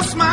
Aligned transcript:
just 0.00 0.16
my 0.16 0.27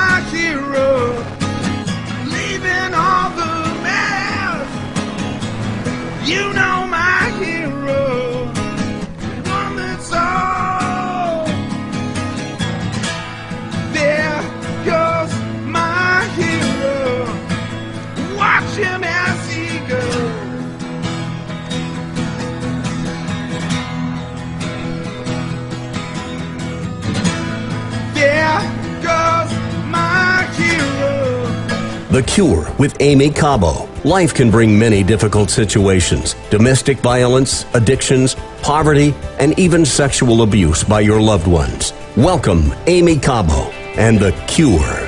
Cure 32.35 32.69
with 32.77 32.99
Aimee 32.99 33.29
Cabo. 33.29 33.87
Life 34.03 34.33
can 34.33 34.51
bring 34.51 34.77
many 34.77 35.03
difficult 35.03 35.49
situations 35.49 36.35
domestic 36.49 36.97
violence, 36.97 37.65
addictions, 37.73 38.35
poverty, 38.61 39.15
and 39.39 39.57
even 39.57 39.85
sexual 39.85 40.41
abuse 40.41 40.83
by 40.83 40.99
your 40.99 41.21
loved 41.21 41.47
ones. 41.47 41.93
Welcome, 42.17 42.73
Aimee 42.87 43.19
Cabo 43.19 43.71
and 43.95 44.19
The 44.19 44.33
Cure. 44.47 44.99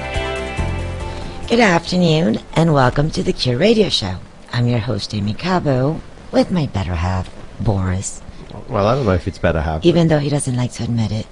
Good 1.49 1.59
afternoon, 1.59 2.39
and 2.53 2.73
welcome 2.73 3.11
to 3.11 3.23
the 3.23 3.33
Cure 3.33 3.57
Radio 3.57 3.89
Show. 3.89 4.15
I'm 4.53 4.65
your 4.65 4.79
host, 4.79 5.13
Aimee 5.13 5.33
Cabo, 5.33 5.99
with 6.31 6.49
my 6.49 6.67
better 6.67 6.95
half, 6.95 7.29
Boris, 7.59 8.21
Well, 8.69 8.87
I 8.87 8.95
don't 8.95 9.05
know 9.05 9.11
if 9.11 9.27
it's 9.27 9.37
better 9.37 9.59
half. 9.59 9.83
even 9.85 10.07
though 10.07 10.19
he 10.19 10.29
doesn't 10.29 10.55
like 10.55 10.71
to 10.75 10.85
admit 10.85 11.11
it. 11.11 11.27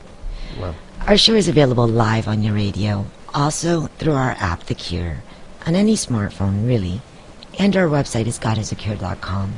Well. 0.60 0.76
Our 1.08 1.16
show 1.16 1.36
is 1.36 1.48
available 1.48 1.88
live 1.88 2.28
on 2.28 2.44
your 2.44 2.54
radio, 2.54 3.06
also 3.34 3.88
through 3.98 4.16
our 4.16 4.36
app, 4.40 4.66
The 4.66 4.76
Cure, 4.76 5.24
on 5.66 5.76
any 5.76 5.96
smartphone, 5.96 6.68
really, 6.68 7.02
and 7.58 7.76
our 7.76 7.88
website 7.88 8.28
is 8.28 8.38
godisthecure.com. 8.38 9.54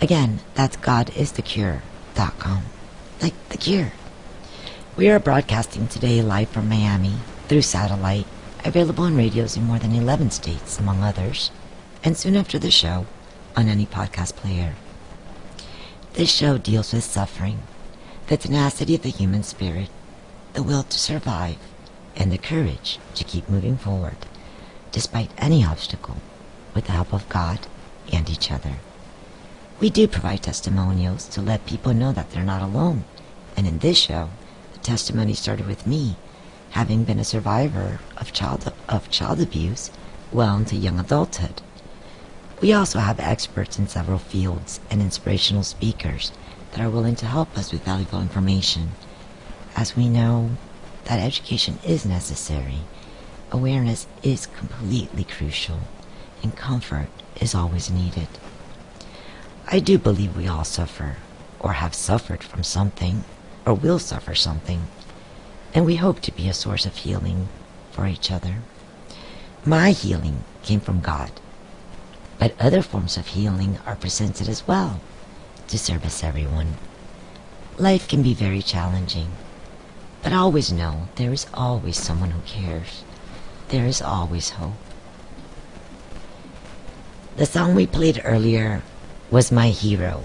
Again, 0.00 0.40
that's 0.54 0.76
godisthecure.com. 0.76 2.62
Like 3.22 3.48
The 3.48 3.58
Cure. 3.58 3.92
We 4.96 5.08
are 5.08 5.20
broadcasting 5.20 5.86
today 5.86 6.22
live 6.22 6.48
from 6.48 6.68
Miami 6.68 7.14
through 7.46 7.62
satellite, 7.62 8.26
available 8.64 9.04
on 9.04 9.16
radios 9.16 9.56
in 9.56 9.64
more 9.64 9.78
than 9.78 9.94
11 9.94 10.30
states, 10.32 10.78
among 10.78 11.02
others, 11.02 11.50
and 12.02 12.16
soon 12.16 12.36
after 12.36 12.58
the 12.58 12.70
show 12.70 13.06
on 13.56 13.68
any 13.68 13.86
podcast 13.86 14.34
player. 14.34 14.74
This 16.14 16.32
show 16.32 16.58
deals 16.58 16.92
with 16.92 17.04
suffering, 17.04 17.60
the 18.26 18.36
tenacity 18.36 18.96
of 18.96 19.02
the 19.02 19.10
human 19.10 19.44
spirit, 19.44 19.90
the 20.54 20.62
will 20.62 20.82
to 20.82 20.98
survive, 20.98 21.56
and 22.18 22.30
the 22.32 22.36
courage 22.36 22.98
to 23.14 23.24
keep 23.24 23.48
moving 23.48 23.78
forward, 23.78 24.16
despite 24.92 25.30
any 25.38 25.64
obstacle, 25.64 26.16
with 26.74 26.86
the 26.86 26.92
help 26.92 27.14
of 27.14 27.28
God 27.28 27.60
and 28.12 28.28
each 28.28 28.50
other. 28.50 28.74
We 29.80 29.90
do 29.90 30.08
provide 30.08 30.42
testimonials 30.42 31.28
to 31.28 31.40
let 31.40 31.64
people 31.64 31.94
know 31.94 32.12
that 32.12 32.30
they're 32.32 32.42
not 32.42 32.62
alone. 32.62 33.04
And 33.56 33.66
in 33.66 33.78
this 33.78 33.96
show, 33.96 34.28
the 34.72 34.80
testimony 34.80 35.34
started 35.34 35.68
with 35.68 35.86
me, 35.86 36.16
having 36.70 37.04
been 37.04 37.20
a 37.20 37.24
survivor 37.24 38.00
of 38.16 38.32
child 38.32 38.72
of 38.88 39.08
child 39.10 39.40
abuse 39.40 39.90
well 40.32 40.56
into 40.56 40.74
young 40.76 40.98
adulthood. 40.98 41.62
We 42.60 42.72
also 42.72 42.98
have 42.98 43.20
experts 43.20 43.78
in 43.78 43.86
several 43.86 44.18
fields 44.18 44.80
and 44.90 45.00
inspirational 45.00 45.62
speakers 45.62 46.32
that 46.72 46.80
are 46.80 46.90
willing 46.90 47.14
to 47.16 47.26
help 47.26 47.56
us 47.56 47.72
with 47.72 47.84
valuable 47.84 48.20
information. 48.20 48.90
As 49.76 49.96
we 49.96 50.08
know 50.08 50.50
that 51.08 51.18
education 51.18 51.78
is 51.86 52.04
necessary, 52.04 52.80
awareness 53.50 54.06
is 54.22 54.46
completely 54.46 55.24
crucial, 55.24 55.80
and 56.42 56.54
comfort 56.54 57.08
is 57.40 57.54
always 57.54 57.90
needed. 57.90 58.28
I 59.66 59.80
do 59.80 59.96
believe 59.96 60.36
we 60.36 60.46
all 60.46 60.64
suffer, 60.64 61.16
or 61.60 61.72
have 61.72 61.94
suffered 61.94 62.44
from 62.44 62.62
something, 62.62 63.24
or 63.64 63.72
will 63.72 63.98
suffer 63.98 64.34
something, 64.34 64.82
and 65.72 65.86
we 65.86 65.96
hope 65.96 66.20
to 66.20 66.32
be 66.32 66.46
a 66.46 66.52
source 66.52 66.84
of 66.84 66.96
healing 66.96 67.48
for 67.90 68.06
each 68.06 68.30
other. 68.30 68.56
My 69.64 69.92
healing 69.92 70.44
came 70.62 70.80
from 70.80 71.00
God, 71.00 71.32
but 72.38 72.54
other 72.60 72.82
forms 72.82 73.16
of 73.16 73.28
healing 73.28 73.78
are 73.86 73.96
presented 73.96 74.46
as 74.46 74.68
well 74.68 75.00
to 75.68 75.78
service 75.78 76.22
everyone. 76.22 76.74
Life 77.78 78.08
can 78.08 78.22
be 78.22 78.34
very 78.34 78.60
challenging, 78.60 79.28
but 80.22 80.32
always 80.32 80.72
know 80.72 81.08
there 81.16 81.32
is 81.32 81.46
always 81.54 81.96
someone 81.96 82.30
who 82.30 82.40
cares. 82.42 83.04
There 83.68 83.86
is 83.86 84.02
always 84.02 84.50
hope. 84.50 84.74
The 87.36 87.46
song 87.46 87.74
we 87.74 87.86
played 87.86 88.20
earlier 88.24 88.82
was 89.30 89.52
My 89.52 89.68
Hero. 89.68 90.24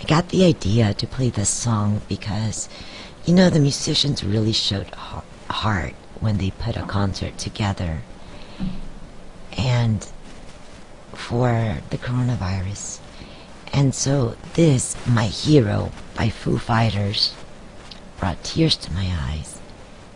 I 0.00 0.04
got 0.04 0.28
the 0.28 0.44
idea 0.44 0.94
to 0.94 1.06
play 1.06 1.30
this 1.30 1.48
song 1.48 2.02
because, 2.08 2.68
you 3.24 3.34
know, 3.34 3.50
the 3.50 3.60
musicians 3.60 4.22
really 4.22 4.52
showed 4.52 4.94
heart 5.48 5.94
when 6.20 6.38
they 6.38 6.50
put 6.50 6.76
a 6.76 6.82
concert 6.82 7.38
together. 7.38 8.02
And 9.56 10.06
for 11.14 11.78
the 11.90 11.98
coronavirus. 11.98 13.00
And 13.72 13.94
so 13.94 14.36
this, 14.54 14.96
My 15.06 15.26
Hero 15.26 15.90
by 16.14 16.30
Foo 16.30 16.58
Fighters, 16.58 17.34
brought 18.18 18.42
tears 18.42 18.76
to 18.76 18.92
my 18.92 19.10
eyes 19.28 19.60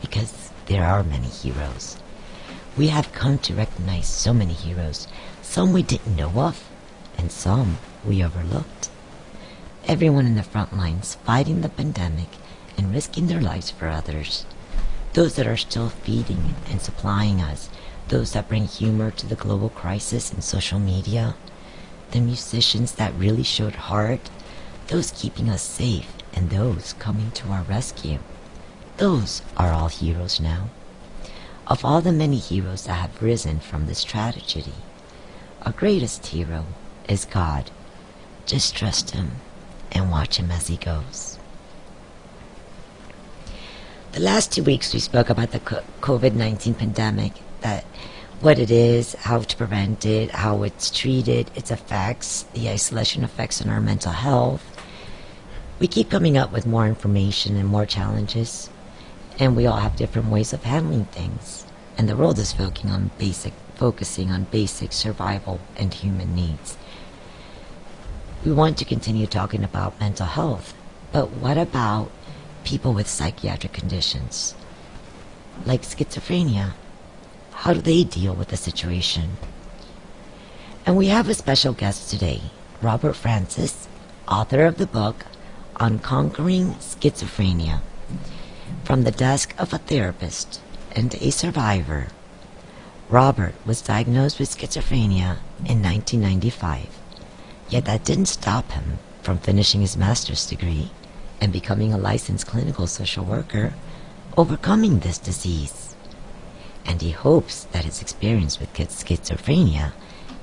because 0.00 0.50
there 0.66 0.84
are 0.84 1.02
many 1.02 1.28
heroes. 1.28 1.96
We 2.76 2.88
have 2.88 3.12
come 3.12 3.38
to 3.38 3.54
recognize 3.54 4.06
so 4.06 4.32
many 4.32 4.54
heroes, 4.54 5.06
some 5.42 5.72
we 5.72 5.82
didn't 5.82 6.16
know 6.16 6.30
of, 6.30 6.68
and 7.16 7.30
some 7.30 7.78
we 8.04 8.24
overlooked. 8.24 8.88
Everyone 9.86 10.26
in 10.26 10.36
the 10.36 10.42
front 10.42 10.76
lines 10.76 11.16
fighting 11.24 11.60
the 11.60 11.68
pandemic 11.68 12.28
and 12.76 12.92
risking 12.92 13.26
their 13.26 13.40
lives 13.40 13.70
for 13.70 13.88
others. 13.88 14.46
Those 15.12 15.36
that 15.36 15.46
are 15.46 15.56
still 15.56 15.90
feeding 15.90 16.54
and 16.70 16.80
supplying 16.80 17.40
us, 17.40 17.68
those 18.08 18.32
that 18.32 18.48
bring 18.48 18.64
humor 18.64 19.10
to 19.10 19.26
the 19.26 19.34
global 19.34 19.68
crisis 19.68 20.32
in 20.32 20.40
social 20.40 20.78
media, 20.78 21.34
the 22.12 22.20
musicians 22.20 22.92
that 22.92 23.14
really 23.14 23.42
showed 23.42 23.74
heart, 23.74 24.30
those 24.88 25.12
keeping 25.12 25.48
us 25.48 25.62
safe, 25.62 26.08
and 26.32 26.50
those 26.50 26.94
coming 26.98 27.30
to 27.32 27.48
our 27.48 27.62
rescue. 27.62 28.18
Those 28.96 29.42
are 29.56 29.72
all 29.72 29.88
heroes 29.88 30.40
now. 30.40 30.70
Of 31.66 31.84
all 31.84 32.00
the 32.00 32.12
many 32.12 32.38
heroes 32.38 32.84
that 32.84 32.94
have 32.94 33.22
risen 33.22 33.60
from 33.60 33.86
this 33.86 34.04
tragedy, 34.04 34.74
our 35.62 35.72
greatest 35.72 36.26
hero 36.26 36.66
is 37.08 37.24
God. 37.24 37.70
Just 38.46 38.74
trust 38.74 39.10
Him 39.10 39.32
and 39.92 40.10
watch 40.10 40.36
Him 40.36 40.50
as 40.50 40.66
He 40.66 40.76
goes. 40.76 41.38
The 44.12 44.20
last 44.20 44.52
two 44.52 44.62
weeks 44.62 44.92
we 44.92 45.00
spoke 45.00 45.30
about 45.30 45.52
the 45.52 45.60
COVID 45.60 46.34
19 46.34 46.74
pandemic, 46.74 47.32
that 47.62 47.84
what 48.40 48.58
it 48.58 48.70
is, 48.70 49.14
how 49.14 49.38
to 49.38 49.56
prevent 49.56 50.04
it, 50.04 50.32
how 50.32 50.64
it's 50.64 50.90
treated, 50.90 51.50
its 51.54 51.70
effects, 51.70 52.42
the 52.54 52.68
isolation 52.68 53.22
effects 53.24 53.62
on 53.62 53.70
our 53.70 53.80
mental 53.80 54.12
health. 54.12 54.71
We 55.82 55.88
keep 55.88 56.10
coming 56.10 56.38
up 56.38 56.52
with 56.52 56.64
more 56.64 56.86
information 56.86 57.56
and 57.56 57.68
more 57.68 57.86
challenges, 57.86 58.70
and 59.40 59.56
we 59.56 59.66
all 59.66 59.78
have 59.78 59.96
different 59.96 60.28
ways 60.28 60.52
of 60.52 60.62
handling 60.62 61.06
things. 61.06 61.66
And 61.98 62.08
the 62.08 62.14
world 62.14 62.38
is 62.38 62.52
focusing 62.52 62.88
on 62.88 63.10
basic, 63.18 63.52
focusing 63.74 64.30
on 64.30 64.44
basic 64.44 64.92
survival 64.92 65.58
and 65.76 65.92
human 65.92 66.36
needs. 66.36 66.78
We 68.44 68.52
want 68.52 68.78
to 68.78 68.84
continue 68.84 69.26
talking 69.26 69.64
about 69.64 69.98
mental 69.98 70.26
health, 70.26 70.72
but 71.10 71.30
what 71.30 71.58
about 71.58 72.12
people 72.62 72.92
with 72.92 73.08
psychiatric 73.08 73.72
conditions, 73.72 74.54
like 75.66 75.82
schizophrenia? 75.82 76.74
How 77.50 77.72
do 77.72 77.80
they 77.80 78.04
deal 78.04 78.34
with 78.34 78.50
the 78.50 78.56
situation? 78.56 79.30
And 80.86 80.96
we 80.96 81.08
have 81.08 81.28
a 81.28 81.34
special 81.34 81.72
guest 81.72 82.08
today, 82.08 82.40
Robert 82.80 83.14
Francis, 83.14 83.88
author 84.28 84.64
of 84.64 84.78
the 84.78 84.86
book 84.86 85.24
on 85.82 85.98
conquering 85.98 86.74
schizophrenia. 86.74 87.80
From 88.84 89.02
the 89.02 89.10
desk 89.10 89.52
of 89.58 89.72
a 89.72 89.78
therapist 89.78 90.60
and 90.92 91.14
a 91.16 91.30
survivor, 91.30 92.06
Robert 93.08 93.54
was 93.66 93.82
diagnosed 93.82 94.38
with 94.38 94.56
schizophrenia 94.56 95.38
in 95.66 95.82
1995. 95.82 96.86
Yet 97.68 97.84
that 97.86 98.04
didn't 98.04 98.26
stop 98.26 98.70
him 98.70 98.98
from 99.22 99.38
finishing 99.38 99.80
his 99.80 99.96
master's 99.96 100.46
degree 100.46 100.90
and 101.40 101.52
becoming 101.52 101.92
a 101.92 101.98
licensed 101.98 102.46
clinical 102.46 102.86
social 102.86 103.24
worker, 103.24 103.74
overcoming 104.36 105.00
this 105.00 105.18
disease. 105.18 105.96
And 106.86 107.02
he 107.02 107.10
hopes 107.10 107.64
that 107.72 107.84
his 107.84 108.00
experience 108.00 108.60
with 108.60 108.72
schizophrenia 108.72 109.92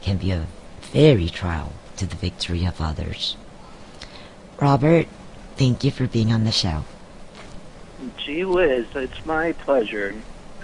can 0.02 0.18
be 0.18 0.32
a 0.32 0.48
very 0.82 1.30
trial 1.30 1.72
to 1.98 2.06
the 2.06 2.16
victory 2.16 2.66
of 2.66 2.82
others. 2.82 3.38
Robert, 4.60 5.08
thank 5.60 5.84
you 5.84 5.92
for 5.92 6.08
being 6.08 6.32
on 6.32 6.46
the 6.46 6.52
show. 6.52 6.86
Gee 8.18 8.46
whiz, 8.46 8.88
it's 8.96 9.26
my 9.26 9.52
pleasure 9.52 10.16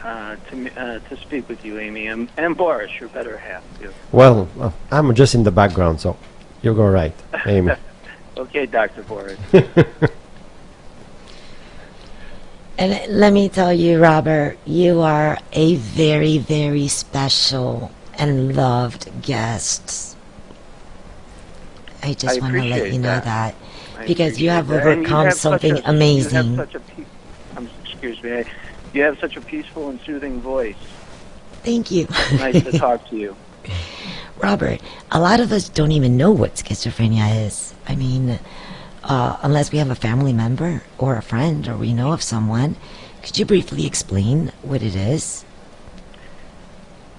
uh, 0.02 0.38
to 0.50 0.56
uh, 0.80 1.00
to 1.00 1.18
speak 1.18 1.50
with 1.50 1.66
you, 1.66 1.78
Aimee, 1.78 2.08
and, 2.08 2.30
and 2.38 2.56
Boris, 2.56 2.92
your 3.00 3.10
better 3.10 3.38
half. 3.38 3.64
Too. 3.80 3.94
Well, 4.14 4.48
uh, 4.60 4.72
I'm 4.90 5.14
just 5.14 5.36
in 5.36 5.44
the 5.44 5.52
background, 5.52 6.00
so 6.00 6.18
you 6.62 6.74
go 6.74 6.88
right, 6.88 7.14
Aimee. 7.46 7.76
okay, 8.38 8.66
Doctor 8.66 9.04
Boris. 9.04 9.38
And 12.78 13.20
let 13.20 13.32
me 13.32 13.48
tell 13.48 13.72
you, 13.72 14.02
Robert, 14.02 14.58
you 14.66 15.00
are 15.00 15.38
a 15.54 15.76
very, 15.76 16.40
very 16.40 16.90
special 16.90 17.90
and 18.18 18.54
loved 18.54 19.22
guest. 19.22 20.18
I 22.04 22.14
just 22.14 22.42
want 22.42 22.54
to 22.54 22.60
let 22.60 22.68
appreciate 22.68 22.94
you 22.94 23.00
know 23.00 23.08
that. 23.08 23.24
that, 23.24 23.56
I 23.56 23.65
because 24.06 24.42
you 24.42 24.50
have. 24.50 24.70
And 24.70 24.82
you 24.84 24.90
overcome 24.90 25.26
have 25.26 25.34
something 25.36 25.78
a- 25.78 25.82
amazing. 25.86 26.56
Have 26.56 26.72
such 26.72 26.76
a 26.76 26.80
pe- 26.80 27.06
um, 27.58 27.70
excuse 27.84 28.22
me. 28.24 28.44
You 28.94 29.04
have 29.04 29.20
such 29.20 29.36
a 29.36 29.42
peaceful 29.42 29.90
and 29.90 30.00
soothing 30.02 30.42
voice. 30.42 30.76
Thank 31.64 31.92
you. 31.92 32.08
Nice 32.34 32.64
to 32.64 32.78
talk 32.78 33.10
to 33.10 33.16
you. 33.18 33.36
Robert, 34.38 34.82
a 35.12 35.20
lot 35.20 35.40
of 35.40 35.52
us 35.52 35.70
don't 35.70 35.92
even 35.92 36.18
know 36.18 36.32
what 36.32 36.56
schizophrenia 36.56 37.46
is. 37.46 37.74
I 37.88 37.96
mean, 37.96 38.40
uh, 39.04 39.38
unless 39.42 39.72
we 39.72 39.78
have 39.78 39.90
a 39.90 39.96
family 39.96 40.34
member 40.34 40.84
or 40.98 41.16
a 41.16 41.22
friend 41.22 41.68
or 41.68 41.78
we 41.78 41.94
know 41.94 42.12
of 42.12 42.22
someone. 42.22 42.76
Could 43.24 43.40
you 43.40 43.46
briefly 43.46 43.86
explain 43.88 44.52
what 44.62 44.84
it 44.84 44.96
is? 44.96 45.46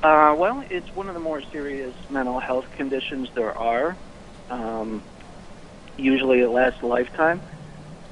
Uh, 0.03 0.35
well, 0.39 0.65
it's 0.71 0.89
one 0.95 1.09
of 1.09 1.15
the 1.15 1.21
more 1.21 1.43
serious 1.51 1.95
mental 2.11 2.39
health 2.39 2.67
conditions 2.77 3.29
there 3.35 3.57
are. 3.57 3.97
Um, 4.51 5.03
usually 5.97 6.41
it 6.41 6.49
lasts 6.49 6.83
a 6.83 6.87
lifetime. 6.87 7.41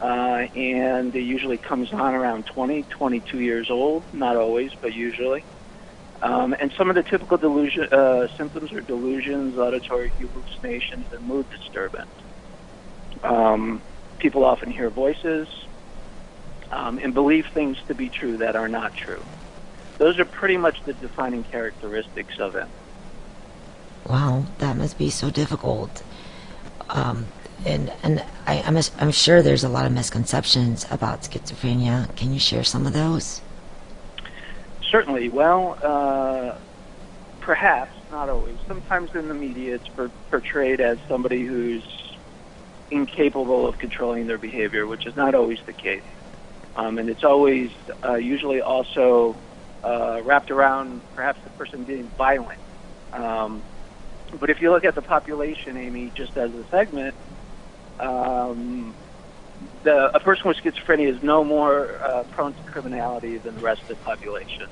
Uh, 0.00 0.48
and 0.54 1.14
it 1.14 1.22
usually 1.22 1.56
comes 1.56 1.92
on 1.92 2.14
around 2.14 2.46
20, 2.46 2.82
22 2.84 3.40
years 3.40 3.70
old. 3.70 4.02
Not 4.12 4.36
always, 4.36 4.72
but 4.75 4.92
usually. 4.92 5.44
Um, 6.22 6.54
and 6.58 6.72
some 6.72 6.88
of 6.88 6.96
the 6.96 7.02
typical 7.02 7.36
delusion, 7.36 7.92
uh, 7.92 8.28
symptoms 8.36 8.72
are 8.72 8.81
delusions, 8.81 9.58
auditory 9.58 10.10
hallucinations, 10.10 11.12
and 11.12 11.26
mood 11.26 11.46
disturbance. 11.50 12.10
Um, 13.22 13.82
people 14.19 14.44
often 14.44 14.70
hear 14.70 14.90
voices 14.90 15.48
um, 16.70 16.98
and 16.98 17.12
believe 17.14 17.46
things 17.48 17.76
to 17.88 17.94
be 17.94 18.08
true 18.08 18.38
that 18.38 18.56
are 18.56 18.69
not 18.69 18.94
true. 18.94 19.22
Those 19.98 20.19
are 20.19 20.25
pretty 20.25 20.56
much 20.56 20.82
the 20.84 20.94
defining 20.94 21.44
characteristics 21.44 22.38
of 22.38 22.54
it. 22.56 22.66
Wow, 24.06 24.44
that 24.58 24.76
must 24.76 24.98
be 24.98 25.10
so 25.10 25.31
difficult. 25.31 26.02
Um, 26.90 27.26
and 27.64 27.93
and 28.02 28.25
I, 28.46 28.62
I'm, 28.62 28.78
I'm 28.99 29.11
sure 29.11 29.43
there's 29.43 29.64
a 29.64 29.69
lot 29.69 29.87
of 29.87 29.93
misconceptions 29.93 30.87
about 30.90 31.22
schizophrenia. 31.22 32.14
Can 32.16 32.32
you 32.32 32.38
share 32.38 32.64
some 32.64 32.87
of 32.87 32.93
those? 32.93 33.40
Certainly. 34.90 35.31
Well, 35.31 35.78
uh, 35.82 36.58
perhaps, 37.40 37.93
not 38.11 38.28
always. 38.28 38.56
Sometimes 38.66 39.14
in 39.14 39.28
the 39.28 39.34
media 39.34 39.76
it's 39.76 39.88
per- 39.88 40.11
portrayed 40.31 40.81
as 40.81 40.99
somebody 41.08 41.44
who's 41.44 41.82
incapable 42.90 43.67
of 43.67 43.78
controlling 43.78 44.26
their 44.26 44.38
behavior, 44.38 44.87
which 44.87 45.06
is 45.06 45.17
not 45.17 45.34
always 45.34 45.58
the 45.67 45.72
case. 45.72 46.02
Um, 46.76 46.99
and 46.99 47.08
it's 47.08 47.25
always 47.25 47.70
uh, 48.05 48.14
usually 48.14 48.60
also 48.60 49.37
uh, 49.82 50.20
wrapped 50.25 50.50
around 50.50 51.00
perhaps 51.14 51.40
the 51.44 51.50
person 51.50 51.84
being 51.84 52.08
violent. 52.19 52.60
Um, 53.12 53.62
but 54.38 54.50
if 54.50 54.60
you 54.60 54.70
look 54.70 54.84
at 54.84 54.94
the 54.94 55.02
population, 55.02 55.76
Aimee, 55.76 56.10
just 56.14 56.37
as 56.37 56.52
a 56.55 56.64
segment, 56.64 57.14
um, 58.00 58.94
the, 59.82 60.14
a 60.14 60.20
person 60.20 60.49
with 60.49 60.56
schizophrenia 60.58 61.08
is 61.08 61.23
no 61.23 61.44
more 61.44 61.96
uh, 62.02 62.25
prone 62.32 62.55
to 62.55 62.62
criminality 62.70 63.38
than 63.38 63.55
the 63.55 63.61
rest 63.61 63.82
of 63.82 63.88
the 63.88 63.96
population. 63.96 64.69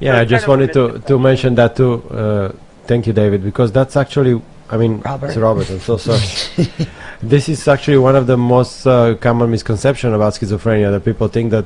Yeah, 0.00 0.14
So 0.14 0.20
I 0.20 0.24
just 0.24 0.46
kind 0.46 0.62
of 0.62 0.76
a 0.76 0.80
wanted 0.80 1.02
to, 1.02 1.08
to 1.08 1.18
mention 1.18 1.54
that 1.56 1.76
too. 1.76 2.02
Uh, 2.10 2.52
thank 2.86 3.06
you, 3.06 3.12
David, 3.12 3.42
because 3.42 3.70
that's 3.72 3.96
actually, 3.96 4.40
I 4.68 4.76
mean, 4.76 5.00
Robert. 5.00 5.28
it's 5.28 5.36
Robert, 5.36 5.70
I'm 5.70 5.80
so 5.80 5.96
sorry. 5.96 6.68
this 7.22 7.48
is 7.48 7.66
actually 7.68 7.98
one 7.98 8.16
of 8.16 8.26
the 8.26 8.36
most 8.36 8.86
uh, 8.86 9.14
common 9.16 9.50
misconceptions 9.50 10.14
about 10.14 10.34
schizophrenia 10.34 10.90
that 10.90 11.04
people 11.04 11.28
think 11.28 11.50
that 11.50 11.64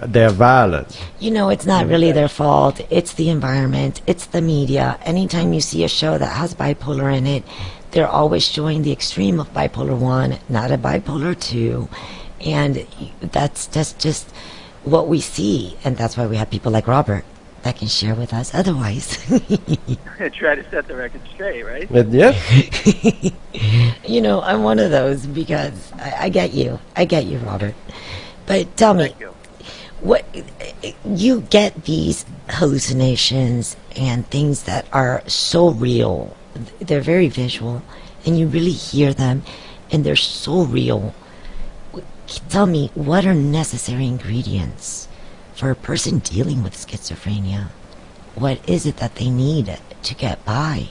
they 0.00 0.24
are 0.24 0.30
violent. 0.30 1.00
You 1.18 1.30
know, 1.30 1.48
it's 1.48 1.66
not 1.66 1.86
really 1.86 2.12
their 2.12 2.28
fault. 2.28 2.80
It's 2.90 3.14
the 3.14 3.30
environment. 3.30 4.00
It's 4.06 4.26
the 4.26 4.40
media. 4.40 4.98
Anytime 5.02 5.52
you 5.52 5.60
see 5.60 5.84
a 5.84 5.88
show 5.88 6.18
that 6.18 6.32
has 6.32 6.54
bipolar 6.54 7.16
in 7.16 7.26
it, 7.26 7.44
they're 7.90 8.08
always 8.08 8.46
showing 8.46 8.82
the 8.82 8.92
extreme 8.92 9.40
of 9.40 9.52
bipolar 9.52 9.98
1, 9.98 10.38
not 10.48 10.70
a 10.70 10.78
bipolar 10.78 11.38
2. 11.38 11.88
And 12.40 12.86
that's 13.20 13.66
just, 13.66 13.98
just 13.98 14.30
what 14.84 15.08
we 15.08 15.20
see. 15.20 15.76
And 15.84 15.96
that's 15.96 16.16
why 16.16 16.26
we 16.26 16.36
have 16.36 16.50
people 16.50 16.70
like 16.70 16.86
Robert 16.86 17.24
that 17.62 17.76
can 17.76 17.88
share 17.88 18.14
with 18.14 18.32
us 18.32 18.54
otherwise. 18.54 19.16
Try 20.32 20.54
to 20.54 20.70
set 20.70 20.86
the 20.86 20.94
record 20.94 21.20
straight, 21.34 21.62
right? 21.64 21.88
But 21.90 22.08
yeah, 22.08 22.38
you 24.06 24.20
know, 24.20 24.40
I'm 24.42 24.62
one 24.62 24.78
of 24.78 24.90
those 24.90 25.26
because 25.26 25.92
I, 25.94 26.14
I 26.24 26.28
get 26.28 26.54
you. 26.54 26.78
I 26.96 27.04
get 27.04 27.24
you, 27.26 27.38
Robert. 27.38 27.74
But 28.46 28.76
tell 28.76 28.94
me, 28.94 29.12
you. 29.18 29.34
What 30.00 30.24
you 31.04 31.42
get 31.42 31.84
these 31.84 32.24
hallucinations 32.48 33.76
and 33.96 34.26
things 34.28 34.64
that 34.64 34.86
are 34.92 35.22
so 35.26 35.70
real. 35.70 36.36
They're 36.80 37.00
very 37.00 37.28
visual 37.28 37.82
and 38.24 38.38
you 38.38 38.46
really 38.46 38.72
hear 38.72 39.12
them 39.12 39.42
and 39.90 40.04
they're 40.04 40.16
so 40.16 40.64
real. 40.64 41.14
Tell 42.48 42.66
me 42.66 42.90
what 42.94 43.26
are 43.26 43.34
necessary 43.34 44.06
ingredients 44.06 45.08
for 45.54 45.70
a 45.70 45.76
person 45.76 46.18
dealing 46.18 46.62
with 46.62 46.74
schizophrenia? 46.74 47.68
What 48.34 48.66
is 48.68 48.86
it 48.86 48.98
that 48.98 49.16
they 49.16 49.30
need 49.30 49.78
to 50.02 50.14
get 50.14 50.44
by 50.44 50.88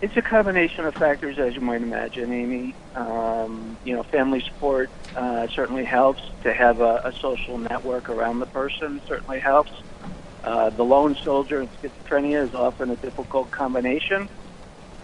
It's 0.00 0.14
a 0.16 0.22
combination 0.22 0.84
of 0.84 0.94
factors, 0.94 1.38
as 1.44 1.54
you 1.54 1.60
might 1.60 1.82
imagine, 1.82 2.32
Aimee. 2.32 2.76
Um, 2.94 3.78
you 3.82 3.94
know, 3.94 4.04
family 4.12 4.42
support 4.52 4.90
uh, 5.16 5.46
certainly 5.56 5.84
helps. 5.84 6.22
To 6.44 6.52
have 6.54 6.78
a, 6.80 7.00
a 7.04 7.12
social 7.20 7.58
network 7.58 8.08
around 8.08 8.38
the 8.38 8.46
person 8.46 9.00
certainly 9.08 9.40
helps. 9.40 9.72
Uh, 10.44 10.70
the 10.70 10.84
lone 10.84 11.16
soldier 11.24 11.60
in 11.62 11.68
schizophrenia 11.82 12.46
is 12.46 12.54
often 12.54 12.90
a 12.90 12.96
difficult 12.96 13.50
combination. 13.50 14.28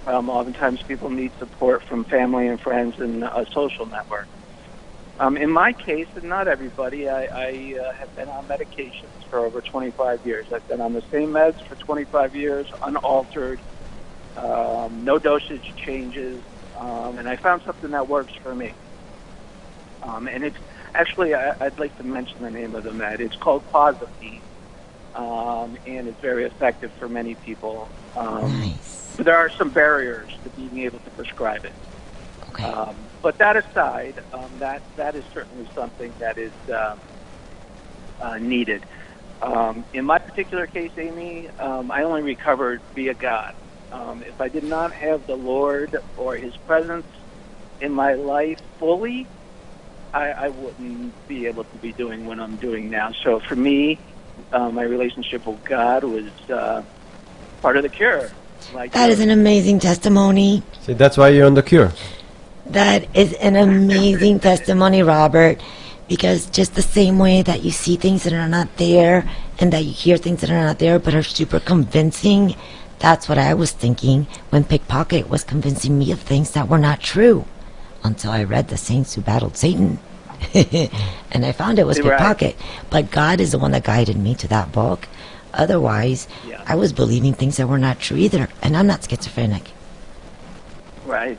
Um, 0.06 0.30
oftentimes, 0.30 0.80
people 0.86 1.10
need 1.10 1.32
support 1.38 1.82
from 1.88 2.04
family 2.04 2.46
and 2.46 2.60
friends 2.60 2.94
and 2.98 3.24
a 3.24 3.44
social 3.52 3.86
network. 3.86 4.28
Um, 5.18 5.36
in 5.36 5.50
my 5.50 5.72
case, 5.86 6.08
and 6.16 6.24
not 6.28 6.48
everybody, 6.48 7.08
I, 7.08 7.26
I 7.34 7.74
uh, 7.80 7.92
have 7.98 8.14
been 8.14 8.28
on 8.28 8.46
medications 8.48 9.18
for 9.30 9.40
over 9.46 9.62
25 9.70 10.20
years. 10.24 10.48
I've 10.54 10.66
been 10.68 10.80
on 10.80 10.92
the 10.92 11.02
same 11.12 11.30
meds 11.30 11.56
for 11.68 11.76
25 11.86 12.34
years, 12.34 12.68
unaltered 12.82 13.62
um, 14.36 15.04
no 15.04 15.18
dosage 15.18 15.64
changes, 15.86 16.44
um, 16.78 17.18
and 17.18 17.28
I 17.28 17.36
found 17.36 17.62
something 17.64 17.90
that 17.90 18.08
works 18.08 18.32
for 18.42 18.54
me. 18.54 18.74
Um, 20.02 20.28
and 20.28 20.44
it's 20.44 20.56
actually, 20.94 21.34
I, 21.34 21.52
I'd 21.60 21.78
like 21.78 21.96
to 21.96 22.02
mention 22.04 22.42
the 22.42 22.50
name 22.50 22.74
of 22.74 22.84
the 22.84 22.92
med. 22.92 23.20
It's 23.20 23.36
called 23.36 23.64
Clozapine, 23.72 24.42
um, 25.14 25.76
and 25.86 26.08
it's 26.08 26.20
very 26.20 26.44
effective 26.44 26.90
for 26.98 27.08
many 27.08 27.36
people. 27.36 27.90
Um, 28.16 28.60
nice 28.60 29.14
but 29.16 29.26
there 29.26 29.36
are 29.36 29.50
some 29.56 29.70
barriers 29.70 30.30
to 30.42 30.50
being 30.50 30.78
able 30.78 30.98
to 31.00 31.10
prescribe 31.10 31.64
it. 31.64 31.76
okay 32.50 32.64
Um, 32.64 33.08
but 33.22 33.38
that 33.38 33.56
aside, 33.56 34.20
um, 34.32 34.58
that 34.58 34.82
that 34.96 35.14
is 35.14 35.24
certainly 35.32 35.68
something 35.74 36.14
that 36.18 36.36
is 36.36 36.52
um, 36.68 37.00
uh, 38.20 38.38
needed. 38.38 38.84
Um, 39.40 39.84
in 39.92 40.04
my 40.04 40.18
particular 40.18 40.66
case, 40.66 40.92
Aimee, 40.96 41.48
um, 41.58 41.90
I 41.90 42.02
only 42.02 42.22
recovered 42.22 42.82
via 42.94 43.14
God. 43.14 43.52
Um, 43.94 44.22
if 44.24 44.40
I 44.40 44.48
did 44.48 44.64
not 44.64 44.92
have 44.92 45.26
the 45.26 45.36
Lord 45.36 45.96
or 46.16 46.34
His 46.34 46.56
presence 46.56 47.06
in 47.80 47.92
my 47.92 48.14
life 48.14 48.60
fully, 48.78 49.26
I, 50.12 50.30
I 50.30 50.48
wouldn't 50.48 51.28
be 51.28 51.46
able 51.46 51.64
to 51.64 51.76
be 51.76 51.92
doing 51.92 52.26
what 52.26 52.40
I'm 52.40 52.56
doing 52.56 52.90
now. 52.90 53.12
So 53.12 53.38
for 53.38 53.54
me, 53.54 53.98
uh, 54.52 54.70
my 54.70 54.82
relationship 54.82 55.46
with 55.46 55.62
God 55.64 56.02
was 56.02 56.30
uh, 56.50 56.82
part 57.62 57.76
of 57.76 57.84
the 57.84 57.88
cure. 57.88 58.30
Like 58.72 58.92
that 58.92 59.10
is 59.10 59.20
an 59.20 59.30
amazing 59.30 59.78
testimony 59.78 60.62
see, 60.84 60.94
that's 60.94 61.16
why 61.16 61.28
you're 61.28 61.46
on 61.46 61.54
the 61.54 61.62
cure. 61.62 61.92
That 62.66 63.14
is 63.16 63.32
an 63.34 63.56
amazing 63.56 64.40
testimony, 64.40 65.02
Robert. 65.02 65.62
Because 66.08 66.46
just 66.46 66.74
the 66.74 66.82
same 66.82 67.18
way 67.18 67.40
that 67.42 67.64
you 67.64 67.70
see 67.70 67.96
things 67.96 68.24
that 68.24 68.34
are 68.34 68.48
not 68.48 68.76
there 68.76 69.28
and 69.58 69.72
that 69.72 69.84
you 69.84 69.92
hear 69.92 70.18
things 70.18 70.42
that 70.42 70.50
are 70.50 70.64
not 70.64 70.78
there 70.78 70.98
but 70.98 71.14
are 71.14 71.22
super 71.22 71.60
convincing, 71.60 72.54
that's 73.04 73.28
what 73.28 73.36
I 73.36 73.52
was 73.52 73.70
thinking 73.70 74.26
when 74.48 74.64
Pickpocket 74.64 75.28
was 75.28 75.44
convincing 75.44 75.98
me 75.98 76.10
of 76.10 76.20
things 76.20 76.52
that 76.52 76.70
were 76.70 76.78
not 76.78 77.00
true. 77.00 77.44
Until 78.02 78.30
I 78.30 78.44
read 78.44 78.68
The 78.68 78.78
Saints 78.78 79.12
Who 79.14 79.20
Battled 79.20 79.58
Satan. 79.58 79.98
and 80.54 81.44
I 81.44 81.52
found 81.52 81.78
it 81.78 81.84
was 81.86 82.00
Right. 82.00 82.12
Pickpocket. 82.12 82.56
But 82.88 83.10
God 83.10 83.40
is 83.40 83.52
the 83.52 83.58
one 83.58 83.72
that 83.72 83.84
guided 83.84 84.16
me 84.16 84.34
to 84.36 84.48
that 84.48 84.72
book. 84.72 85.06
Otherwise, 85.52 86.28
Yeah. 86.48 86.62
I 86.66 86.76
was 86.76 86.94
believing 86.94 87.34
things 87.34 87.58
that 87.58 87.68
were 87.68 87.78
not 87.78 88.00
true 88.00 88.16
either. 88.16 88.48
And 88.62 88.74
I'm 88.74 88.86
not 88.86 89.04
schizophrenic. 89.04 89.72
Right. 91.04 91.38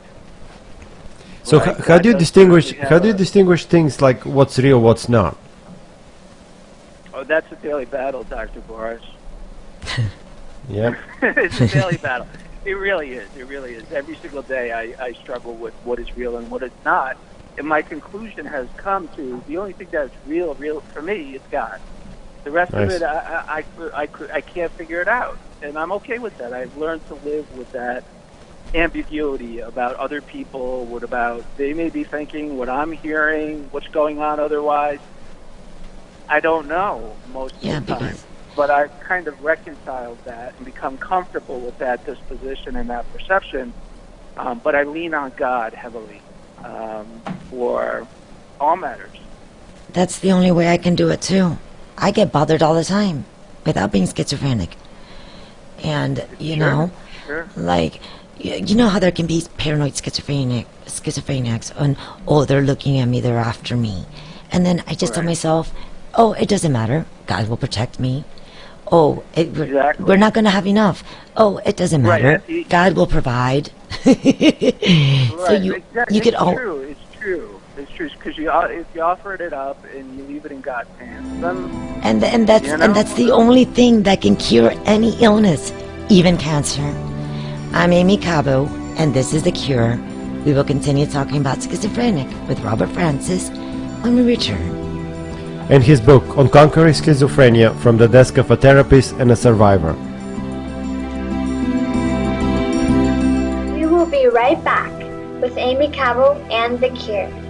So 1.42 1.58
Right, 1.58 1.80
h- 1.80 1.84
how 1.84 1.98
do 1.98 2.10
you 2.10 2.16
distinguish? 2.16 2.76
How 2.78 3.00
do 3.00 3.08
you 3.08 3.14
distinguish 3.14 3.64
things 3.64 4.00
like 4.00 4.24
what's 4.24 4.56
real, 4.60 4.80
what's 4.80 5.08
not? 5.08 5.36
Oh, 7.12 7.24
that's 7.24 7.50
a 7.50 7.56
daily 7.56 7.86
battle, 7.86 8.22
Dr. 8.22 8.60
Boris. 8.60 9.02
Yeah. 10.68 10.96
it's 11.22 11.60
a 11.60 11.68
daily 11.68 11.96
battle. 11.96 12.26
It 12.64 12.72
really 12.72 13.12
is. 13.12 13.28
It 13.36 13.46
really 13.46 13.74
is. 13.74 13.84
Every 13.92 14.16
single 14.16 14.42
day 14.42 14.72
I, 14.72 15.04
I 15.06 15.12
struggle 15.12 15.54
with 15.54 15.74
what 15.84 15.98
is 15.98 16.16
real 16.16 16.36
and 16.36 16.50
what 16.50 16.62
is 16.62 16.72
not. 16.84 17.16
And 17.58 17.66
my 17.66 17.82
conclusion 17.82 18.44
has 18.46 18.68
come 18.76 19.08
to 19.16 19.42
the 19.46 19.56
only 19.58 19.72
thing 19.72 19.88
that's 19.90 20.12
real, 20.26 20.54
real 20.54 20.80
for 20.80 21.00
me 21.00 21.36
is 21.36 21.42
God. 21.50 21.80
The 22.44 22.50
rest 22.50 22.74
of 22.74 22.90
it, 22.90 23.02
I, 23.02 23.16
I, 23.48 23.64
I, 23.78 24.02
I, 24.02 24.08
I 24.34 24.40
can't 24.40 24.70
figure 24.72 25.00
it 25.00 25.08
out. 25.08 25.38
And 25.62 25.78
I'm 25.78 25.92
okay 25.92 26.18
with 26.18 26.36
that. 26.38 26.52
I've 26.52 26.76
learned 26.76 27.06
to 27.08 27.14
live 27.14 27.56
with 27.56 27.72
that 27.72 28.04
ambiguity 28.74 29.60
about 29.60 29.96
other 29.96 30.20
people, 30.20 30.84
what 30.86 31.02
about 31.02 31.44
they 31.56 31.72
may 31.72 31.88
be 31.88 32.04
thinking, 32.04 32.58
what 32.58 32.68
I'm 32.68 32.92
hearing, 32.92 33.68
what's 33.70 33.88
going 33.88 34.20
on 34.20 34.38
otherwise. 34.38 34.98
I 36.28 36.40
don't 36.40 36.68
know 36.68 37.16
most 37.32 37.54
Yeah, 37.62 37.78
of 37.78 37.86
the 37.86 37.94
time 37.94 38.02
because 38.02 38.24
but 38.56 38.70
I've 38.70 38.98
kind 39.00 39.28
of 39.28 39.44
reconciled 39.44 40.18
that 40.24 40.54
and 40.56 40.64
become 40.64 40.96
comfortable 40.98 41.60
with 41.60 41.78
that 41.78 42.04
disposition 42.06 42.74
and 42.76 42.88
that 42.90 43.10
perception. 43.12 43.72
Um, 44.36 44.60
but 44.64 44.74
I 44.74 44.82
lean 44.84 45.14
on 45.14 45.32
God 45.36 45.74
heavily 45.74 46.20
um, 46.64 47.06
for 47.50 48.06
all 48.58 48.76
matters. 48.76 49.10
that's 49.92 50.18
the 50.18 50.32
only 50.32 50.50
way 50.50 50.68
I 50.68 50.76
can 50.78 50.94
do 50.94 51.08
it 51.10 51.22
too. 51.22 51.56
I 51.96 52.10
get 52.10 52.32
bothered 52.32 52.62
all 52.62 52.74
the 52.74 52.84
time 52.84 53.24
without 53.64 53.92
being 53.92 54.06
schizophrenic. 54.06 54.76
And, 55.82 56.26
you 56.38 56.56
Sure. 56.56 56.70
know, 56.70 56.90
Sure. 57.26 57.48
like, 57.56 58.00
you 58.38 58.74
know 58.74 58.88
how 58.88 58.98
there 58.98 59.10
can 59.12 59.26
be 59.26 59.42
paranoid 59.56 59.96
schizophrenic, 59.96 60.66
schizophrenics, 60.86 61.72
and, 61.76 61.96
oh, 62.28 62.44
they're 62.44 62.62
looking 62.62 62.98
at 62.98 63.08
me, 63.08 63.20
they're 63.20 63.38
after 63.38 63.76
me. 63.76 64.04
And 64.52 64.66
then 64.66 64.82
I 64.86 64.94
just 64.94 65.14
tell 65.14 65.22
myself, 65.24 65.72
oh, 66.14 66.32
it 66.34 66.48
doesn't 66.48 66.72
matter. 66.72 67.06
God 67.26 67.48
will 67.48 67.56
protect 67.56 67.98
me. 67.98 68.24
Oh, 68.92 69.24
it, 69.34 69.50
we're, 69.52 69.64
Exactly. 69.64 70.04
we're 70.04 70.16
not 70.16 70.32
going 70.34 70.44
to 70.44 70.50
have 70.50 70.66
enough. 70.66 71.02
Oh, 71.36 71.58
it 71.66 71.76
doesn't 71.76 72.02
matter. 72.02 72.42
the- 72.46 72.64
God 72.64 72.94
will 72.94 73.06
provide. 73.06 73.70
so 74.02 74.10
you, 75.52 75.74
exactly. 75.74 76.16
you 76.16 76.20
could 76.22 76.34
all, 76.34 76.54
true. 76.54 76.80
It's 76.82 77.00
true. 77.18 77.60
It's 77.76 77.90
true 77.92 78.08
because 78.10 78.38
you 78.38 78.48
o- 78.50 78.60
if 78.60 78.86
you 78.94 79.02
offered 79.02 79.40
it 79.40 79.52
up 79.52 79.84
and 79.94 80.16
you 80.16 80.24
leave 80.24 80.44
it 80.46 80.52
in 80.52 80.60
God's 80.60 80.88
hands, 80.98 81.40
then 81.42 81.56
And 82.02 82.22
and 82.24 82.46
that's 82.48 82.66
You 82.66 82.76
know? 82.76 82.84
and 82.84 82.94
that's 82.94 83.14
the 83.14 83.30
only 83.32 83.64
thing 83.64 84.02
that 84.04 84.22
can 84.22 84.36
cure 84.36 84.72
any 84.86 85.16
illness, 85.20 85.72
even 86.08 86.36
cancer. 86.38 86.86
I'm 87.72 87.92
Aimee 87.92 88.16
Cabo, 88.18 88.66
and 88.96 89.12
this 89.12 89.34
is 89.34 89.42
the 89.42 89.52
cure. 89.52 89.98
We 90.46 90.52
will 90.54 90.64
continue 90.64 91.06
talking 91.06 91.38
about 91.40 91.60
schizophrenic 91.62 92.28
with 92.48 92.60
Robert 92.60 92.88
Francis 92.90 93.50
when 94.02 94.14
we 94.14 94.22
return. 94.22 94.85
And 95.68 95.82
his 95.82 96.00
book 96.00 96.38
on 96.38 96.48
conquering 96.48 96.94
schizophrenia 96.94 97.74
from 97.80 97.96
the 97.96 98.06
desk 98.06 98.38
of 98.38 98.50
a 98.50 98.56
therapist 98.56 99.14
and 99.18 99.32
a 99.32 99.36
survivor. 99.36 99.94
We 103.74 103.86
will 103.86 104.06
be 104.06 104.26
right 104.26 104.62
back 104.62 104.92
with 105.40 105.56
Aimee 105.56 105.90
Cabo 105.90 106.34
and 106.50 106.78
The 106.78 106.90
Cure. 106.90 107.45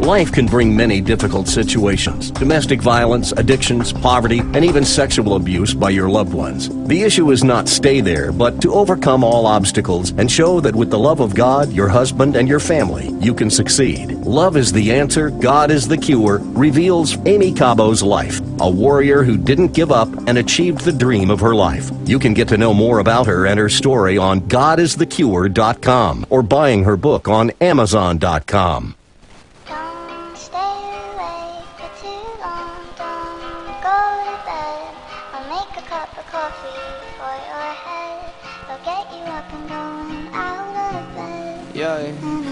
Life 0.00 0.30
can 0.30 0.44
bring 0.44 0.76
many 0.76 1.00
difficult 1.00 1.48
situations 1.48 2.30
domestic 2.30 2.82
violence, 2.82 3.32
addictions, 3.32 3.94
poverty, 3.94 4.40
and 4.40 4.62
even 4.62 4.84
sexual 4.84 5.36
abuse 5.36 5.72
by 5.72 5.88
your 5.88 6.10
loved 6.10 6.34
ones. 6.34 6.68
The 6.86 7.02
issue 7.02 7.30
is 7.30 7.42
not 7.42 7.66
stay 7.66 8.02
there, 8.02 8.30
but 8.30 8.60
to 8.60 8.74
overcome 8.74 9.24
all 9.24 9.46
obstacles 9.46 10.10
and 10.10 10.30
show 10.30 10.60
that 10.60 10.76
with 10.76 10.90
the 10.90 10.98
love 10.98 11.20
of 11.20 11.34
God, 11.34 11.72
your 11.72 11.88
husband, 11.88 12.36
and 12.36 12.46
your 12.46 12.60
family, 12.60 13.08
you 13.20 13.32
can 13.32 13.48
succeed. 13.48 14.12
Love 14.16 14.58
is 14.58 14.70
the 14.70 14.92
answer, 14.92 15.30
God 15.30 15.70
is 15.70 15.88
the 15.88 15.96
cure, 15.96 16.40
reveals 16.42 17.16
Aimee 17.24 17.54
Cabo's 17.54 18.02
life, 18.02 18.38
a 18.60 18.70
warrior 18.70 19.22
who 19.22 19.38
didn't 19.38 19.68
give 19.72 19.90
up 19.90 20.08
and 20.28 20.36
achieved 20.36 20.82
the 20.82 20.92
dream 20.92 21.30
of 21.30 21.40
her 21.40 21.54
life. 21.54 21.90
You 22.04 22.18
can 22.18 22.34
get 22.34 22.48
to 22.48 22.58
know 22.58 22.74
more 22.74 22.98
about 22.98 23.26
her 23.28 23.46
and 23.46 23.58
her 23.58 23.70
story 23.70 24.18
on 24.18 24.42
godisthecure.com 24.42 26.26
or 26.28 26.42
buying 26.42 26.84
her 26.84 26.98
book 26.98 27.28
on 27.28 27.50
amazon.com. 27.62 28.94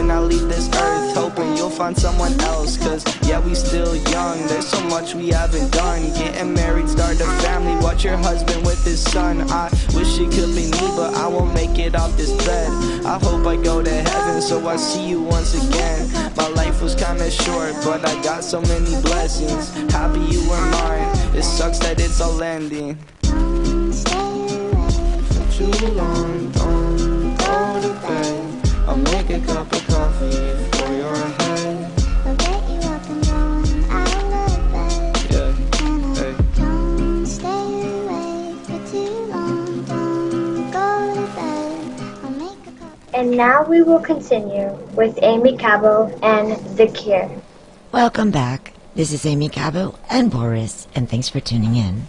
When 0.00 0.10
I 0.10 0.18
leave 0.18 0.48
this 0.48 0.66
earth, 0.68 1.14
hoping 1.14 1.54
you'll 1.58 1.68
find 1.68 1.94
someone 1.94 2.32
else. 2.40 2.78
Cause 2.78 3.04
yeah, 3.28 3.38
we 3.38 3.54
still 3.54 3.94
young, 4.10 4.38
there's 4.46 4.66
so 4.66 4.80
much 4.84 5.14
we 5.14 5.28
haven't 5.28 5.70
done. 5.72 6.00
Getting 6.14 6.54
married, 6.54 6.88
start 6.88 7.20
a 7.20 7.26
family, 7.44 7.76
watch 7.84 8.02
your 8.02 8.16
husband 8.16 8.64
with 8.64 8.82
his 8.82 8.98
son. 8.98 9.42
I 9.50 9.68
wish 9.92 10.18
it 10.18 10.32
could 10.32 10.56
be 10.56 10.70
me, 10.72 10.88
but 10.96 11.14
I 11.16 11.26
won't 11.28 11.52
make 11.52 11.78
it 11.78 11.94
off 11.94 12.16
this 12.16 12.32
bed. 12.46 12.70
I 13.04 13.18
hope 13.18 13.46
I 13.46 13.56
go 13.56 13.82
to 13.82 13.90
heaven, 13.90 14.40
so 14.40 14.66
I 14.66 14.76
see 14.76 15.06
you 15.06 15.20
once 15.20 15.52
again. 15.52 16.10
My 16.34 16.48
life 16.48 16.80
was 16.80 16.94
kinda 16.94 17.30
short, 17.30 17.74
but 17.84 18.08
I 18.08 18.22
got 18.22 18.42
so 18.42 18.62
many 18.62 18.98
blessings. 19.02 19.68
Happy 19.92 20.20
you 20.20 20.40
were 20.48 20.64
mine, 20.80 21.08
it 21.36 21.42
sucks 21.42 21.78
that 21.80 22.00
it's 22.00 22.22
all 22.22 22.42
ending. 22.42 22.96
Too 25.52 25.86
long, 25.92 26.50
don't 26.52 27.36
go 27.36 27.80
to 27.82 27.92
bed. 28.00 28.50
I'll 28.88 28.96
make 28.96 29.30
a 29.30 29.38
cup 29.46 29.72
of 29.72 29.89
and. 30.22 30.60
And 43.12 43.36
now 43.36 43.64
we 43.64 43.82
will 43.82 44.00
continue 44.00 44.70
with 44.94 45.18
Aimee 45.22 45.56
Cabo 45.56 46.06
and 46.22 46.56
The 46.76 46.86
Cure. 46.86 47.30
Welcome 47.92 48.30
back. 48.30 48.72
This 48.94 49.12
is 49.12 49.26
Aimee 49.26 49.50
Cabo 49.50 49.98
and 50.08 50.30
Boris, 50.30 50.88
and 50.94 51.08
thanks 51.08 51.28
for 51.28 51.40
tuning 51.40 51.76
in. 51.76 52.06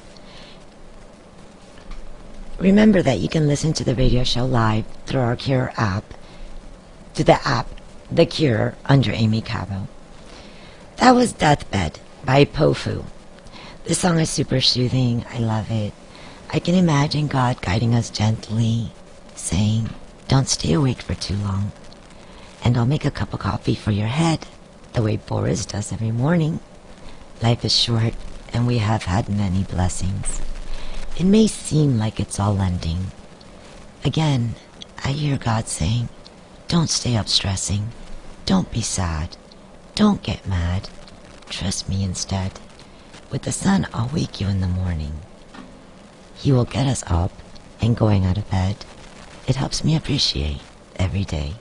Remember 2.60 3.02
that 3.02 3.20
you 3.20 3.28
can 3.28 3.48
listen 3.48 3.74
to 3.74 3.84
the 3.84 3.96
radio 3.96 4.24
show 4.24 4.46
live 4.46 4.86
through 5.06 5.22
our 5.22 5.36
Cure 5.36 5.74
app, 5.76 6.14
to 7.16 7.24
the 7.24 7.46
app, 7.48 7.68
The 8.14 8.26
Cure, 8.26 8.76
under 8.86 9.14
Aimee 9.14 9.40
Cabo. 9.40 9.88
That 10.98 11.12
was 11.12 11.32
Deathbed 11.32 12.02
by 12.26 12.44
Powfu. 12.44 13.06
This 13.86 14.00
song 14.00 14.20
is 14.20 14.30
super 14.30 14.60
soothing. 14.60 15.26
I 15.32 15.40
love 15.40 15.72
it. 15.72 15.94
I 16.52 16.60
can 16.60 16.76
imagine 16.76 17.28
God 17.28 17.62
guiding 17.62 17.96
us 17.96 18.10
gently, 18.10 18.92
saying, 19.36 19.92
Don't 20.28 20.50
stay 20.50 20.74
awake 20.74 21.02
for 21.02 21.16
too 21.16 21.38
long. 21.38 21.72
And 22.66 22.78
I'll 22.78 22.86
make 22.86 23.06
a 23.06 23.12
cup 23.12 23.34
of 23.34 23.40
coffee 23.40 23.76
for 23.76 23.92
your 23.92 24.08
head, 24.08 24.46
the 24.92 25.02
way 25.02 25.16
Boris 25.16 25.66
does 25.66 25.94
every 25.94 26.12
morning. 26.12 26.60
Life 27.42 27.64
is 27.64 27.74
short, 27.74 28.14
and 28.52 28.68
we 28.68 28.80
have 28.80 29.04
had 29.04 29.30
many 29.30 29.64
blessings. 29.64 30.42
It 31.18 31.24
may 31.24 31.48
seem 31.48 31.98
like 31.98 32.20
it's 32.20 32.42
all 32.42 32.60
ending. 32.60 33.08
Again, 34.04 34.56
I 35.02 35.12
hear 35.14 35.38
God 35.38 35.70
saying, 35.70 36.10
Don't 36.72 36.90
stay 36.90 37.18
up 37.18 37.28
stressing. 37.28 37.92
Don't 38.46 38.72
be 38.72 38.80
sad. 38.80 39.36
Don't 39.94 40.24
get 40.24 40.48
mad. 40.48 40.88
Trust 41.50 41.90
me 41.90 42.02
instead. 42.02 42.62
With 43.30 43.42
the 43.42 43.52
sun, 43.52 43.88
I'll 43.94 44.10
wake 44.14 44.40
you 44.40 44.48
in 44.48 44.62
the 44.62 44.70
morning. 44.70 45.20
He 46.34 46.54
will 46.54 46.64
get 46.64 46.88
us 46.88 47.04
up 47.08 47.34
and 47.82 47.98
going 47.98 48.24
out 48.24 48.38
of 48.38 48.50
bed. 48.50 48.86
It 49.48 49.58
helps 49.58 49.84
me 49.84 49.98
appreciate 49.98 50.62
every 50.96 51.26
day. 51.26 51.56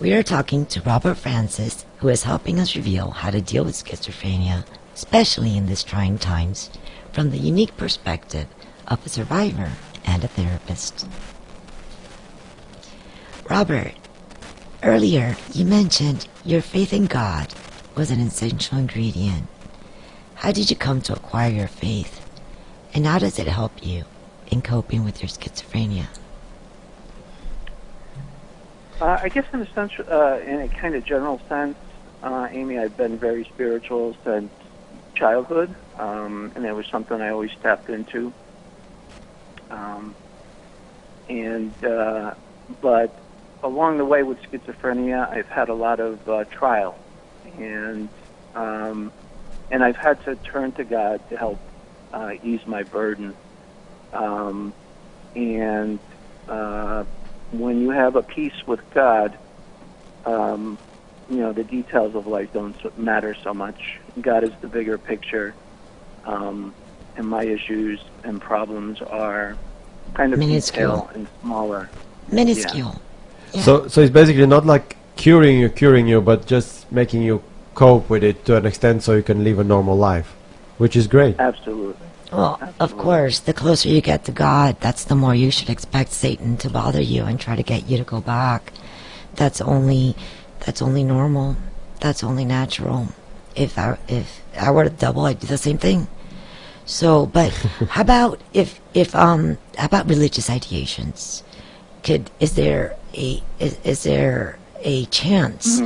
We 0.00 0.12
are 0.12 0.24
talking 0.24 0.66
to 0.66 0.82
Robert 0.82 1.14
Francis, 1.14 1.86
who 1.98 2.08
is 2.08 2.24
helping 2.24 2.58
us 2.58 2.74
reveal 2.74 3.12
how 3.12 3.30
to 3.30 3.40
deal 3.40 3.64
with 3.64 3.76
schizophrenia, 3.76 4.64
especially 4.92 5.56
in 5.56 5.66
these 5.66 5.84
trying 5.84 6.18
times, 6.18 6.68
from 7.12 7.30
the 7.30 7.38
unique 7.38 7.76
perspective 7.76 8.48
of 8.88 9.06
a 9.06 9.08
survivor 9.08 9.70
and 10.04 10.24
a 10.24 10.28
therapist. 10.28 11.06
Robert, 13.48 13.92
earlier 14.82 15.36
you 15.52 15.64
mentioned 15.64 16.26
your 16.44 16.60
faith 16.60 16.92
in 16.92 17.06
God 17.06 17.54
was 17.96 18.10
an 18.10 18.18
essential 18.18 18.76
ingredient. 18.76 19.46
How 20.34 20.50
did 20.50 20.68
you 20.68 20.74
come 20.74 21.00
to 21.02 21.12
acquire 21.12 21.52
your 21.52 21.68
faith? 21.68 22.26
And 22.92 23.06
how 23.06 23.20
does 23.20 23.38
it 23.38 23.46
help 23.46 23.86
you 23.86 24.04
in 24.48 24.62
coping 24.62 25.04
with 25.04 25.22
your 25.22 25.28
schizophrenia? 25.28 26.06
Uh, 29.00 29.20
I 29.22 29.28
guess 29.28 29.46
in 29.52 29.60
a 29.60 29.72
sense, 29.74 29.92
uh, 30.00 30.42
in 30.44 30.62
a 30.62 30.68
kind 30.68 30.96
of 30.96 31.04
general 31.04 31.40
sense, 31.48 31.76
uh, 32.24 32.48
Aimee, 32.50 32.78
I've 32.78 32.96
been 32.96 33.16
very 33.16 33.44
spiritual 33.44 34.16
since 34.24 34.50
childhood, 35.14 35.72
um, 35.98 36.50
and 36.56 36.66
it 36.66 36.72
was 36.72 36.86
something 36.86 37.20
I 37.20 37.28
always 37.28 37.52
tapped 37.62 37.90
into. 37.90 38.32
Um, 39.70 40.16
and 41.28 41.72
uh, 41.84 42.34
but 42.80 43.16
along 43.62 43.98
the 43.98 44.04
way 44.04 44.22
with 44.22 44.38
schizophrenia, 44.42 45.28
I've 45.30 45.48
had 45.48 45.68
a 45.68 45.74
lot 45.74 46.00
of 46.00 46.28
uh, 46.28 46.44
trial, 46.44 46.98
and 47.58 48.08
um, 48.54 49.12
and 49.70 49.82
I've 49.82 49.96
had 49.96 50.22
to 50.24 50.36
turn 50.36 50.72
to 50.72 50.84
God 50.84 51.28
to 51.30 51.36
help 51.36 51.58
uh, 52.12 52.32
ease 52.42 52.66
my 52.66 52.82
burden. 52.84 53.34
Um, 54.12 54.72
and 55.34 55.98
uh, 56.48 57.04
when 57.52 57.80
you 57.80 57.90
have 57.90 58.16
a 58.16 58.22
peace 58.22 58.66
with 58.66 58.80
God, 58.90 59.36
um, 60.24 60.78
you 61.28 61.38
know 61.38 61.52
the 61.52 61.64
details 61.64 62.14
of 62.14 62.26
life 62.26 62.52
don't 62.52 62.98
matter 62.98 63.34
so 63.34 63.52
much. 63.52 63.98
God 64.20 64.44
is 64.44 64.52
the 64.60 64.68
bigger 64.68 64.98
picture, 64.98 65.54
um, 66.24 66.74
and 67.16 67.28
my 67.28 67.44
issues 67.44 68.00
and 68.22 68.40
problems 68.40 69.02
are 69.02 69.56
kind 70.14 70.32
of 70.32 70.38
Minuscule. 70.38 71.10
and 71.14 71.26
smaller. 71.42 71.90
Minuscule. 72.30 72.92
Yeah. 72.94 73.05
So, 73.62 73.88
so 73.88 74.00
it's 74.00 74.12
basically 74.12 74.46
not 74.46 74.66
like 74.66 74.96
curing 75.16 75.58
you, 75.58 75.68
curing 75.68 76.06
you, 76.06 76.20
but 76.20 76.46
just 76.46 76.90
making 76.92 77.22
you 77.22 77.42
cope 77.74 78.08
with 78.08 78.24
it 78.24 78.44
to 78.46 78.56
an 78.56 78.66
extent 78.66 79.02
so 79.02 79.14
you 79.14 79.22
can 79.22 79.44
live 79.44 79.58
a 79.58 79.64
normal 79.64 79.96
life, 79.96 80.34
which 80.78 80.96
is 80.96 81.06
great. 81.06 81.38
Absolutely. 81.38 82.06
Well, 82.32 82.58
of 82.80 82.98
course, 82.98 83.38
the 83.38 83.52
closer 83.52 83.88
you 83.88 84.00
get 84.00 84.24
to 84.24 84.32
God, 84.32 84.76
that's 84.80 85.04
the 85.04 85.14
more 85.14 85.34
you 85.34 85.50
should 85.50 85.70
expect 85.70 86.10
Satan 86.10 86.56
to 86.58 86.70
bother 86.70 87.00
you 87.00 87.22
and 87.22 87.38
try 87.38 87.54
to 87.54 87.62
get 87.62 87.88
you 87.88 87.98
to 87.98 88.04
go 88.04 88.20
back. 88.20 88.72
That's 89.34 89.60
only 89.60 90.16
that's 90.60 90.82
only 90.82 91.04
normal. 91.04 91.56
That's 92.00 92.24
only 92.24 92.44
natural. 92.44 93.08
If 93.54 93.78
I 93.78 93.96
if 94.08 94.42
I 94.60 94.70
were 94.70 94.84
to 94.84 94.90
double, 94.90 95.24
I'd 95.26 95.38
do 95.38 95.46
the 95.46 95.58
same 95.58 95.78
thing. 95.78 96.08
So, 96.84 97.26
but 97.26 97.52
how 97.90 98.02
about 98.02 98.40
if 98.52 98.80
if 98.92 99.14
um 99.14 99.58
how 99.76 99.86
about 99.86 100.08
religious 100.08 100.48
ideations? 100.50 101.42
Could 102.02 102.30
is 102.40 102.54
there 102.54 102.96
a 103.16 103.42
is, 103.58 103.78
is 103.84 104.02
there 104.02 104.58
a 104.80 105.06
chance 105.06 105.80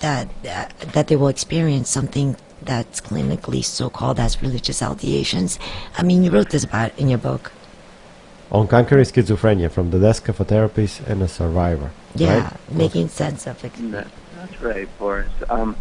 that, 0.00 0.28
that 0.42 0.78
that 0.92 1.08
they 1.08 1.16
will 1.16 1.28
experience 1.28 1.88
something 1.88 2.36
that's 2.60 3.00
clinically 3.00 3.64
so 3.64 3.90
called 3.90 4.18
as 4.18 4.42
religious 4.42 4.80
ideations? 4.80 5.58
I 5.96 6.02
mean, 6.02 6.24
you 6.24 6.30
wrote 6.30 6.50
this 6.50 6.64
about 6.64 6.96
in 6.98 7.08
your 7.08 7.18
book. 7.18 7.52
On 8.50 8.68
conquering 8.68 9.04
schizophrenia 9.04 9.70
from 9.70 9.90
the 9.90 9.98
desk 9.98 10.28
of 10.28 10.38
a 10.40 10.44
therapist 10.44 11.00
and 11.00 11.22
a 11.22 11.28
survivor. 11.28 11.90
Yeah, 12.14 12.42
right? 12.42 12.72
making 12.72 13.08
sense 13.08 13.46
of 13.46 13.64
it. 13.64 13.72
That, 13.92 14.08
that's 14.36 14.60
right, 14.60 14.88
Boris. 14.98 15.32
Um, 15.48 15.74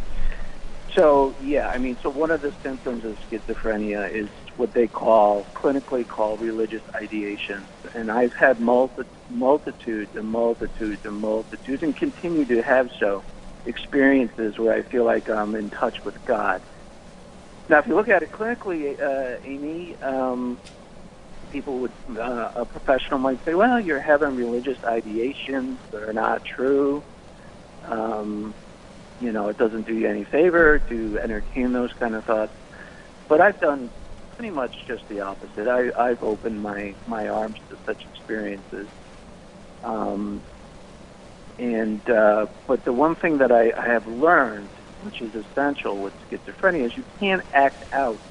so 0.93 1.36
yeah, 1.41 1.70
I 1.70 1.77
mean, 1.77 1.98
so 2.01 2.10
one 2.10 2.31
of 2.31 2.41
the 2.41 2.53
symptoms 2.63 3.03
of 3.03 3.17
schizophrenia 3.29 4.10
is 4.10 4.29
what 4.58 4.74
they 4.74 4.88
call 4.88 5.46
clinically 5.53 6.08
call 6.08 6.38
religious 6.38 6.84
ideation, 6.96 7.65
and 7.93 8.12
I've 8.12 8.34
had 8.34 8.60
multi- 8.60 9.03
multitudes 9.31 10.11
and 10.15 10.27
multitudes 10.27 11.01
and 11.03 11.15
multitudes, 11.15 11.83
and 11.83 11.95
continue 11.97 12.45
to 12.45 12.61
have 12.61 12.88
so 13.00 13.23
experiences 13.65 14.57
where 14.57 14.73
I 14.73 14.83
feel 14.83 15.05
like 15.05 15.29
I'm 15.29 15.55
in 15.55 15.69
touch 15.69 15.97
with 16.03 16.15
God. 16.25 16.61
Now, 17.69 17.79
if 17.79 17.88
you 17.88 17.95
look 17.95 18.09
at 18.09 18.23
it 18.23 18.31
clinically, 18.31 18.93
uh, 19.01 19.38
Aimee, 19.45 19.95
um, 20.01 20.60
people 21.49 21.79
would, 21.79 21.93
uh, 22.10 22.49
a 22.56 22.65
professional 22.65 23.19
might 23.19 23.39
say, 23.45 23.53
well, 23.53 23.79
you're 23.79 24.01
having 24.01 24.36
religious 24.36 24.77
ideations 24.84 25.77
that 25.91 26.01
are 26.03 26.13
not 26.13 26.41
true. 26.56 27.03
Um, 27.84 28.56
you 29.19 29.32
know, 29.32 29.49
it 29.49 29.58
doesn't 29.58 29.86
do 29.86 29.93
you 29.93 30.08
any 30.10 30.25
favor 30.25 30.79
to 30.79 31.19
entertain 31.23 31.73
those 31.73 31.91
kind 31.99 32.15
of 32.15 32.25
thoughts. 32.25 32.53
But 33.29 33.39
I've 33.41 33.60
done 33.60 33.91
pretty 34.36 34.49
much 34.49 34.73
just 34.88 35.03
the 35.10 35.19
opposite. 35.19 35.67
I, 35.67 35.91
I've 35.97 36.23
opened 36.23 36.62
my, 36.62 36.95
my 37.06 37.27
arms 37.27 37.60
to 37.69 37.77
such 37.86 38.01
experiences. 38.06 38.89
Um, 39.84 40.44
and 41.60 42.02
uh, 42.10 42.48
but 42.67 42.86
the 42.86 42.94
one 42.94 43.15
thing 43.15 43.38
that 43.39 43.52
I, 43.52 43.72
I 43.80 43.88
have 43.94 44.08
learned, 44.08 44.72
which 45.02 45.22
is 45.22 45.34
essential 45.36 46.02
with 46.02 46.13
schizophrenia, 46.32 46.86
is 46.88 46.94
you 46.96 47.06
can't 47.20 47.44
act 47.54 47.84
out 47.94 48.22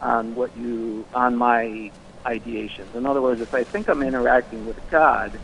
on 0.00 0.34
what 0.34 0.56
you 0.56 1.06
on 1.12 1.36
my 1.36 1.92
ideations. 2.26 2.94
In 2.94 3.06
other 3.06 3.22
words, 3.22 3.40
if 3.40 3.54
I 3.54 3.64
think 3.64 3.88
I'm 3.88 4.02
interacting 4.02 4.66
with 4.66 4.78
God, 4.90 5.40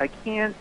I 0.00 0.08
can't 0.24 0.56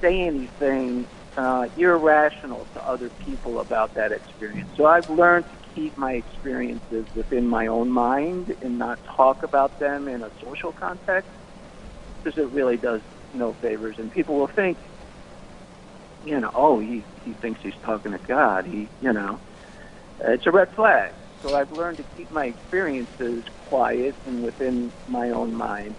say 0.00 0.20
anything 0.20 1.08
uh, 1.36 1.64
irrational 1.76 2.68
to 2.74 2.80
other 2.80 3.10
people 3.24 3.60
about 3.60 3.94
that 3.94 4.12
experience. 4.12 4.70
So 4.76 4.86
I've 4.86 5.08
learned 5.08 5.46
to 5.52 5.58
keep 5.74 5.96
my 5.96 6.12
experiences 6.12 7.06
within 7.14 7.46
my 7.46 7.66
own 7.68 7.90
mind 7.90 8.54
and 8.60 8.78
not 8.78 8.98
talk 9.16 9.42
about 9.42 9.78
them 9.78 10.08
in 10.08 10.22
a 10.22 10.30
social 10.42 10.72
context 10.72 11.30
because 12.22 12.38
it 12.38 12.50
really 12.50 12.76
does 12.76 13.02
no 13.32 13.54
favors. 13.60 13.96
And 13.98 14.10
people 14.10 14.36
will 14.38 14.50
think, 14.54 14.78
you 16.24 16.38
know, 16.40 16.50
oh, 16.54 16.80
he, 16.80 17.06
he 17.24 17.34
thinks 17.34 17.60
he's 17.62 17.74
talking 17.84 18.12
to 18.12 18.18
God. 18.18 18.66
He, 18.66 18.90
you 19.00 19.12
know, 19.12 19.40
it's 20.20 20.46
a 20.46 20.50
red 20.50 20.68
flag. 20.74 21.14
So 21.42 21.54
I've 21.54 21.70
learned 21.72 21.98
to 21.98 22.04
keep 22.16 22.30
my 22.30 22.46
experiences 22.46 23.44
quiet 23.58 24.16
and 24.24 24.42
within 24.42 24.92
my 25.06 25.30
own 25.30 25.54
mind. 25.54 25.96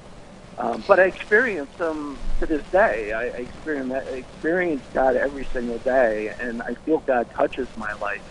Um, 0.58 0.84
but 0.86 1.00
I 1.00 1.04
experience 1.06 1.72
them 1.78 2.20
to 2.40 2.46
this 2.46 2.64
day. 2.72 3.14
I, 3.16 3.38
I 3.38 3.42
experience, 3.42 3.94
experience 4.12 4.84
God 4.94 5.16
every 5.16 5.48
single 5.54 5.80
day, 5.80 6.32
and 6.38 6.62
I 6.62 6.76
feel 6.84 7.00
God 7.00 7.28
touches 7.36 7.70
my 7.76 7.94
life. 8.02 8.24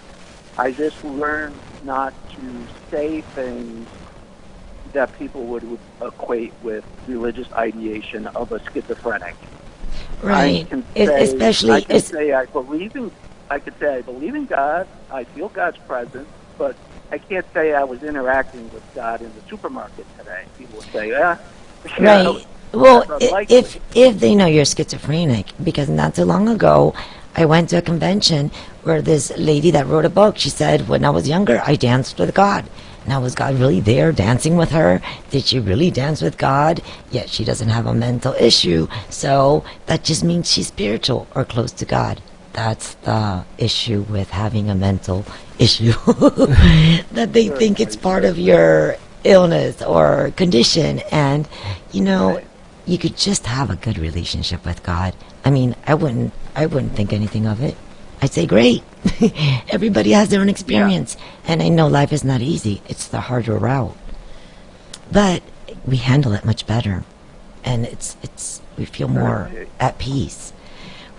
I 0.58 0.72
just 0.72 1.02
learned 1.02 1.62
not 1.80 2.14
to 2.36 2.66
say 2.90 3.24
things 3.34 3.88
that 4.92 5.16
people 5.18 5.44
would, 5.44 5.68
would 5.70 5.78
equate 6.02 6.52
with 6.62 6.84
religious 7.06 7.50
ideation 7.52 8.26
of 8.28 8.52
a 8.52 8.60
schizophrenic. 8.72 9.34
Right. 10.22 10.64
I 10.66 10.68
can 10.68 10.84
say, 10.94 11.22
especially, 11.22 11.72
I 11.72 11.80
can 11.82 12.00
say 12.00 12.32
I 12.32 12.46
believe 12.46 12.94
in. 12.96 13.10
I 13.50 13.58
could 13.58 13.78
say 13.78 13.96
I 13.98 14.00
believe 14.02 14.34
in 14.34 14.46
God. 14.46 14.86
I 15.10 15.24
feel 15.24 15.48
God's 15.48 15.78
presence, 15.78 16.28
but 16.58 16.76
I 17.10 17.18
can't 17.18 17.46
say 17.54 17.72
I 17.72 17.84
was 17.84 18.02
interacting 18.02 18.70
with 18.72 18.82
God 18.94 19.22
in 19.22 19.32
the 19.34 19.40
supermarket 19.48 20.06
today. 20.18 20.44
People 20.58 20.78
would 20.78 20.86
say, 20.92 21.14
"Ah, 21.14 21.38
know, 22.00 22.34
Right. 22.34 22.46
Well, 22.72 23.04
that's 23.06 23.22
i- 23.22 23.26
unlikely." 23.26 23.56
if 23.56 23.80
if 23.96 24.20
they 24.20 24.34
know 24.34 24.46
you're 24.46 24.64
schizophrenic, 24.66 25.46
because 25.62 25.88
not 25.88 26.14
too 26.16 26.24
long 26.24 26.48
ago, 26.48 26.94
I 27.36 27.44
went 27.44 27.70
to 27.70 27.76
a 27.78 27.82
convention 27.82 28.50
where 28.82 29.00
this 29.00 29.32
lady 29.38 29.70
that 29.70 29.86
wrote 29.86 30.04
a 30.04 30.10
book, 30.10 30.38
she 30.38 30.50
said, 30.50 30.88
when 30.88 31.04
I 31.04 31.10
was 31.10 31.28
younger, 31.28 31.62
I 31.64 31.76
danced 31.76 32.18
with 32.18 32.34
God. 32.34 32.64
Now, 33.08 33.22
was 33.22 33.34
God 33.34 33.54
really 33.54 33.80
there 33.80 34.12
dancing 34.12 34.58
with 34.58 34.70
her? 34.72 35.00
Did 35.30 35.46
she 35.46 35.58
really 35.58 35.90
dance 35.90 36.20
with 36.20 36.36
God? 36.36 36.82
Yet 37.10 37.30
she 37.30 37.42
doesn't 37.42 37.70
have 37.70 37.86
a 37.86 37.94
mental 37.94 38.34
issue, 38.34 38.86
so 39.08 39.64
that 39.86 40.04
just 40.04 40.22
means 40.22 40.52
she's 40.52 40.66
spiritual 40.66 41.26
or 41.34 41.46
close 41.46 41.72
to 41.72 41.86
God. 41.86 42.20
That's 42.52 42.94
the 42.96 43.46
issue 43.56 44.02
with 44.02 44.28
having 44.28 44.68
a 44.68 44.74
mental 44.74 45.24
issue. 45.58 45.92
that 47.12 47.30
they 47.32 47.48
think 47.48 47.80
it's 47.80 47.96
part 47.96 48.26
of 48.26 48.38
your 48.38 48.96
illness 49.24 49.80
or 49.80 50.30
condition. 50.36 51.00
And, 51.10 51.48
you 51.92 52.02
know, 52.02 52.42
you 52.84 52.98
could 52.98 53.16
just 53.16 53.46
have 53.46 53.70
a 53.70 53.76
good 53.76 53.96
relationship 53.96 54.66
with 54.66 54.82
God. 54.82 55.14
I 55.46 55.50
mean, 55.50 55.76
I 55.86 55.94
wouldn't, 55.94 56.34
I 56.54 56.66
wouldn't 56.66 56.94
think 56.94 57.14
anything 57.14 57.46
of 57.46 57.62
it. 57.62 57.74
I'd 58.20 58.32
say, 58.32 58.46
great. 58.46 58.82
Everybody 59.70 60.10
has 60.12 60.28
their 60.28 60.40
own 60.40 60.48
experience. 60.48 61.16
And 61.46 61.62
I 61.62 61.68
know 61.68 61.86
life 61.86 62.12
is 62.12 62.24
not 62.24 62.40
easy. 62.40 62.82
It's 62.88 63.06
the 63.06 63.20
harder 63.20 63.56
route. 63.56 63.96
But 65.12 65.42
we 65.86 65.96
handle 65.98 66.32
it 66.32 66.44
much 66.44 66.66
better. 66.66 67.04
And 67.64 67.84
it's, 67.86 68.16
it's, 68.22 68.60
we 68.76 68.84
feel 68.84 69.08
more 69.08 69.50
at 69.78 69.98
peace. 69.98 70.52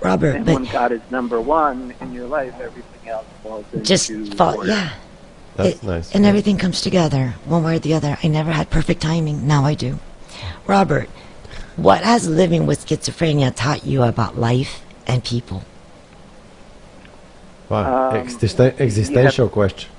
Robert, 0.01 0.35
and 0.38 0.45
but 0.45 0.55
when 0.55 0.65
God 0.65 0.91
is 0.93 1.01
number 1.12 1.41
one 1.41 1.93
in 1.99 2.13
your 2.13 2.27
life, 2.27 2.53
everything 2.62 3.09
else 3.09 3.25
falls 3.43 3.65
into 3.73 3.85
just 3.85 4.33
fall, 4.35 4.55
order. 4.55 4.69
yeah. 4.69 4.93
That's 5.57 5.75
It- 5.75 5.83
nice. 5.83 6.15
And 6.15 6.25
everything 6.25 6.57
comes 6.57 6.79
together 6.81 7.35
one 7.45 7.63
way 7.63 7.75
or 7.75 7.79
the 7.79 7.93
other. 7.93 8.17
I 8.23 8.27
never 8.29 8.51
had 8.51 8.69
perfect 8.69 9.01
timing. 9.01 9.45
Now 9.45 9.65
I 9.65 9.73
do. 9.73 9.99
Robert, 10.67 11.09
what 11.75 12.03
has 12.03 12.29
living 12.29 12.65
with 12.65 12.85
schizophrenia 12.85 13.53
taught 13.53 13.85
you 13.85 14.03
about 14.03 14.38
life 14.38 14.81
and 15.05 15.21
people? 15.23 15.63
Wow. 17.69 18.10
Um, 18.10 18.15
Existen- 18.15 18.79
existential 18.79 19.47
question. 19.49 19.89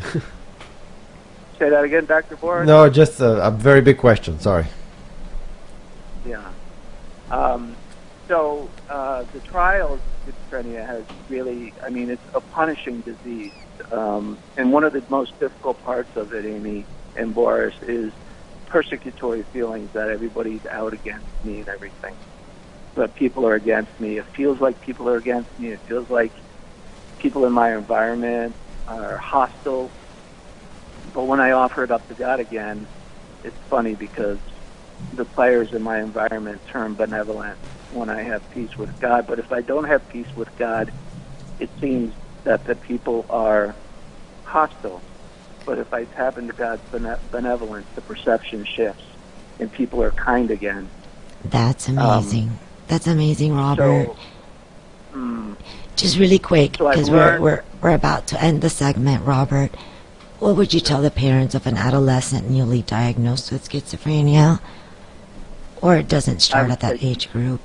Say 1.58 1.70
that 1.70 1.84
again, 1.84 2.06
Dr. 2.06 2.36
Boris. 2.36 2.66
No, 2.66 2.88
just 2.90 3.20
a, 3.20 3.46
a 3.46 3.50
very 3.50 3.80
big 3.80 3.98
question. 3.98 4.38
Sorry. 4.40 4.66
Yeah. 6.26 6.50
Um, 7.30 7.76
so 8.28 8.68
uh, 8.88 9.24
the 9.32 9.40
trial 9.40 9.94
of 9.94 10.00
schizophrenia 10.26 10.84
has 10.86 11.04
really, 11.28 11.72
I 11.82 11.90
mean, 11.90 12.10
it's 12.10 12.22
a 12.34 12.40
punishing 12.40 13.00
disease. 13.00 13.52
Um, 13.92 14.38
and 14.56 14.72
one 14.72 14.84
of 14.84 14.92
the 14.92 15.02
most 15.08 15.38
difficult 15.40 15.82
parts 15.84 16.16
of 16.16 16.32
it, 16.32 16.44
Aimee, 16.44 16.84
and 17.16 17.34
Boris 17.34 17.74
is 17.82 18.12
persecutory 18.68 19.44
feelings 19.46 19.90
that 19.92 20.10
everybody's 20.10 20.64
out 20.66 20.92
against 20.92 21.26
me 21.44 21.60
and 21.60 21.68
everything. 21.68 22.16
That 22.94 23.14
people 23.14 23.46
are 23.46 23.54
against 23.54 23.98
me. 24.00 24.18
It 24.18 24.26
feels 24.26 24.60
like 24.60 24.80
people 24.80 25.08
are 25.08 25.16
against 25.16 25.58
me. 25.58 25.68
It 25.70 25.80
feels 25.80 26.08
like 26.10 26.32
people 27.18 27.44
in 27.44 27.52
my 27.52 27.74
environment 27.74 28.54
are 28.86 29.16
hostile. 29.16 29.90
But 31.12 31.24
when 31.24 31.40
I 31.40 31.52
offer 31.52 31.82
it 31.84 31.90
up 31.90 32.06
to 32.08 32.14
God 32.14 32.40
again, 32.40 32.86
it's 33.42 33.56
funny 33.68 33.94
because 33.94 34.38
the 35.14 35.24
players 35.24 35.72
in 35.72 35.82
my 35.82 36.00
environment 36.00 36.60
turn 36.68 36.94
benevolent 36.94 37.58
when 37.92 38.08
I 38.08 38.22
have 38.22 38.48
peace 38.50 38.76
with 38.76 38.98
God. 39.00 39.26
But 39.26 39.38
if 39.38 39.52
I 39.52 39.60
don't 39.60 39.84
have 39.84 40.08
peace 40.08 40.26
with 40.36 40.56
God, 40.56 40.92
it 41.58 41.70
seems 41.80 42.14
that 42.44 42.64
the 42.64 42.74
people 42.74 43.26
are 43.30 43.74
hostile. 44.44 45.00
But 45.64 45.78
if 45.78 45.92
I 45.92 46.04
tap 46.04 46.38
into 46.38 46.52
God's 46.52 46.82
benevolence, 47.30 47.86
the 47.94 48.02
perception 48.02 48.64
shifts 48.64 49.04
and 49.58 49.72
people 49.72 50.02
are 50.02 50.10
kind 50.10 50.50
again. 50.50 50.88
That's 51.44 51.88
amazing. 51.88 52.48
Um, 52.48 52.58
That's 52.88 53.06
amazing, 53.06 53.54
Robert. 53.56 54.06
So, 54.06 54.16
mm, 55.14 55.56
Just 55.96 56.18
really 56.18 56.38
quick, 56.38 56.76
So 56.76 56.88
because 56.90 57.10
we're, 57.10 57.40
we're, 57.40 57.62
we're 57.80 57.94
about 57.94 58.26
to 58.28 58.42
end 58.42 58.60
the 58.62 58.70
segment, 58.70 59.24
Robert. 59.24 59.74
What 60.38 60.56
would 60.56 60.74
you 60.74 60.80
tell 60.80 61.00
the 61.00 61.10
parents 61.10 61.54
of 61.54 61.66
an 61.66 61.76
adolescent 61.76 62.50
newly 62.50 62.82
diagnosed 62.82 63.50
with 63.50 63.68
schizophrenia? 63.68 64.60
Or 65.80 65.96
it 65.96 66.08
doesn't 66.08 66.40
start 66.40 66.70
at 66.70 66.80
that 66.80 67.02
age 67.02 67.30
group? 67.32 67.60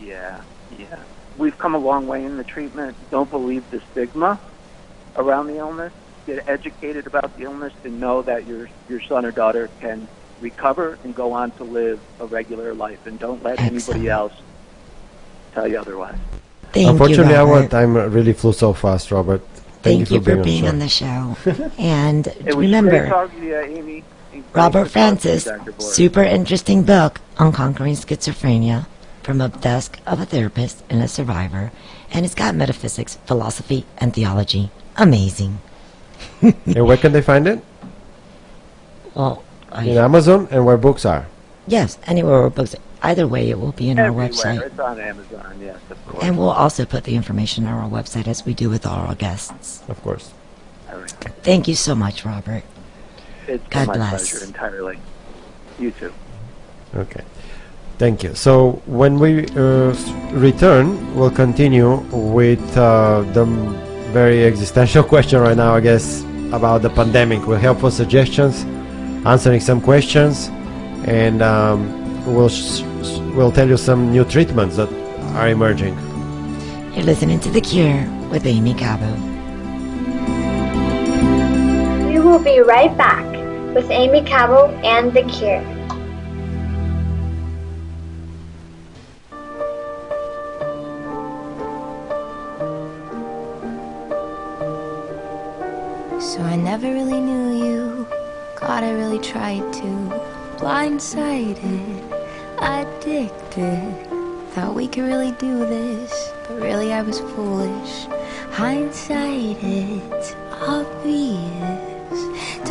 yeah, 0.00 0.40
yeah. 0.78 0.98
We've 1.36 1.56
come 1.58 1.74
a 1.74 1.78
long 1.78 2.06
way 2.06 2.24
in 2.24 2.36
the 2.36 2.44
treatment. 2.44 2.96
Don't 3.10 3.30
believe 3.30 3.70
the 3.70 3.80
stigma 3.92 4.38
around 5.16 5.48
the 5.48 5.56
illness. 5.58 5.92
Get 6.26 6.48
educated 6.48 7.06
about 7.06 7.36
the 7.36 7.44
illness 7.44 7.72
and 7.84 8.00
know 8.00 8.22
that 8.22 8.46
your 8.46 8.68
your 8.88 9.00
son 9.02 9.24
or 9.24 9.30
daughter 9.30 9.68
can 9.80 10.08
recover 10.40 10.98
and 11.04 11.14
go 11.14 11.32
on 11.32 11.50
to 11.52 11.64
live 11.64 12.00
a 12.20 12.26
regular 12.26 12.74
life. 12.74 13.06
And 13.06 13.18
don't 13.18 13.42
let 13.42 13.58
Excellent. 13.58 13.88
anybody 13.88 14.08
else 14.08 14.32
tell 15.52 15.66
you 15.66 15.78
otherwise. 15.78 16.18
Thank 16.72 16.90
Unfortunately, 16.90 17.32
you, 17.32 17.40
our 17.40 17.46
Robert. 17.46 17.70
time 17.70 17.96
really 18.12 18.32
flew 18.32 18.52
so 18.52 18.72
fast, 18.72 19.10
Robert. 19.10 19.42
Thank, 19.82 20.10
you 20.10 20.20
for 20.20 20.38
on 20.38 20.42
being 20.42 20.62
the 20.62 20.68
on 20.68 20.78
the 20.78 20.88
show. 20.88 21.36
and 21.78 22.26
It 22.26 22.36
was 22.36 22.54
great 22.54 22.56
remember, 22.56 23.08
talking 23.08 23.40
to 23.40 23.46
you, 23.46 23.56
Aimee. 23.56 24.04
Robert 24.52 24.88
to 24.88 24.92
talk 24.92 25.20
to 25.20 25.30
you, 25.30 25.38
Francis, 25.40 25.48
super 25.78 26.22
interesting 26.22 26.82
book 26.82 27.20
on 27.38 27.52
conquering 27.52 27.94
schizophrenia 27.94 28.86
from 29.22 29.40
a 29.40 29.48
desk 29.48 29.98
of 30.06 30.20
a 30.20 30.26
therapist 30.26 30.82
and 30.90 31.02
a 31.02 31.08
survivor. 31.08 31.72
And 32.12 32.24
it's 32.24 32.34
got 32.34 32.54
metaphysics, 32.54 33.18
philosophy, 33.26 33.84
and 33.98 34.12
theology. 34.12 34.70
Amazing. 34.96 35.60
and 36.42 36.86
where 36.86 36.96
can 36.96 37.12
they 37.12 37.22
find 37.22 37.46
it? 37.46 37.64
Well, 39.14 39.42
I, 39.76 39.84
In 39.84 39.98
Amazon 39.98 40.48
and 40.50 40.64
where 40.66 40.76
books 40.76 41.04
are. 41.04 41.26
yes, 41.66 41.98
anywhere 42.06 42.40
where 42.40 42.50
books. 42.50 42.74
Either 43.02 43.26
way, 43.28 43.50
it 43.50 43.58
will 43.60 43.72
be 43.72 43.90
in 43.90 43.98
our 43.98 44.06
Everywhere. 44.06 44.28
website. 44.30 44.62
It's 44.62 44.78
on 44.80 44.98
Amazon, 44.98 45.58
yes, 45.60 45.76
of 45.90 46.06
course. 46.06 46.24
And 46.24 46.38
we'll 46.38 46.50
also 46.50 46.84
put 46.86 47.04
the 47.04 47.14
information 47.14 47.66
on 47.66 47.74
our 47.74 47.88
website 47.90 48.26
as 48.26 48.44
we 48.46 48.54
do 48.54 48.70
with 48.70 48.86
all 48.86 49.00
our 49.06 49.14
guests. 49.14 49.82
Of 49.88 50.02
course. 50.02 50.32
All 50.90 50.98
right. 50.98 51.10
Thank 51.42 51.68
you 51.68 51.74
so 51.74 51.94
much, 51.94 52.24
Robert. 52.24 52.64
It's 53.46 53.62
been 53.68 53.70
God 53.70 53.88
my 53.88 53.94
bless. 53.94 54.30
pleasure 54.30 54.46
entirely. 54.46 54.98
You 55.78 55.90
too. 55.92 56.12
Okay. 56.96 57.22
Thank 57.98 58.22
you. 58.24 58.34
So 58.34 58.82
when 58.86 59.18
we 59.18 59.46
uh, 59.56 59.94
return, 60.32 61.14
we'll 61.14 61.30
continue 61.30 61.96
with 62.10 62.64
uh, 62.76 63.22
the 63.32 63.42
m- 63.42 63.74
very 64.12 64.44
existential 64.44 65.02
question 65.12 65.40
right 65.40 65.56
now, 65.56 65.74
I 65.74 65.80
guess, 65.80 66.22
about 66.52 66.82
the 66.82 66.90
pandemic. 66.90 67.40
We'll 67.40 67.50
With 67.50 67.60
helpful 67.60 67.90
suggestions, 67.90 68.64
answering 69.26 69.60
some 69.60 69.80
questions, 69.80 70.48
and 71.04 71.42
um, 71.42 71.80
we'll 72.32 72.48
sh- 72.48 72.82
we'll 73.34 73.50
tell 73.50 73.68
you 73.68 73.76
some 73.76 74.12
new 74.12 74.24
treatments 74.24 74.76
that 74.76 74.88
are 75.34 75.48
emerging. 75.48 75.94
You're 76.94 77.04
listening 77.04 77.40
to 77.40 77.50
The 77.50 77.60
Cure 77.60 78.06
with 78.30 78.46
Aimee 78.46 78.74
Cabo. 78.74 79.10
We 82.08 82.20
will 82.20 82.38
be 82.38 82.60
right 82.60 82.96
back 82.96 83.26
with 83.74 83.90
Aimee 83.90 84.22
Cabo 84.24 84.68
and 84.84 85.12
The 85.12 85.24
Cure. 85.24 85.64
So 96.20 96.42
I 96.42 96.56
never 96.56 96.86
really 96.92 97.20
knew 97.20 97.64
you. 97.64 97.95
God, 98.66 98.82
I 98.82 98.90
really 98.90 99.20
tried 99.20 99.72
to. 99.74 99.86
Blindsided, 100.58 102.02
addicted. 102.58 103.94
Thought 104.50 104.74
we 104.74 104.88
could 104.88 105.04
really 105.04 105.30
do 105.30 105.60
this, 105.60 106.32
but 106.48 106.60
really 106.60 106.92
I 106.92 107.00
was 107.02 107.20
foolish. 107.20 108.06
Hindsight, 108.50 109.58
it's 109.62 110.34
obvious. 110.50 111.75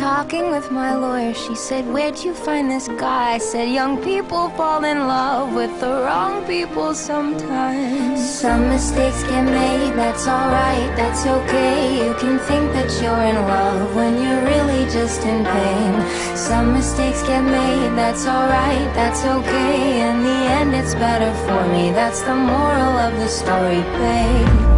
Talking 0.06 0.52
with 0.52 0.70
my 0.70 0.94
lawyer, 0.94 1.34
she 1.34 1.56
said, 1.56 1.84
Where'd 1.92 2.22
you 2.22 2.32
find 2.32 2.70
this 2.70 2.86
guy? 2.86 3.32
I 3.32 3.38
said, 3.38 3.68
Young 3.68 4.00
people 4.04 4.50
fall 4.50 4.84
in 4.84 5.00
love 5.08 5.52
with 5.52 5.80
the 5.80 5.94
wrong 6.04 6.46
people 6.46 6.94
sometimes. 6.94 8.20
Some 8.22 8.68
mistakes 8.68 9.24
get 9.24 9.42
made, 9.42 9.94
that's 9.96 10.28
alright, 10.28 10.96
that's 10.96 11.26
okay. 11.26 12.06
You 12.06 12.14
can 12.22 12.38
think 12.38 12.72
that 12.74 12.88
you're 13.02 13.24
in 13.32 13.34
love 13.34 13.96
when 13.96 14.22
you're 14.22 14.44
really 14.44 14.84
just 14.92 15.22
in 15.26 15.44
pain. 15.44 16.36
Some 16.36 16.72
mistakes 16.72 17.24
get 17.24 17.42
made, 17.42 17.90
that's 17.98 18.28
alright, 18.28 18.88
that's 18.94 19.24
okay. 19.24 20.08
In 20.08 20.22
the 20.22 20.38
end, 20.60 20.72
it's 20.72 20.94
better 20.94 21.34
for 21.46 21.66
me. 21.72 21.90
That's 21.90 22.22
the 22.22 22.36
moral 22.36 22.94
of 23.06 23.12
the 23.18 23.26
story, 23.26 23.82
babe. 23.98 24.75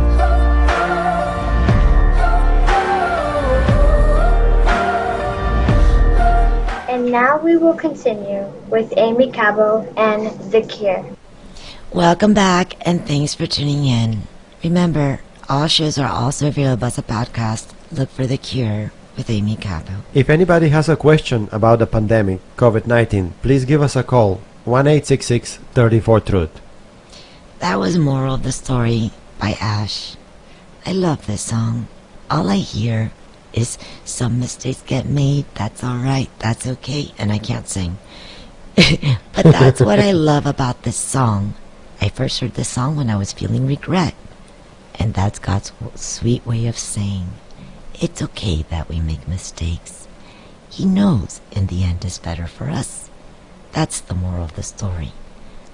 And 7.08 7.14
now 7.14 7.38
we 7.38 7.56
will 7.56 7.72
continue 7.72 8.44
with 8.68 8.92
Aimee 8.98 9.32
Cabo 9.32 9.90
and 9.96 10.28
The 10.52 10.60
Cure. 10.60 11.06
Welcome 11.90 12.34
back 12.34 12.76
and 12.86 13.08
thanks 13.08 13.34
for 13.34 13.46
tuning 13.46 13.86
in. 13.86 14.24
Remember, 14.62 15.22
all 15.48 15.68
shows 15.68 15.96
are 15.96 16.06
also 16.06 16.48
available 16.48 16.84
as 16.84 16.98
a 16.98 17.02
podcast. 17.02 17.72
Look 17.90 18.10
for 18.10 18.26
The 18.26 18.36
Cure 18.36 18.92
with 19.16 19.30
Aimee 19.30 19.56
Cabo. 19.56 20.04
If 20.12 20.28
anybody 20.28 20.68
has 20.68 20.90
a 20.90 20.96
question 20.96 21.48
about 21.50 21.78
the 21.78 21.86
pandemic, 21.86 22.40
COVID-19, 22.58 23.32
please 23.40 23.64
give 23.64 23.80
us 23.80 23.96
a 23.96 24.02
call. 24.02 24.42
1-866-34-TRUTH. 24.66 26.60
That 27.60 27.78
was 27.78 27.96
Moral 27.96 28.34
of 28.34 28.42
the 28.42 28.52
Story 28.52 29.12
by 29.38 29.56
Ashe. 29.58 30.18
I 30.84 30.92
love 30.92 31.26
this 31.26 31.40
song. 31.40 31.88
All 32.30 32.50
I 32.50 32.56
hear 32.56 33.12
is 33.58 33.78
some 34.04 34.40
mistakes 34.40 34.82
get 34.82 35.06
made, 35.06 35.44
that's 35.54 35.84
alright, 35.84 36.30
that's 36.38 36.66
okay, 36.66 37.12
and 37.18 37.32
I 37.32 37.38
can't 37.38 37.68
sing. 37.68 37.98
but 39.34 39.44
that's 39.44 39.80
what 39.80 39.98
I 39.98 40.12
love 40.12 40.46
about 40.46 40.82
this 40.82 40.96
song. 40.96 41.54
I 42.00 42.08
first 42.08 42.40
heard 42.40 42.54
this 42.54 42.68
song 42.68 42.96
when 42.96 43.10
I 43.10 43.16
was 43.16 43.32
feeling 43.32 43.66
regret. 43.66 44.14
And 44.98 45.14
that's 45.14 45.38
God's 45.38 45.72
sweet 45.94 46.46
way 46.46 46.66
of 46.66 46.78
saying, 46.78 47.28
it's 48.00 48.22
okay 48.22 48.62
that 48.70 48.88
we 48.88 49.00
make 49.00 49.26
mistakes. 49.26 50.06
He 50.70 50.84
knows 50.84 51.40
in 51.50 51.66
the 51.66 51.82
end 51.82 52.04
is 52.04 52.18
better 52.18 52.46
for 52.46 52.70
us. 52.70 53.10
That's 53.72 54.00
the 54.00 54.14
moral 54.14 54.44
of 54.44 54.54
the 54.54 54.62
story. 54.62 55.12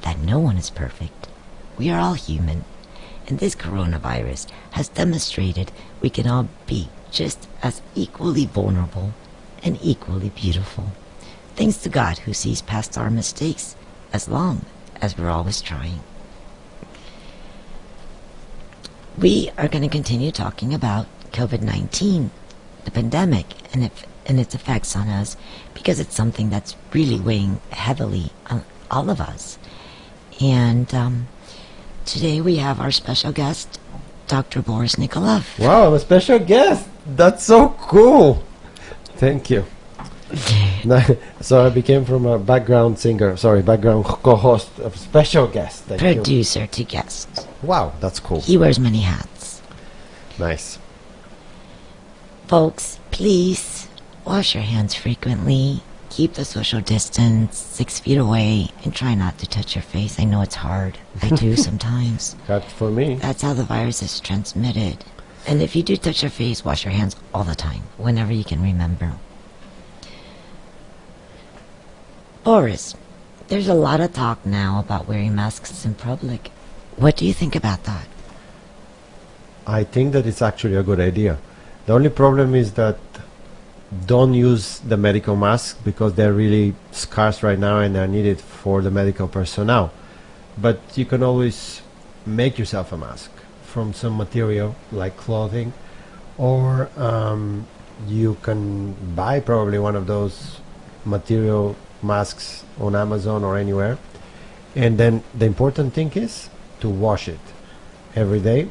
That 0.01 0.19
no 0.19 0.39
one 0.39 0.57
is 0.57 0.71
perfect. 0.71 1.29
We 1.77 1.91
are 1.91 2.01
all 2.01 2.15
human. 2.15 2.65
And 3.27 3.39
this 3.39 3.55
coronavirus 3.55 4.47
has 4.73 4.89
demonstrated 4.89 5.73
we 6.01 6.11
can 6.11 6.27
all 6.27 6.49
be 6.67 6.89
just 7.15 7.49
as 7.63 7.81
equally 7.95 8.45
vulnerable 8.45 9.15
and 9.63 9.79
equally 9.81 10.29
beautiful. 10.31 10.93
Thanks 11.55 11.79
to 11.79 11.89
God 11.89 12.19
who 12.19 12.35
sees 12.35 12.61
past 12.61 12.99
our 12.99 13.09
mistakes 13.09 13.77
as 14.13 14.29
long 14.29 14.67
as 15.01 15.17
we're 15.17 15.31
always 15.31 15.63
trying. 15.63 16.01
We 19.17 19.51
are 19.57 19.69
going 19.69 19.83
to 19.83 19.89
continue 19.89 20.33
talking 20.33 20.75
about 20.75 21.07
COVID 21.31 21.63
19, 21.63 22.33
the 22.85 22.91
pandemic, 22.91 23.47
and, 23.73 23.85
if, 23.85 24.05
and 24.27 24.41
its 24.41 24.55
effects 24.55 24.97
on 24.97 25.09
us 25.09 25.37
because 25.73 26.01
it's 26.01 26.17
something 26.17 26.51
that's 26.51 26.75
really 26.93 27.21
weighing 27.21 27.61
heavily 27.71 28.33
on 28.51 28.65
all 28.91 29.09
of 29.09 29.21
us. 29.21 29.57
And 30.41 30.93
um, 30.93 31.29
today 32.05 32.41
we 32.41 32.57
have 32.57 32.81
our 32.81 32.91
special 32.91 33.31
guest, 33.31 33.79
Dr. 34.27 34.63
Boris 34.63 34.97
Nikolov. 34.97 35.61
Wow, 35.61 35.87
I'm 35.87 35.95
a 35.95 36.01
special 36.01 36.41
guest. 36.41 36.89
That's 37.07 37.45
so 37.45 37.71
cool. 37.79 38.43
Thank 39.17 39.51
you. 39.51 39.65
so 41.41 41.67
I 41.67 41.71
became 41.71 42.05
from 42.05 42.27
a 42.27 42.39
background 42.39 42.99
singer, 42.99 43.37
sorry, 43.37 43.63
background 43.63 44.05
co-host, 44.05 44.79
of 44.81 44.97
special 44.97 45.47
guest. 45.47 45.85
Thank 45.85 46.03
you. 46.03 46.15
Producer 46.15 46.67
to 46.67 46.85
guest. 46.85 47.47
Wow, 47.63 47.93
that's 48.01 48.21
cool. 48.21 48.41
He 48.41 48.57
wears 48.57 48.79
many 48.79 49.01
hats. 49.01 49.63
Nice. 50.39 50.79
Folks, 52.49 52.99
please 53.11 53.89
wash 54.25 54.55
your 54.55 54.65
hands 54.65 54.95
frequently. 54.95 55.83
Keep 56.11 56.35
the 56.35 56.45
social 56.45 56.81
distance 56.81 57.59
six 57.59 57.99
feet 57.99 58.19
away 58.19 58.69
and 58.85 58.95
try 58.95 59.15
not 59.15 59.39
to 59.39 59.47
touch 59.47 59.75
your 59.75 59.83
face. 59.83 60.19
I 60.21 60.25
know 60.25 60.43
it's 60.43 60.55
hard. 60.55 60.99
I 61.23 61.29
do 61.31 61.57
sometimes. 61.69 62.37
That 62.47 62.65
for 62.71 62.91
me. 62.91 63.17
That's 63.17 63.43
how 63.43 63.55
the 63.55 63.65
virus 63.65 64.03
is 64.03 64.21
transmitted. 64.21 65.05
And 65.47 65.61
if 65.61 65.77
you 65.77 65.83
do 65.83 65.97
touch 65.97 66.23
your 66.23 66.31
face, 66.31 66.65
wash 66.65 66.85
your 66.85 66.93
hands 66.93 67.17
all 67.35 67.45
the 67.45 67.55
time, 67.55 67.83
whenever 67.99 68.33
you 68.33 68.45
can 68.45 68.63
remember. 68.63 69.13
Boris, 72.45 72.95
there's 73.49 73.69
a 73.69 73.75
lot 73.75 74.01
of 74.01 74.13
talk 74.13 74.45
now 74.47 74.81
about 74.81 75.07
wearing 75.07 75.35
masks 75.35 75.85
in 75.85 75.95
public. 75.95 76.51
What 76.97 77.17
do 77.17 77.27
you 77.27 77.33
think 77.33 77.55
about 77.55 77.85
that? 77.85 78.09
I 79.67 79.85
think 79.85 80.13
that 80.13 80.27
it's 80.27 80.43
actually 80.43 80.77
a 80.77 80.83
good 80.83 81.01
idea. 81.01 81.39
The 81.87 81.93
only 81.93 82.11
problem 82.11 82.55
is 82.55 82.73
that 82.75 82.99
don't 84.07 84.35
use 84.35 84.79
the 84.81 84.97
medical 84.97 85.37
masks 85.37 85.79
because 85.85 86.15
they're 86.15 86.33
really 86.33 86.75
scarce 86.91 87.43
right 87.43 87.59
now 87.59 87.81
and 87.81 87.95
they're 87.95 88.09
needed 88.09 88.41
for 88.41 88.83
the 88.83 88.91
medical 88.91 89.29
personnel. 89.29 89.93
But 90.57 90.81
you 90.95 91.05
can 91.05 91.23
always 91.23 91.83
make 92.27 92.59
yourself 92.59 92.93
a 92.93 92.97
mask 92.97 93.31
from 93.75 93.93
some 93.93 94.17
material 94.17 94.77
like 94.93 95.17
clothing, 95.17 95.73
or 96.39 96.89
um, 96.97 97.67
you 98.07 98.37
can 98.43 98.95
buy 99.17 99.41
probably 99.41 99.81
one 99.81 99.97
of 99.97 100.07
those 100.07 100.61
material 101.05 101.75
masks 102.01 102.65
on 102.79 102.95
Amazon 102.95 103.43
or 103.43 103.59
anywhere. 103.59 103.99
And 104.77 104.97
then 104.97 105.25
the 105.35 105.47
important 105.47 105.93
thing 105.93 106.13
is 106.15 106.49
to 106.81 106.89
wash 106.89 107.27
it 107.29 107.41
every 108.15 108.41
day 108.41 108.69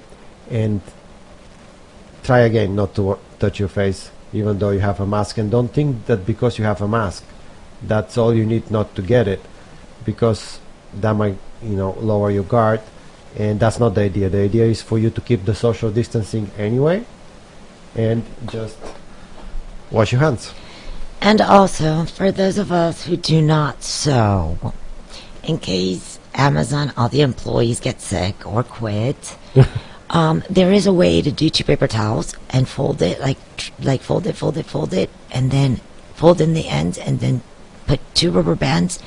and 0.49 0.79
try 2.23 2.39
again 2.39 2.75
not 2.75 2.95
to 2.95 3.19
touch 3.39 3.59
your 3.59 3.67
face 3.69 4.09
even 4.31 4.57
though 4.59 4.71
you 4.71 4.79
have 4.79 4.99
a 4.99 5.05
mask 5.05 5.37
and 5.37 5.51
don't 5.51 5.73
think 5.73 6.05
that 6.05 6.25
because 6.25 6.57
you 6.57 6.63
have 6.63 6.81
a 6.81 6.87
mask 6.87 7.23
that's 7.83 8.17
all 8.17 8.33
you 8.33 8.45
need 8.45 8.69
not 8.71 8.95
to 8.95 9.01
get 9.01 9.27
it 9.27 9.41
because 10.05 10.59
that 10.93 11.13
might 11.13 11.37
you 11.61 11.75
know 11.75 11.91
lower 11.99 12.31
your 12.31 12.43
guard 12.43 12.81
and 13.37 13.59
that's 13.59 13.79
not 13.79 13.95
the 13.95 14.01
idea 14.01 14.29
the 14.29 14.41
idea 14.41 14.65
is 14.65 14.81
for 14.81 14.97
you 14.99 15.09
to 15.09 15.21
keep 15.21 15.45
the 15.45 15.55
social 15.55 15.91
distancing 15.91 16.49
anyway 16.57 17.03
and 17.95 18.23
just 18.47 18.77
wash 19.91 20.11
your 20.11 20.21
hands 20.21 20.53
And 21.23 21.39
also, 21.39 22.03
for 22.03 22.33
those 22.33 22.57
of 22.57 22.69
us 22.73 23.05
who 23.05 23.15
do 23.15 23.41
not 23.41 23.81
sew, 23.81 24.73
in 25.41 25.57
case 25.57 26.19
Amazon, 26.35 26.91
all 26.97 27.07
the 27.07 27.21
employees 27.21 27.79
get 27.79 28.01
sick 28.01 28.45
or 28.45 28.61
quit, 28.61 29.37
um, 30.09 30.43
there 30.49 30.73
is 30.73 30.85
a 30.85 30.91
way 30.91 31.21
to 31.21 31.31
do 31.31 31.49
two 31.49 31.63
paper 31.63 31.87
towels 31.87 32.35
and 32.49 32.67
fold 32.67 33.01
it, 33.01 33.21
like 33.21 33.37
tr- 33.55 33.71
like 33.79 34.01
fold 34.01 34.27
it, 34.27 34.35
fold 34.35 34.57
it, 34.57 34.65
fold 34.65 34.93
it, 34.93 35.09
and 35.31 35.49
then 35.49 35.79
fold 36.13 36.41
in 36.41 36.53
the 36.53 36.67
ends, 36.67 36.97
and 36.97 37.21
then 37.21 37.41
put 37.87 38.01
two 38.13 38.29
rubber 38.29 38.55
bands 38.55 38.99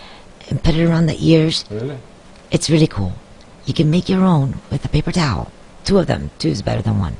and 0.49 0.65
put 0.65 0.75
it 0.75 0.87
around 0.89 1.05
the 1.13 1.19
ears. 1.21 1.67
really 1.71 1.99
It's 2.51 2.71
really 2.71 2.87
cool. 2.87 3.13
You 3.67 3.75
can 3.75 3.91
make 3.91 4.09
your 4.09 4.25
own 4.25 4.61
with 4.71 4.85
a 4.85 4.89
paper 4.89 5.13
towel. 5.13 5.51
Two 5.85 5.99
of 5.99 6.07
them. 6.07 6.31
Two 6.39 6.49
is 6.49 6.63
better 6.63 6.83
than 6.83 6.99
one. 6.99 7.17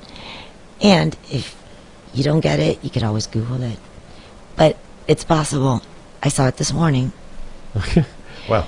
And 0.81 1.17
if 1.31 1.61
you 2.15 2.23
don't 2.25 2.41
get 2.41 2.61
it, 2.61 2.83
you 2.83 2.91
could 2.91 3.03
always 3.03 3.27
Google 3.27 3.63
it. 3.63 3.79
But 4.57 4.77
it's 5.07 5.25
possible. 5.25 5.83
I 6.23 6.29
saw 6.29 6.47
it 6.49 6.57
this 6.57 6.73
morning. 6.73 7.13
Okay. 7.77 8.05
well 8.49 8.67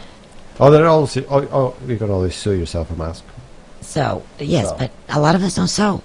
oh 0.61 0.71
there 0.71 0.85
are 0.85 0.89
also 0.89 1.25
oh, 1.31 1.49
oh 1.53 1.77
you 1.87 1.97
can 1.97 2.11
always 2.11 2.35
sew 2.35 2.51
yourself 2.51 2.91
a 2.91 2.97
mask 2.97 3.25
So, 3.81 4.23
yes, 4.39 4.69
So. 4.69 4.77
but 4.77 4.91
a 5.09 5.21
lot 5.21 5.35
of 5.35 5.43
us 5.43 5.55
don't 5.55 5.69
sew. 5.69 6.03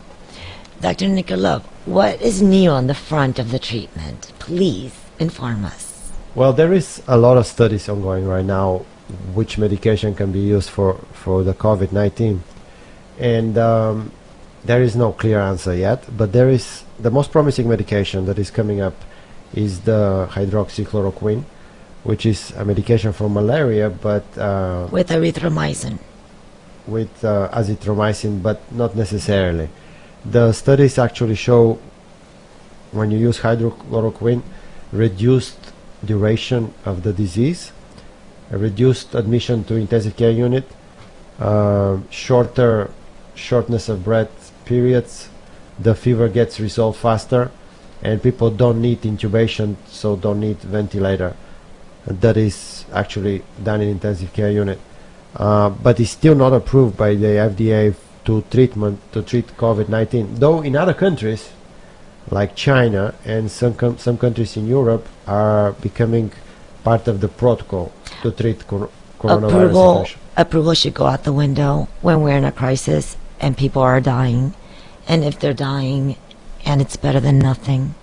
Dr. 0.79 1.07
Nikolov, 1.07 1.63
what 1.85 2.21
is 2.21 2.41
new 2.41 2.69
on 2.69 2.87
the 2.87 2.93
front 2.93 3.39
of 3.39 3.51
the 3.51 3.59
treatment? 3.59 4.31
Please 4.39 4.93
inform 5.19 5.65
us. 5.65 6.11
Well, 6.35 6.53
there 6.53 6.71
is 6.73 7.01
a 7.07 7.17
lot 7.17 7.37
of 7.37 7.45
studies 7.45 7.89
ongoing 7.89 8.25
right 8.27 8.45
now 8.45 8.85
which 9.33 9.57
medication 9.57 10.13
can 10.15 10.31
be 10.31 10.39
used 10.39 10.69
for, 10.69 10.95
for 11.13 11.43
the 11.43 11.53
COVID 11.53 11.91
19. 11.91 12.43
And 13.19 13.57
um, 13.57 14.11
there 14.65 14.81
is 14.81 14.95
no 14.95 15.11
clear 15.11 15.39
answer 15.39 15.75
yet, 15.75 16.05
but 16.17 16.31
there 16.31 16.49
is 16.49 16.83
the 16.99 17.11
most 17.11 17.31
promising 17.31 17.67
medication 17.67 18.25
that 18.25 18.39
is 18.39 18.49
coming 18.49 18.81
up 18.81 18.95
is 19.53 19.81
the 19.81 20.27
hydroxychloroquine, 20.31 21.43
which 22.03 22.25
is 22.25 22.51
a 22.51 22.65
medication 22.65 23.13
for 23.13 23.29
malaria, 23.29 23.89
but 23.89 24.25
uh, 24.37 24.87
With 24.91 25.09
erythromycin. 25.09 25.99
with 26.87 27.23
uh, 27.23 27.49
azithromycin, 27.53 28.41
but 28.41 28.59
not 28.71 28.95
necessarily. 28.95 29.69
The 30.25 30.53
studies 30.53 30.97
actually 30.97 31.35
show 31.35 31.79
when 32.91 33.11
you 33.11 33.17
use 33.17 33.39
hydrochloroquine, 33.39 34.41
reduced 34.91 35.57
duration 36.05 36.73
of 36.85 37.03
the 37.03 37.13
disease, 37.13 37.71
reduced 38.57 39.15
admission 39.15 39.63
to 39.65 39.75
intensive 39.75 40.15
care 40.15 40.31
unit, 40.31 40.65
uh, 41.39 41.97
shorter 42.09 42.91
shortness 43.35 43.89
of 43.89 44.03
breath 44.03 44.51
periods, 44.65 45.29
the 45.79 45.95
fever 45.95 46.29
gets 46.29 46.59
resolved 46.59 46.99
faster, 46.99 47.51
and 48.01 48.21
people 48.21 48.51
don't 48.51 48.81
need 48.81 49.01
intubation, 49.01 49.75
so 49.87 50.15
don't 50.15 50.39
need 50.39 50.57
ventilator. 50.59 51.35
That 52.05 52.37
is 52.37 52.85
actually 52.93 53.43
done 53.63 53.81
in 53.81 53.89
intensive 53.89 54.33
care 54.33 54.51
unit 54.51 54.79
uh, 55.35 55.69
but 55.69 55.99
it's 55.99 56.11
still 56.11 56.35
not 56.35 56.53
approved 56.53 56.97
by 56.97 57.15
the 57.15 57.41
FDA 57.49 57.95
to 58.25 58.43
treatment 58.51 58.99
to 59.11 59.21
treat 59.21 59.47
COVID-19. 59.57 60.37
Though 60.37 60.61
in 60.61 60.75
other 60.75 60.93
countries, 60.93 61.49
like 62.29 62.55
China 62.55 63.13
and 63.25 63.51
some 63.51 63.73
com- 63.73 63.97
some 63.97 64.17
countries 64.17 64.55
in 64.55 64.67
Europe, 64.67 65.07
are 65.27 65.73
becoming 65.73 66.31
part 66.83 67.07
of 67.07 67.21
the 67.21 67.27
protocol 67.27 67.91
to 68.21 68.31
treat 68.31 68.67
cor- 68.67 68.89
coronavirus 69.19 69.47
Approval, 69.47 69.91
infection. 69.99 70.19
approval 70.37 70.73
should 70.73 70.93
go 70.93 71.05
out 71.05 71.23
the 71.23 71.33
window 71.33 71.87
when 72.01 72.21
we're 72.21 72.37
in 72.37 72.45
a 72.45 72.51
crisis 72.51 73.17
and 73.39 73.57
people 73.57 73.81
are 73.81 74.01
dying. 74.01 74.53
And 75.07 75.23
if 75.23 75.39
they're 75.39 75.53
dying 75.53 76.15
and 76.65 76.81
it's 76.81 76.95
better 76.95 77.19
than 77.19 77.39
nothing, 77.39 77.95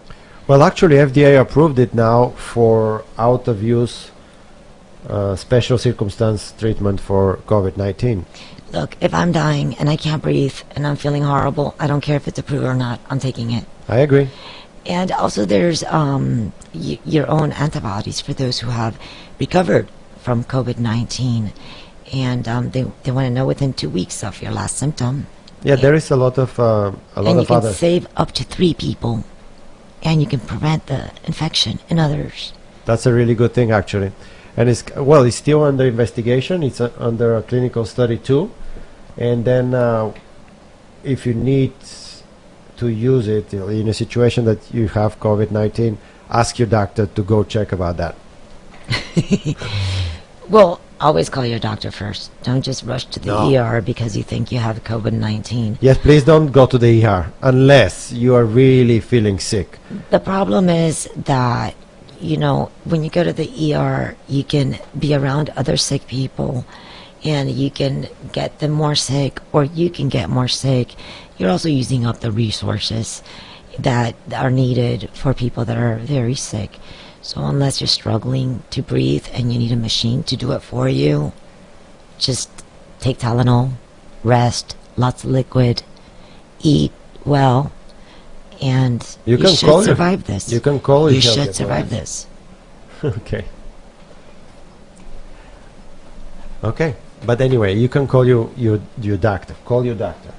Well, 0.47 0.63
actually, 0.65 0.97
FDA 0.97 1.39
approved 1.41 1.79
it 1.79 1.95
now 1.95 2.31
for 2.37 3.05
out 3.17 3.47
of 3.47 3.63
use 3.63 4.11
uh, 5.09 5.37
special 5.37 5.79
circumstance 5.79 6.53
treatment 6.59 7.01
for 7.01 7.39
COVID-19. 7.47 8.25
look, 8.73 8.97
if 9.01 9.13
I'm 9.15 9.33
dying 9.33 9.75
and 9.79 9.89
I 9.89 9.97
can't 9.97 10.23
breathe 10.23 10.59
and 10.75 10.87
I'm 10.87 10.97
feeling 10.97 11.23
horrible, 11.23 11.75
I 11.79 11.87
don't 11.87 12.01
care 12.03 12.17
if 12.17 12.27
it's 12.29 12.39
approved 12.39 12.65
or 12.65 12.75
not, 12.75 12.99
I'm 13.09 13.19
taking 13.21 13.51
it. 13.53 13.65
I 13.89 13.99
agree. 13.99 14.29
And 14.87 15.13
also, 15.13 15.45
there's 15.45 15.85
um, 15.85 16.53
y- 16.75 16.99
your 17.05 17.29
own 17.29 17.53
antibodies 17.53 18.21
for 18.21 18.33
those 18.33 18.61
who 18.61 18.71
have 18.71 18.99
recovered 19.39 19.89
from 20.19 20.45
COVID 20.45 20.79
19. 20.79 21.53
And 22.13 22.49
um, 22.49 22.71
they, 22.71 22.85
they 23.05 23.11
want 23.11 23.27
to 23.27 23.31
know 23.31 23.47
within 23.47 23.73
two 23.73 23.91
weeks 23.91 24.25
of 24.25 24.43
your 24.43 24.53
last 24.53 24.77
symptom. 24.77 25.27
Yeah, 25.63 25.77
there 25.77 25.95
is 25.95 26.11
a 26.11 26.17
lot 26.17 26.39
of 26.39 26.59
uh, 26.59 26.93
a 27.15 27.23
lot 27.23 27.31
and 27.31 27.49
you 27.49 27.55
of 27.55 27.63
can 27.63 27.73
save 27.73 28.07
up 28.17 28.33
to 28.33 28.45
three 28.45 28.75
people. 28.75 29.25
And 30.03 30.23
you 30.23 30.27
can 30.27 30.41
prevent 30.41 30.87
the 30.87 31.13
infection 31.25 31.79
in 31.91 31.99
others. 31.99 32.55
That's 32.87 33.05
a 33.05 33.13
really 33.13 33.35
good 33.35 33.53
thing, 33.53 33.71
actually. 33.71 34.13
And 34.57 34.69
it's 34.71 34.83
well, 34.97 35.25
it's 35.25 35.37
still 35.37 35.63
under 35.63 35.87
investigation. 35.87 36.63
It's 36.63 36.81
uh, 36.81 36.91
under 36.99 37.37
a 37.37 37.43
clinical 37.43 37.85
study 37.85 38.17
too. 38.17 38.51
And 39.19 39.45
then, 39.45 39.75
uh, 39.75 40.13
if 41.05 41.27
you 41.27 41.35
need 41.35 41.75
to 42.81 42.89
use 42.89 43.29
it 43.29 43.53
in 43.55 43.89
a 43.89 43.95
situation 43.95 44.45
that 44.47 44.61
you 44.75 44.89
have 44.89 45.19
COVID 45.21 45.51
nineteen, 45.51 45.99
ask 46.29 46.59
your 46.59 46.69
doctor 46.69 47.07
to 47.07 47.23
go 47.23 47.45
check 47.45 47.73
about 47.73 47.97
that. 48.03 48.15
Well, 50.51 50.81
always 51.01 51.29
call 51.31 51.47
your 51.47 51.61
doctor 51.61 51.93
first. 51.93 52.33
Don't 52.43 52.63
just 52.63 52.83
rush 52.83 53.05
to 53.15 53.21
the 53.21 53.29
No. 53.29 53.55
ER 53.55 53.81
because 53.81 54.17
you 54.17 54.25
think 54.25 54.51
you 54.51 54.59
have 54.59 54.83
COVID 54.83 55.13
19. 55.13 55.79
Yes, 55.81 55.97
please 55.97 56.25
don't 56.25 56.51
go 56.51 56.67
to 56.67 56.77
the 56.77 57.07
ER 57.07 57.33
unless 57.41 58.11
you 58.11 58.35
are 58.35 58.45
really 58.45 58.99
feeling 58.99 59.39
sick. 59.39 59.79
The 60.11 60.19
problem 60.19 60.69
is 60.69 61.09
that, 61.15 61.75
you 62.21 62.37
know, 62.37 62.73
when 62.85 63.05
you 63.05 63.11
go 63.11 63.23
to 63.23 63.33
the 63.33 63.49
ER, 63.75 64.17
you 64.27 64.43
can 64.43 64.79
be 64.99 65.15
around 65.15 65.51
other 65.57 65.77
sick 65.77 66.09
people 66.09 66.65
and 67.23 67.49
you 67.49 67.71
can 67.71 68.09
get 68.33 68.59
them 68.59 68.73
more 68.73 68.97
sick 68.97 69.41
or 69.53 69.63
you 69.63 69.89
can 69.89 70.09
get 70.09 70.29
more 70.29 70.49
sick. 70.49 70.89
You're 71.41 71.49
also 71.49 71.71
using 71.71 72.05
up 72.05 72.21
the 72.21 72.31
resources 72.31 73.23
that 73.79 74.15
are 74.37 74.51
needed 74.51 75.09
for 75.15 75.33
people 75.33 75.65
that 75.65 75.79
are 75.79 75.97
very 75.97 76.35
sick. 76.35 76.79
So 77.23 77.43
unless 77.47 77.81
you're 77.81 77.89
struggling 77.89 78.63
to 78.71 78.83
breathe 78.83 79.27
and 79.33 79.51
you 79.51 79.59
need 79.59 79.73
a 79.73 79.77
machine 79.77 80.23
to 80.25 80.37
do 80.37 80.53
it 80.53 80.61
for 80.61 80.87
you, 80.87 81.33
just 82.19 82.51
take 82.99 83.19
Tylenol, 83.21 83.71
rest, 84.23 84.77
lots 84.99 85.25
of 85.25 85.31
liquid, 85.31 85.83
eat 86.61 86.93
well, 87.25 87.73
and 88.61 89.01
You 89.25 89.39
you, 89.39 89.43
can 89.43 89.55
should 89.55 89.67
your- 89.69 89.83
survive 89.85 90.25
this. 90.25 90.53
you 90.53 90.61
can 90.61 90.79
call 90.79 91.09
You 91.11 91.21
your 91.21 91.33
should 91.33 91.55
survive 91.55 91.89
this. 91.89 92.27
okay. 93.05 93.47
Okay. 96.63 96.97
But 97.25 97.41
anyway, 97.41 97.75
you 97.77 97.89
can 97.89 98.07
call 98.07 98.27
your, 98.27 98.51
your 98.59 98.79
your 99.01 99.17
doctor. 99.17 99.55
Call 99.65 99.87
your 99.87 99.95
doctor. 99.95 100.33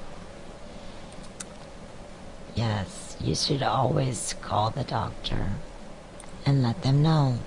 Yes, 2.54 3.16
you 3.20 3.34
should 3.34 3.62
always 3.62 4.34
call 4.42 4.70
the 4.70 4.84
doctor. 4.84 5.52
and 6.44 6.62
let 6.62 6.82
them 6.82 7.02
know 7.02 7.38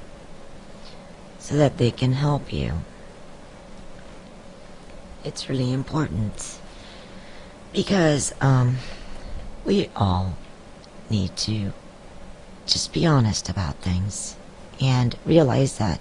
so 1.39 1.55
that 1.55 1.77
they 1.77 1.91
can 1.91 2.13
help 2.13 2.51
you. 2.51 2.73
It's 5.23 5.49
really 5.49 5.73
important 5.73 6.59
because 7.73 8.33
um, 8.41 8.77
we 9.65 9.89
all 9.95 10.37
need 11.09 11.35
to 11.37 11.73
just 12.65 12.93
be 12.93 13.05
honest 13.05 13.49
about 13.49 13.75
things 13.75 14.35
and 14.81 15.15
realize 15.25 15.77
that 15.77 15.99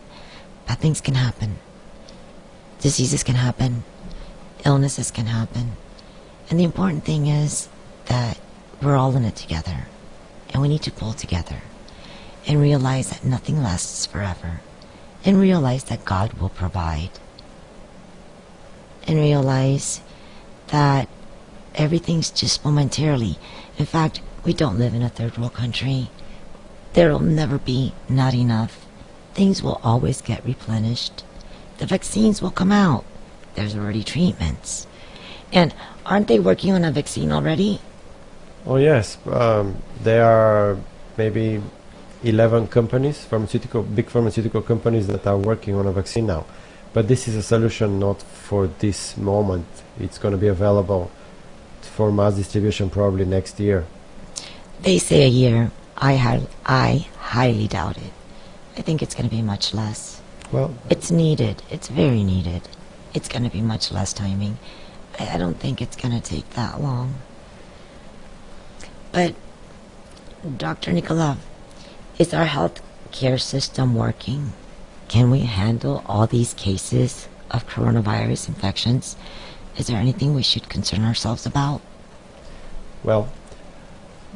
bad 0.66 0.78
things 0.78 1.00
can 1.00 1.14
happen, 1.14 1.58
diseases 2.80 3.22
can 3.22 3.34
happen, 3.34 3.82
illnesses 4.64 5.10
can 5.10 5.26
happen. 5.26 5.72
And 6.48 6.60
the 6.60 6.64
important 6.64 7.04
thing 7.04 7.26
is 7.26 7.68
that 8.06 8.38
we're 8.84 8.96
all 8.96 9.16
in 9.16 9.24
it 9.24 9.36
together 9.36 9.86
and 10.52 10.60
we 10.60 10.68
need 10.68 10.82
to 10.82 10.92
pull 10.92 11.12
together 11.12 11.62
and 12.46 12.60
realize 12.60 13.10
that 13.10 13.24
nothing 13.24 13.62
lasts 13.62 14.04
forever 14.04 14.60
and 15.24 15.40
realize 15.40 15.84
that 15.84 16.04
God 16.04 16.34
will 16.34 16.50
provide 16.50 17.10
and 19.06 19.18
realize 19.18 20.02
that 20.68 21.08
everything's 21.74 22.30
just 22.30 22.64
momentarily. 22.64 23.38
In 23.78 23.86
fact, 23.86 24.20
we 24.44 24.52
don't 24.52 24.78
live 24.78 24.94
in 24.94 25.02
a 25.02 25.08
third 25.08 25.38
world 25.38 25.54
country. 25.54 26.10
There'll 26.92 27.20
never 27.20 27.58
be 27.58 27.94
not 28.08 28.34
enough. 28.34 28.86
Things 29.32 29.62
will 29.62 29.80
always 29.82 30.20
get 30.20 30.44
replenished. 30.44 31.24
The 31.78 31.86
vaccines 31.86 32.40
will 32.40 32.50
come 32.50 32.70
out. 32.70 33.04
There's 33.54 33.74
already 33.74 34.04
treatments. 34.04 34.86
And 35.52 35.74
aren't 36.04 36.28
they 36.28 36.38
working 36.38 36.72
on 36.72 36.84
a 36.84 36.92
vaccine 36.92 37.32
already? 37.32 37.80
Oh 38.66 38.76
yes, 38.76 39.18
um, 39.26 39.76
there 40.02 40.24
are 40.24 40.78
maybe 41.18 41.60
11 42.22 42.68
companies, 42.68 43.24
pharmaceutical, 43.24 43.82
big 43.82 44.08
pharmaceutical 44.08 44.62
companies 44.62 45.06
that 45.08 45.26
are 45.26 45.36
working 45.36 45.74
on 45.74 45.86
a 45.86 45.92
vaccine 45.92 46.26
now. 46.26 46.46
But 46.94 47.08
this 47.08 47.28
is 47.28 47.36
a 47.36 47.42
solution 47.42 47.98
not 47.98 48.22
for 48.22 48.68
this 48.78 49.16
moment. 49.16 49.66
It's 50.00 50.16
going 50.18 50.32
to 50.32 50.38
be 50.38 50.46
available 50.48 51.10
for 51.82 52.10
mass 52.10 52.36
distribution 52.36 52.88
probably 52.88 53.24
next 53.24 53.60
year. 53.60 53.84
They 54.80 54.98
say 54.98 55.24
a 55.24 55.28
year. 55.28 55.70
I, 55.96 56.16
hi- 56.16 56.46
I 56.64 57.06
highly 57.18 57.68
doubt 57.68 57.98
it. 57.98 58.12
I 58.76 58.82
think 58.82 59.02
it's 59.02 59.14
going 59.14 59.28
to 59.28 59.34
be 59.34 59.42
much 59.42 59.74
less. 59.74 60.20
Well, 60.50 60.74
It's 60.88 61.10
needed. 61.10 61.62
It's 61.70 61.88
very 61.88 62.24
needed. 62.24 62.62
It's 63.12 63.28
going 63.28 63.44
to 63.44 63.50
be 63.50 63.60
much 63.60 63.92
less 63.92 64.12
timing. 64.12 64.58
I, 65.18 65.34
I 65.34 65.38
don't 65.38 65.58
think 65.58 65.82
it's 65.82 65.96
going 65.96 66.18
to 66.18 66.20
take 66.20 66.48
that 66.50 66.80
long. 66.80 67.14
But, 69.14 69.34
Dr. 70.58 70.90
Nikolov, 70.90 71.36
is 72.18 72.34
our 72.34 72.46
health 72.46 72.82
care 73.12 73.38
system 73.38 73.94
working? 73.94 74.52
Can 75.06 75.30
we 75.30 75.40
handle 75.40 76.02
all 76.06 76.26
these 76.26 76.52
cases 76.54 77.28
of 77.50 77.68
coronavirus 77.68 78.48
infections? 78.48 79.16
Is 79.78 79.86
there 79.86 79.98
anything 79.98 80.34
we 80.34 80.42
should 80.42 80.68
concern 80.68 81.04
ourselves 81.04 81.46
about? 81.46 81.80
well, 83.04 83.28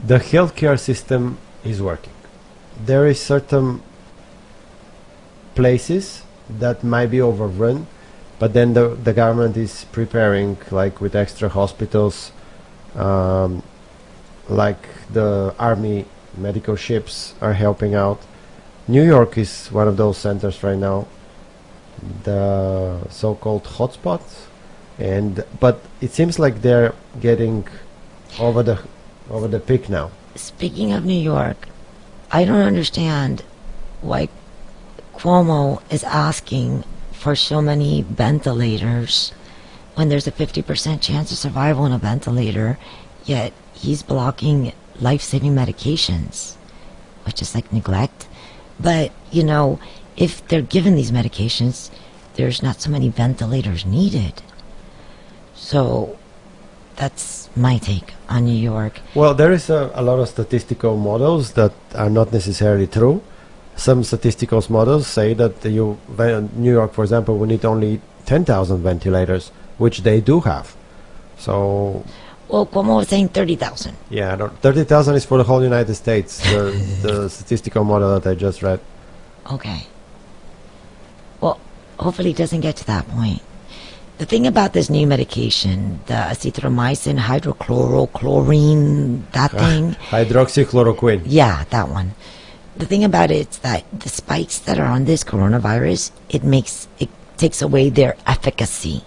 the 0.07 0.19
healthcare 0.19 0.79
system 0.79 1.39
is 1.65 1.83
working. 1.83 2.13
There 2.85 3.07
is 3.07 3.21
certain 3.21 3.83
places 5.55 6.23
that 6.49 6.85
might 6.85 7.07
be 7.07 7.21
overrun, 7.21 7.87
but 8.39 8.53
then 8.53 8.75
the 8.75 8.97
the 9.03 9.13
government 9.13 9.57
is 9.57 9.87
preparing, 9.91 10.59
like 10.71 11.01
with 11.01 11.17
extra 11.17 11.49
hospitals, 11.49 12.31
um, 12.95 13.63
like 14.49 14.83
the 15.13 15.55
army 15.59 16.07
medical 16.37 16.77
ships 16.77 17.35
are 17.41 17.55
helping 17.55 17.95
out. 17.95 18.21
New 18.87 19.03
York 19.03 19.37
is 19.37 19.69
one 19.69 19.89
of 19.89 19.97
those 19.97 20.17
centers 20.17 20.63
right 20.63 20.79
now, 20.79 21.07
the 22.25 23.07
so-called 23.11 23.65
hotspots, 23.65 24.47
and 24.99 25.45
but 25.61 25.83
it 26.01 26.11
seems 26.13 26.39
like 26.39 26.63
they're 26.63 26.95
getting 27.21 27.69
over 28.39 28.63
the 28.63 28.79
over 29.31 29.49
the 29.49 29.61
peak 29.61 29.89
now. 29.89 30.11
Speaking 30.37 30.93
of 30.93 31.05
New 31.05 31.19
York, 31.19 31.69
I 32.31 32.45
don't 32.45 32.63
understand 32.63 33.43
why 34.01 34.29
Cuomo 35.15 35.83
is 35.91 36.05
asking 36.05 36.85
for 37.13 37.35
so 37.35 37.61
many 37.61 38.03
ventilators 38.03 39.33
when 39.97 40.09
there's 40.09 40.29
a 40.29 40.33
50% 40.33 41.01
chance 41.01 41.33
of 41.33 41.39
survival 41.39 41.85
in 41.85 41.91
a 41.91 41.99
ventilator, 41.99 42.79
yet 43.25 43.53
he's 43.79 44.03
blocking 44.03 44.73
life 45.01 45.23
saving 45.23 45.55
medications, 45.55 46.55
which 47.25 47.41
is 47.41 47.55
like 47.55 47.73
neglect. 47.73 48.27
But, 48.81 49.13
you 49.31 49.45
know, 49.45 49.79
if 50.17 50.47
they're 50.49 50.63
given 50.63 50.95
these 50.95 51.11
medications, 51.11 51.91
there's 52.35 52.63
not 52.63 52.81
so 52.81 52.91
many 52.91 53.09
ventilators 53.09 53.85
needed. 53.85 54.43
So, 55.55 56.19
that's 56.97 57.49
my 57.57 57.79
take 57.79 58.15
on 58.29 58.45
New 58.45 58.61
York. 58.73 59.01
Well, 59.15 59.35
there 59.35 59.53
is 59.53 59.71
a, 59.71 59.91
a 59.95 60.03
lot 60.03 60.19
of 60.19 60.29
statistical 60.29 60.97
models 60.97 61.53
that 61.53 61.73
are 61.95 62.11
not 62.11 62.33
necessarily 62.33 62.87
true. 62.87 63.23
Some 63.77 64.03
statistical 64.03 64.63
models 64.69 65.07
say 65.07 65.35
that 65.35 65.65
you, 65.65 65.99
New 66.57 66.73
York, 66.73 66.93
for 66.93 67.05
example, 67.05 67.39
will 67.39 67.47
need 67.47 67.65
only 67.65 68.01
10,000 68.27 68.83
ventilators, 68.83 69.51
which 69.79 70.03
they 70.03 70.21
do 70.21 70.41
have. 70.41 70.75
So, 71.39 72.05
Well, 72.49 72.67
Cuomo 72.67 72.97
was 72.97 73.09
saying 73.09 73.29
30,000. 73.29 73.95
yeah, 74.09 74.37
30,000 74.37 75.15
is 75.17 75.25
for 75.25 75.39
the 75.39 75.45
whole 75.45 75.63
United 75.63 75.95
States, 75.95 76.41
the, 76.51 76.73
the 77.03 77.29
statistical 77.29 77.85
model 77.85 78.19
that 78.19 78.31
I 78.31 78.35
just 78.35 78.63
read. 78.63 78.81
Okay. 79.53 79.87
Well, 81.41 81.61
hopefully 81.99 82.31
it 82.31 82.37
doesn't 82.37 82.61
get 82.61 82.77
to 82.77 82.87
that 82.87 83.07
point. 83.09 83.43
The 84.17 84.27
thing 84.27 84.47
about 84.47 84.73
this 84.73 84.89
new 84.91 85.07
medication, 85.07 86.01
the 86.07 86.15
azithromycin, 86.15 87.19
hydrochlorochlorine, 87.19 89.31
that 89.33 89.55
ah, 89.55 89.59
thing, 89.59 89.93
Hydroxychloroquine. 90.11 91.23
yeah, 91.25 91.65
that 91.71 91.89
one. 91.89 92.15
The 92.77 92.87
thing 92.87 93.05
about 93.05 93.31
it 93.31 93.49
is 93.49 93.59
that 93.59 93.85
the 93.93 94.09
spikes 94.09 94.59
that 94.61 94.79
are 94.81 94.87
on 94.87 95.05
this 95.05 95.23
coronavirus, 95.23 96.11
it 96.31 96.43
makes 96.43 96.89
it 96.99 97.09
takes 97.37 97.63
away 97.63 97.91
their 97.91 98.17
efficacy. 98.27 99.05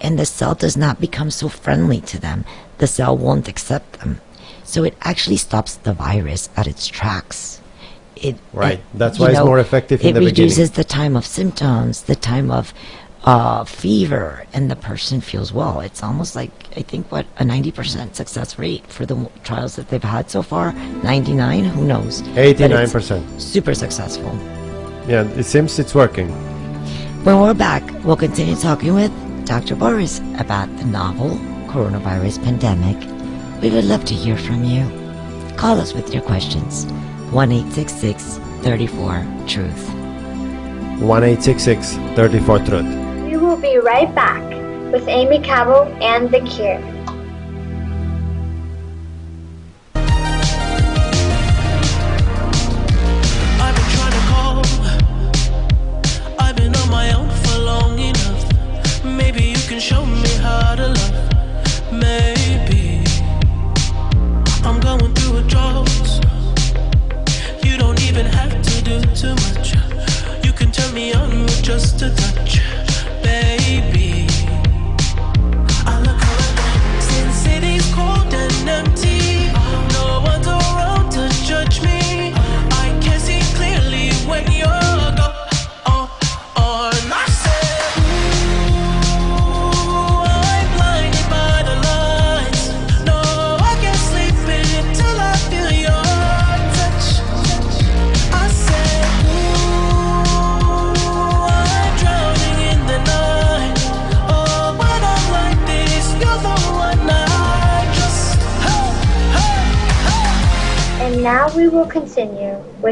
And 0.00 0.18
the 0.18 0.26
cell 0.26 0.54
does 0.54 0.76
not 0.76 1.00
become 1.00 1.30
so 1.30 1.48
friendly 1.48 2.00
to 2.02 2.20
them. 2.20 2.44
The 2.78 2.86
cell 2.86 3.16
won't 3.16 3.48
accept 3.48 4.00
them. 4.00 4.20
So 4.64 4.84
it 4.84 4.96
actually 5.02 5.36
stops 5.36 5.74
the 5.76 5.92
virus 5.92 6.48
at 6.56 6.66
its 6.66 6.86
tracks. 6.86 7.60
It, 8.16 8.36
Right. 8.52 8.74
it- 8.78 8.84
That's 8.94 9.18
why 9.18 9.30
it's 9.30 9.40
more 9.40 9.58
effective 9.58 10.00
in 10.02 10.08
it 10.08 10.12
the 10.12 10.20
beginning. 10.20 10.30
reduces 10.50 10.70
the 10.72 10.84
time 10.84 11.16
of 11.16 11.26
symptoms, 11.26 12.02
the 12.02 12.16
time 12.16 12.50
of 12.50 12.72
uh, 13.24 13.62
fever, 13.64 14.44
and 14.52 14.68
the 14.70 14.74
person 14.76 15.20
feels 15.20 15.52
well. 15.52 15.78
It's 15.80 16.02
almost 16.02 16.34
like 16.34 16.50
I 16.76 16.82
think 16.82 17.10
what 17.12 17.24
a 17.38 17.44
ninety 17.44 17.70
percent 17.70 18.16
success 18.16 18.58
rate 18.58 18.84
for 18.88 19.06
the 19.06 19.16
trials 19.44 19.76
that 19.76 19.88
they've 19.90 20.02
had 20.02 20.28
so 20.28 20.42
far. 20.42 20.72
Ninety 21.04 21.32
nine, 21.32 21.64
who 21.64 21.84
knows? 21.84 22.22
But 22.34 22.38
it's 22.46 22.60
89%. 22.60 23.40
Super 23.40 23.74
successful. 23.74 24.36
Yeah, 25.06 25.22
it 25.38 25.44
seems 25.44 25.78
it's 25.78 25.94
working. 25.94 26.28
When 27.24 27.38
we're 27.40 27.54
back, 27.54 27.84
we'll 28.04 28.16
continue 28.16 28.56
talking 28.56 28.92
with 28.94 29.12
Dr. 29.44 29.76
Boris 29.76 30.20
about 30.38 30.74
the 30.78 30.84
novel 30.84 31.30
coronavirus 31.66 32.42
pandemic. 32.42 32.96
We 33.62 33.70
would 33.70 33.84
love 33.84 34.04
to 34.06 34.14
hear 34.14 34.36
from 34.36 34.64
you. 34.64 34.84
Call 35.56 35.80
us 35.80 35.92
with 35.94 36.12
your 36.12 36.22
questions. 36.22 36.86
1 37.30 37.70
34 37.70 39.26
Truth. 39.46 39.88
1866 41.00 41.96
34 42.14 42.58
Truth. 42.58 42.84
We 43.26 43.36
will 43.36 43.56
be 43.56 43.78
right 43.78 44.12
back 44.14 44.42
with 44.92 45.08
Aimee 45.08 45.40
Cabo 45.40 45.84
and 46.00 46.30
The 46.30 46.40
Cure. 46.40 47.01
Can 59.72 59.80
show 59.80 60.04
me 60.04 60.28
how 60.42 60.74
to 60.74 60.88
love. 60.88 61.92
Maybe 61.92 63.02
I'm 64.66 64.78
going 64.80 65.14
through 65.14 65.38
a 65.38 65.42
drought. 65.44 66.21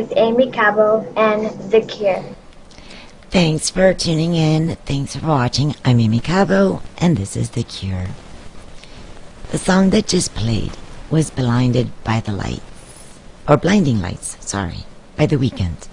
With 0.00 0.16
Aimee 0.16 0.50
Cabo 0.50 1.06
and 1.14 1.50
The 1.70 1.82
Cure. 1.82 2.24
Thanks 3.28 3.68
for 3.68 3.92
tuning 3.92 4.34
in. 4.34 4.76
Thanks 4.86 5.14
for 5.14 5.26
watching. 5.26 5.74
I'm 5.84 6.00
Aimee 6.00 6.20
Cabo, 6.20 6.80
and 6.96 7.18
this 7.18 7.36
is 7.36 7.50
The 7.50 7.64
Cure. 7.64 8.06
The 9.50 9.58
song 9.58 9.90
that 9.90 10.06
just 10.06 10.34
played 10.34 10.72
was 11.10 11.28
Blinded 11.28 11.90
by 12.02 12.20
the 12.20 12.32
Lights. 12.32 12.62
Or 13.46 13.58
Blinding 13.58 14.00
Lights, 14.00 14.38
sorry, 14.40 14.86
by 15.18 15.26
The 15.26 15.36
Weeknd. 15.36 15.86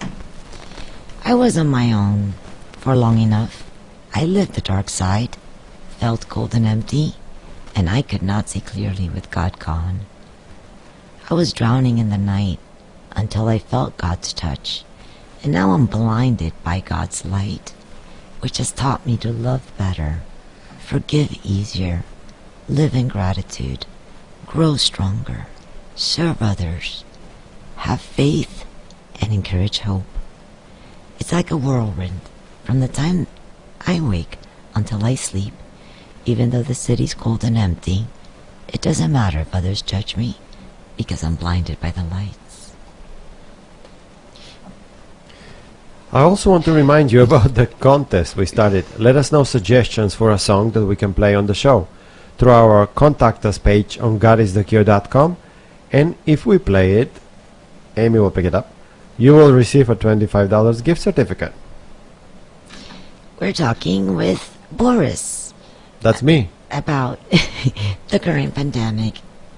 I 1.22 1.34
was 1.34 1.58
on 1.58 1.68
my 1.68 1.92
own 1.92 2.32
for 2.72 2.96
long 2.96 3.18
enough. 3.18 3.70
I 4.14 4.24
lived 4.24 4.54
the 4.54 4.62
dark 4.62 4.88
side, 4.88 5.36
felt 5.98 6.30
cold 6.30 6.54
and 6.54 6.64
empty, 6.64 7.16
and 7.76 7.90
I 7.90 8.00
could 8.00 8.22
not 8.22 8.48
see 8.48 8.62
clearly 8.62 9.10
with 9.10 9.30
God 9.30 9.58
gone. 9.58 10.06
I 11.28 11.34
was 11.34 11.52
drowning 11.52 11.98
in 11.98 12.08
the 12.08 12.16
night 12.16 12.58
until 13.18 13.48
I 13.48 13.58
felt 13.58 13.98
God's 13.98 14.32
touch, 14.32 14.84
and 15.42 15.52
now 15.52 15.72
I'm 15.72 15.86
blinded 15.86 16.52
by 16.62 16.78
God's 16.80 17.24
light, 17.24 17.74
which 18.40 18.58
has 18.58 18.70
taught 18.70 19.04
me 19.04 19.16
to 19.18 19.32
love 19.32 19.72
better, 19.76 20.22
forgive 20.78 21.36
easier, 21.44 22.04
live 22.68 22.94
in 22.94 23.08
gratitude, 23.08 23.86
grow 24.46 24.76
stronger, 24.76 25.48
serve 25.96 26.40
others, 26.40 27.04
have 27.76 28.00
faith, 28.00 28.64
and 29.20 29.32
encourage 29.32 29.80
hope. 29.80 30.06
It's 31.18 31.32
like 31.32 31.50
a 31.50 31.56
whirlwind 31.56 32.20
from 32.62 32.78
the 32.78 32.88
time 32.88 33.26
I 33.86 34.00
wake 34.00 34.38
until 34.76 35.04
I 35.04 35.16
sleep. 35.16 35.54
Even 36.24 36.50
though 36.50 36.62
the 36.62 36.74
city's 36.74 37.14
cold 37.14 37.42
and 37.42 37.58
empty, 37.58 38.06
it 38.68 38.80
doesn't 38.80 39.10
matter 39.10 39.40
if 39.40 39.54
others 39.54 39.82
judge 39.82 40.16
me 40.16 40.36
because 40.96 41.24
I'm 41.24 41.34
blinded 41.34 41.80
by 41.80 41.90
the 41.90 42.04
lights. 42.04 42.47
I 46.10 46.22
also 46.22 46.50
want 46.50 46.64
to 46.64 46.72
remind 46.72 47.12
you 47.12 47.22
about 47.28 47.54
the 47.54 47.66
contest 47.66 48.36
we 48.36 48.46
started. 48.46 48.86
Let 48.98 49.16
us 49.16 49.30
know 49.30 49.44
suggestions 49.44 50.14
for 50.14 50.30
a 50.30 50.38
song 50.38 50.70
that 50.70 50.86
we 50.86 50.96
can 50.96 51.12
play 51.12 51.34
on 51.34 51.46
the 51.46 51.54
show 51.54 51.86
through 52.38 52.52
our 52.52 52.86
contact 52.86 53.44
us 53.44 53.58
page 53.58 53.98
on 53.98 54.18
godisthecure.com. 54.18 55.36
And 55.92 56.16
if 56.24 56.46
we 56.46 56.58
play 56.58 56.94
it, 57.00 57.12
Aimee 57.96 58.20
will 58.20 58.30
pick 58.30 58.46
it 58.46 58.54
up. 58.54 58.72
You 59.18 59.34
will 59.34 59.52
receive 59.52 59.90
a 59.90 59.96
$25 59.96 60.84
gift 60.84 61.02
certificate. 61.02 61.52
We're 63.40 63.52
talking 63.52 64.16
with 64.16 64.56
Boris 64.72 65.52
That's 66.00 66.22
me. 66.22 66.48
about 66.70 67.18
the 68.08 68.18
current 68.18 68.54
pandemic, 68.54 69.16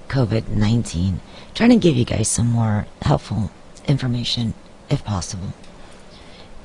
COVID 0.09 0.49
19. 0.49 1.21
Trying 1.53 1.69
to 1.69 1.75
give 1.77 1.95
you 1.95 2.05
guys 2.05 2.27
some 2.27 2.47
more 2.47 2.87
helpful 3.01 3.51
information 3.87 4.53
if 4.89 5.03
possible. 5.05 5.53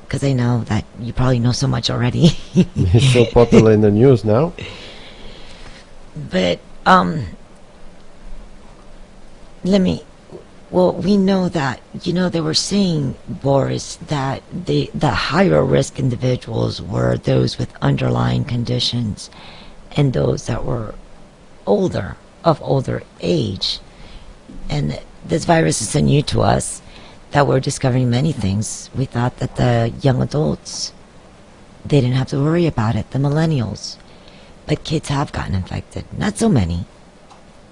Because 0.07 0.23
I 0.23 0.31
know 0.31 0.63
that 0.65 0.85
you 0.99 1.11
probably 1.11 1.39
know 1.39 1.51
so 1.51 1.67
much 1.67 1.89
already. 1.89 2.29
It's 2.55 3.11
so 3.11 3.25
popular 3.25 3.73
in 3.73 3.81
the 3.81 3.91
news 3.91 4.23
now. 4.23 4.53
But 6.31 6.59
um 6.85 7.25
let 9.63 9.81
me 9.81 10.03
well 10.71 10.93
we 10.93 11.17
know 11.17 11.49
that 11.49 11.81
you 12.01 12.13
know 12.13 12.29
they 12.29 12.41
were 12.41 12.53
saying 12.53 13.15
Boris 13.27 13.97
that 14.07 14.41
the 14.51 14.89
the 14.95 15.11
higher 15.11 15.63
risk 15.63 15.99
individuals 15.99 16.81
were 16.81 17.17
those 17.17 17.57
with 17.57 17.71
underlying 17.81 18.45
conditions 18.45 19.29
and 19.91 20.13
those 20.13 20.47
that 20.47 20.63
were 20.65 20.95
older 21.65 22.15
of 22.43 22.61
older 22.61 23.03
age 23.21 23.79
and 24.69 24.99
this 25.25 25.45
virus 25.45 25.81
is 25.81 25.89
so 25.89 25.99
new 25.99 26.21
to 26.21 26.41
us 26.41 26.81
that 27.31 27.47
we're 27.47 27.59
discovering 27.59 28.09
many 28.09 28.31
things 28.31 28.89
we 28.95 29.05
thought 29.05 29.37
that 29.37 29.55
the 29.55 29.93
young 30.01 30.21
adults 30.21 30.93
they 31.85 32.01
didn't 32.01 32.15
have 32.15 32.27
to 32.27 32.37
worry 32.37 32.65
about 32.65 32.95
it 32.95 33.09
the 33.11 33.19
millennials 33.19 33.97
but 34.67 34.83
kids 34.83 35.07
have 35.07 35.31
gotten 35.31 35.55
infected. 35.55 36.05
Not 36.15 36.37
so 36.37 36.49
many, 36.49 36.85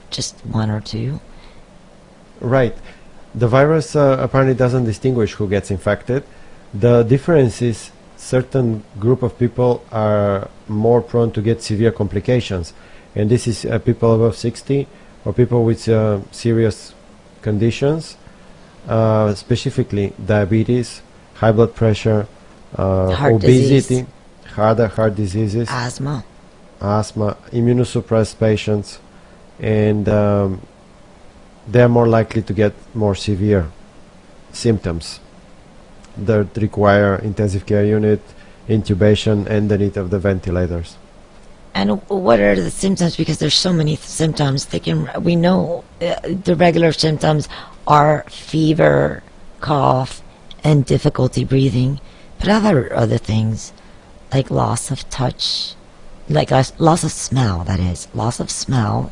just 0.10 0.36
one 0.46 0.72
or 0.72 0.80
two. 0.80 1.20
Right. 2.40 2.76
The 3.36 3.48
virus 3.48 3.96
uh, 3.96 4.18
apparently 4.20 4.56
doesn't 4.56 4.86
distinguish 4.86 5.34
who 5.34 5.48
gets 5.48 5.70
infected. 5.70 6.24
The 6.74 7.04
difference 7.04 7.62
is 7.62 7.92
certain 8.16 8.84
group 8.98 9.22
of 9.24 9.38
people 9.38 9.86
are 9.92 10.50
more 10.70 11.02
prone 11.02 11.32
to 11.34 11.42
get 11.42 11.62
severe 11.62 11.92
complications, 11.92 12.74
and 13.14 13.30
this 13.30 13.46
is 13.46 13.66
uh, 13.66 13.78
people 13.80 14.16
above 14.16 14.38
60 14.38 14.88
or 15.26 15.34
people 15.34 15.66
with 15.66 15.88
uh, 15.90 16.22
serious 16.32 16.94
conditions, 17.42 18.16
uh, 18.88 19.34
specifically 19.34 20.14
diabetes, 20.24 21.02
high 21.36 21.52
blood 21.52 21.76
pressure, 21.76 22.28
uh, 22.76 23.12
Heart 23.12 23.34
obesity, 23.36 23.76
disease. 23.76 24.06
heart 24.56 24.80
heart 24.92 25.16
diseases, 25.16 25.68
Asthma. 25.70 26.24
asthma, 26.82 27.38
immunosuppressed 27.52 28.38
patients, 28.40 29.00
and 29.60 30.08
um, 30.10 30.62
they're 31.68 31.90
more 31.90 32.08
likely 32.08 32.42
to 32.42 32.54
get 32.54 32.74
more 32.94 33.16
severe 33.16 33.72
symptoms 34.52 35.20
that 36.18 36.48
require 36.58 37.16
intensive 37.16 37.66
care 37.66 37.84
unit, 37.86 38.22
intubation, 38.70 39.46
and 39.48 39.70
the 39.70 39.78
need 39.78 39.98
of 39.98 40.10
the 40.10 40.20
ventilators. 40.20 40.98
And 41.74 42.02
what 42.08 42.40
are 42.40 42.56
the 42.56 42.72
symptoms? 42.72 43.18
Because 43.18 43.40
there's 43.40 43.54
so 43.56 43.74
many 43.74 43.98
th- 43.98 44.08
symptoms. 44.08 44.68
They 44.68 44.80
can. 44.80 45.10
We 45.22 45.36
know 45.36 45.84
uh, 46.02 46.16
the 46.24 46.56
regular 46.56 46.94
symptoms 46.94 47.50
are 47.88 48.24
fever, 48.30 49.24
cough, 49.62 50.22
and 50.64 50.86
difficulty 50.86 51.44
breathing. 51.44 52.00
But 52.40 52.50
other 52.50 52.94
other 52.94 53.18
things, 53.18 53.74
like 54.34 54.52
loss 54.52 54.92
of 54.92 55.10
touch, 55.10 55.76
like 56.30 56.52
loss, 56.52 57.04
of 57.04 57.12
smell. 57.12 57.64
That 57.64 57.80
is 57.80 58.08
loss 58.14 58.40
of 58.40 58.50
smell. 58.50 59.12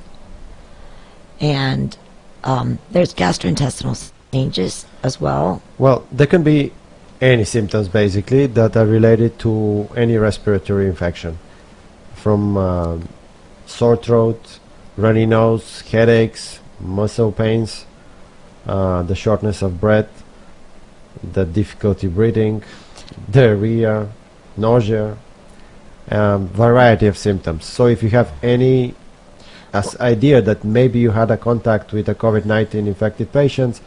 And 1.39 1.97
um, 2.43 2.79
there's 2.91 3.13
gastrointestinal 3.13 4.11
changes 4.31 4.85
as 5.03 5.19
well. 5.21 5.61
Well, 5.77 6.05
there 6.11 6.27
can 6.27 6.43
be 6.43 6.73
any 7.21 7.45
symptoms 7.45 7.87
basically 7.87 8.47
that 8.47 8.75
are 8.75 8.85
related 8.85 9.39
to 9.39 9.87
any 9.95 10.17
respiratory 10.17 10.87
infection, 10.87 11.39
from 12.15 12.57
um 12.57 13.07
sore 13.65 13.97
throat, 13.97 14.59
runny 14.97 15.25
nose, 15.25 15.81
headaches, 15.81 16.59
muscle 16.79 17.31
pains, 17.31 17.85
uh, 18.65 19.03
the 19.03 19.15
shortness 19.15 19.61
of 19.61 19.79
breath, 19.79 20.23
the 21.33 21.45
difficulty 21.45 22.07
breathing, 22.07 22.63
diarrhea, 23.29 24.09
nausea, 24.57 25.17
um, 26.09 26.47
variety 26.49 27.07
of 27.07 27.17
symptoms. 27.17 27.65
So 27.65 27.87
if 27.87 28.03
you 28.03 28.09
have 28.09 28.31
any 28.43 28.95
as 29.73 29.97
idea 29.99 30.41
that 30.41 30.63
maybe 30.63 30.99
you 30.99 31.11
had 31.11 31.31
a 31.31 31.37
contact 31.37 31.93
with 31.93 32.07
a 32.07 32.15
COVID-19 32.15 32.85
infected 32.87 33.33
patient, 33.33 33.81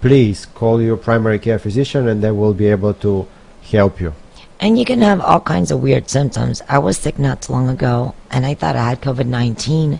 please 0.00 0.44
call 0.46 0.82
your 0.82 0.96
primary 0.96 1.38
care 1.38 1.58
physician 1.58 2.08
and 2.08 2.22
they 2.22 2.30
will 2.30 2.52
be 2.52 2.66
able 2.66 2.92
to 2.94 3.26
help 3.62 4.00
you. 4.00 4.12
And 4.60 4.78
you 4.78 4.84
can 4.84 5.00
have 5.00 5.20
all 5.20 5.40
kinds 5.40 5.70
of 5.70 5.82
weird 5.82 6.08
symptoms. 6.10 6.62
I 6.68 6.78
was 6.78 6.96
sick 6.96 7.18
not 7.18 7.42
too 7.42 7.52
long 7.52 7.68
ago, 7.68 8.14
and 8.30 8.46
I 8.46 8.54
thought 8.54 8.76
I 8.76 8.90
had 8.90 9.00
COVID 9.00 9.26
19. 9.26 9.98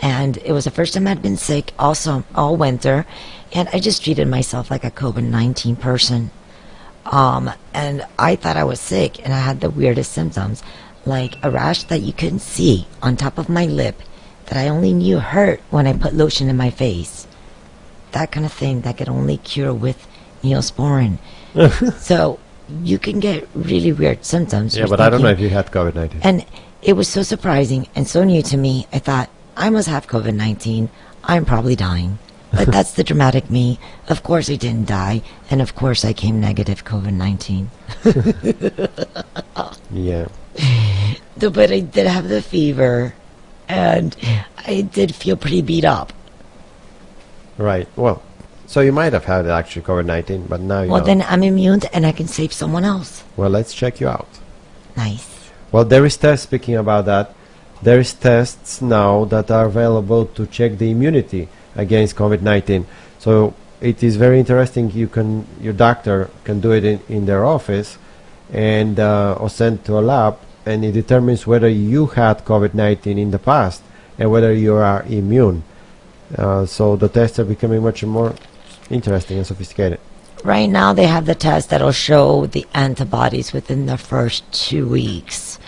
And 0.00 0.36
it 0.38 0.52
was 0.52 0.64
the 0.64 0.70
first 0.70 0.94
time 0.94 1.06
I'd 1.06 1.22
been 1.22 1.36
sick, 1.36 1.72
also 1.78 2.24
all 2.34 2.56
winter. 2.56 3.06
And 3.52 3.68
I 3.72 3.80
just 3.80 4.04
treated 4.04 4.28
myself 4.28 4.70
like 4.70 4.84
a 4.84 4.90
COVID 4.90 5.24
19 5.24 5.76
person. 5.76 6.30
Um, 7.06 7.50
and 7.72 8.06
I 8.18 8.36
thought 8.36 8.56
I 8.56 8.64
was 8.64 8.80
sick, 8.80 9.24
and 9.24 9.32
I 9.32 9.38
had 9.38 9.60
the 9.60 9.70
weirdest 9.70 10.12
symptoms 10.12 10.62
like 11.06 11.42
a 11.42 11.50
rash 11.50 11.84
that 11.84 12.02
you 12.02 12.12
couldn't 12.12 12.40
see 12.40 12.86
on 13.02 13.16
top 13.16 13.38
of 13.38 13.48
my 13.48 13.64
lip 13.64 14.02
that 14.46 14.58
I 14.58 14.68
only 14.68 14.92
knew 14.92 15.18
hurt 15.18 15.60
when 15.70 15.86
I 15.86 15.94
put 15.94 16.14
lotion 16.14 16.48
in 16.48 16.56
my 16.56 16.70
face. 16.70 17.26
That 18.12 18.30
kind 18.30 18.44
of 18.44 18.52
thing 18.52 18.82
that 18.82 18.98
could 18.98 19.08
only 19.08 19.38
cure 19.38 19.72
with 19.72 20.06
neosporin. 20.42 21.18
so 21.98 22.38
you 22.82 22.98
can 22.98 23.20
get 23.20 23.48
really 23.54 23.92
weird 23.92 24.24
symptoms. 24.24 24.76
Yeah, 24.76 24.86
but 24.86 25.00
I 25.00 25.08
don't 25.08 25.22
know 25.22 25.28
if 25.28 25.40
you 25.40 25.48
had 25.48 25.70
COVID-19. 25.70 26.20
and 26.22 26.44
it 26.82 26.92
was 26.92 27.08
so 27.08 27.22
surprising 27.22 27.88
and 27.94 28.06
so 28.06 28.22
new 28.24 28.42
to 28.42 28.56
me. 28.56 28.86
I 28.92 28.98
thought, 28.98 29.30
I 29.58 29.70
must 29.70 29.88
have 29.88 30.06
COVID 30.06 30.34
19. 30.34 30.88
I'm 31.24 31.44
probably 31.44 31.76
dying. 31.76 32.18
But 32.52 32.68
that's 32.72 32.92
the 32.92 33.04
dramatic 33.04 33.50
me. 33.50 33.78
Of 34.08 34.22
course, 34.22 34.48
I 34.48 34.56
didn't 34.56 34.86
die. 34.86 35.22
And 35.50 35.60
of 35.60 35.74
course, 35.74 36.04
I 36.04 36.12
came 36.12 36.40
negative 36.40 36.84
COVID 36.84 37.12
19. 37.12 37.70
yeah. 39.92 40.28
But 41.38 41.70
I 41.70 41.80
did 41.80 42.08
have 42.08 42.28
the 42.28 42.42
fever. 42.42 43.14
And 43.68 44.16
I 44.66 44.80
did 44.80 45.14
feel 45.14 45.36
pretty 45.36 45.62
beat 45.62 45.84
up. 45.84 46.12
Right. 47.58 47.86
Well, 47.96 48.22
so 48.68 48.80
you 48.80 48.92
might 48.92 49.14
have 49.14 49.24
had 49.24 49.46
actually 49.46 49.82
COVID-19, 49.82 50.48
but 50.48 50.60
now 50.60 50.82
you 50.82 50.90
Well, 50.90 51.02
then 51.02 51.22
I'm 51.22 51.42
immune 51.42 51.80
and 51.92 52.06
I 52.06 52.12
can 52.12 52.28
save 52.28 52.52
someone 52.52 52.84
else. 52.84 53.24
Well, 53.34 53.50
let's 53.50 53.72
check 53.72 53.98
you 53.98 54.08
out. 54.08 54.28
Nice. 54.96 55.50
Well, 55.72 55.84
there 55.84 56.04
is 56.04 56.16
tests, 56.16 56.44
speaking 56.44 56.76
about 56.76 57.06
that, 57.06 57.34
there 57.82 58.00
is 58.00 58.12
tests 58.12 58.82
now 58.82 59.24
that 59.26 59.50
are 59.50 59.66
available 59.66 60.26
to 60.26 60.46
check 60.46 60.78
the 60.78 60.90
immunity 60.90 61.48
against 61.74 62.16
COVID-19. 62.16 62.84
So 63.18 63.54
it 63.80 64.02
is 64.02 64.16
very 64.16 64.38
interesting. 64.38 64.90
You 64.90 65.08
can 65.08 65.46
your 65.60 65.72
doctor 65.72 66.30
can 66.44 66.60
do 66.60 66.72
it 66.72 66.84
in, 66.84 67.00
in 67.08 67.26
their 67.26 67.44
office, 67.44 67.98
and 68.52 68.98
uh, 68.98 69.38
or 69.38 69.48
send 69.48 69.84
to 69.84 69.98
a 69.98 70.02
lab, 70.02 70.38
and 70.66 70.84
it 70.84 70.92
determines 70.92 71.46
whether 71.46 71.68
you 71.68 72.06
had 72.06 72.44
COVID-19 72.44 73.18
in 73.18 73.30
the 73.30 73.38
past 73.38 73.82
and 74.18 74.30
whether 74.30 74.52
you 74.52 74.74
are 74.74 75.04
immune. 75.04 75.62
Uh, 76.36 76.66
so 76.66 76.96
the 76.96 77.08
tests 77.08 77.38
are 77.38 77.44
becoming 77.44 77.82
much 77.82 78.02
more 78.04 78.34
interesting 78.90 79.38
and 79.38 79.46
sophisticated. 79.46 80.00
Right 80.44 80.66
now, 80.66 80.92
they 80.92 81.06
have 81.06 81.26
the 81.26 81.34
test 81.34 81.70
that'll 81.70 81.92
show 81.92 82.46
the 82.46 82.66
antibodies 82.74 83.52
within 83.52 83.86
the 83.86 83.96
first 83.96 84.50
two 84.52 84.88
weeks 84.88 85.58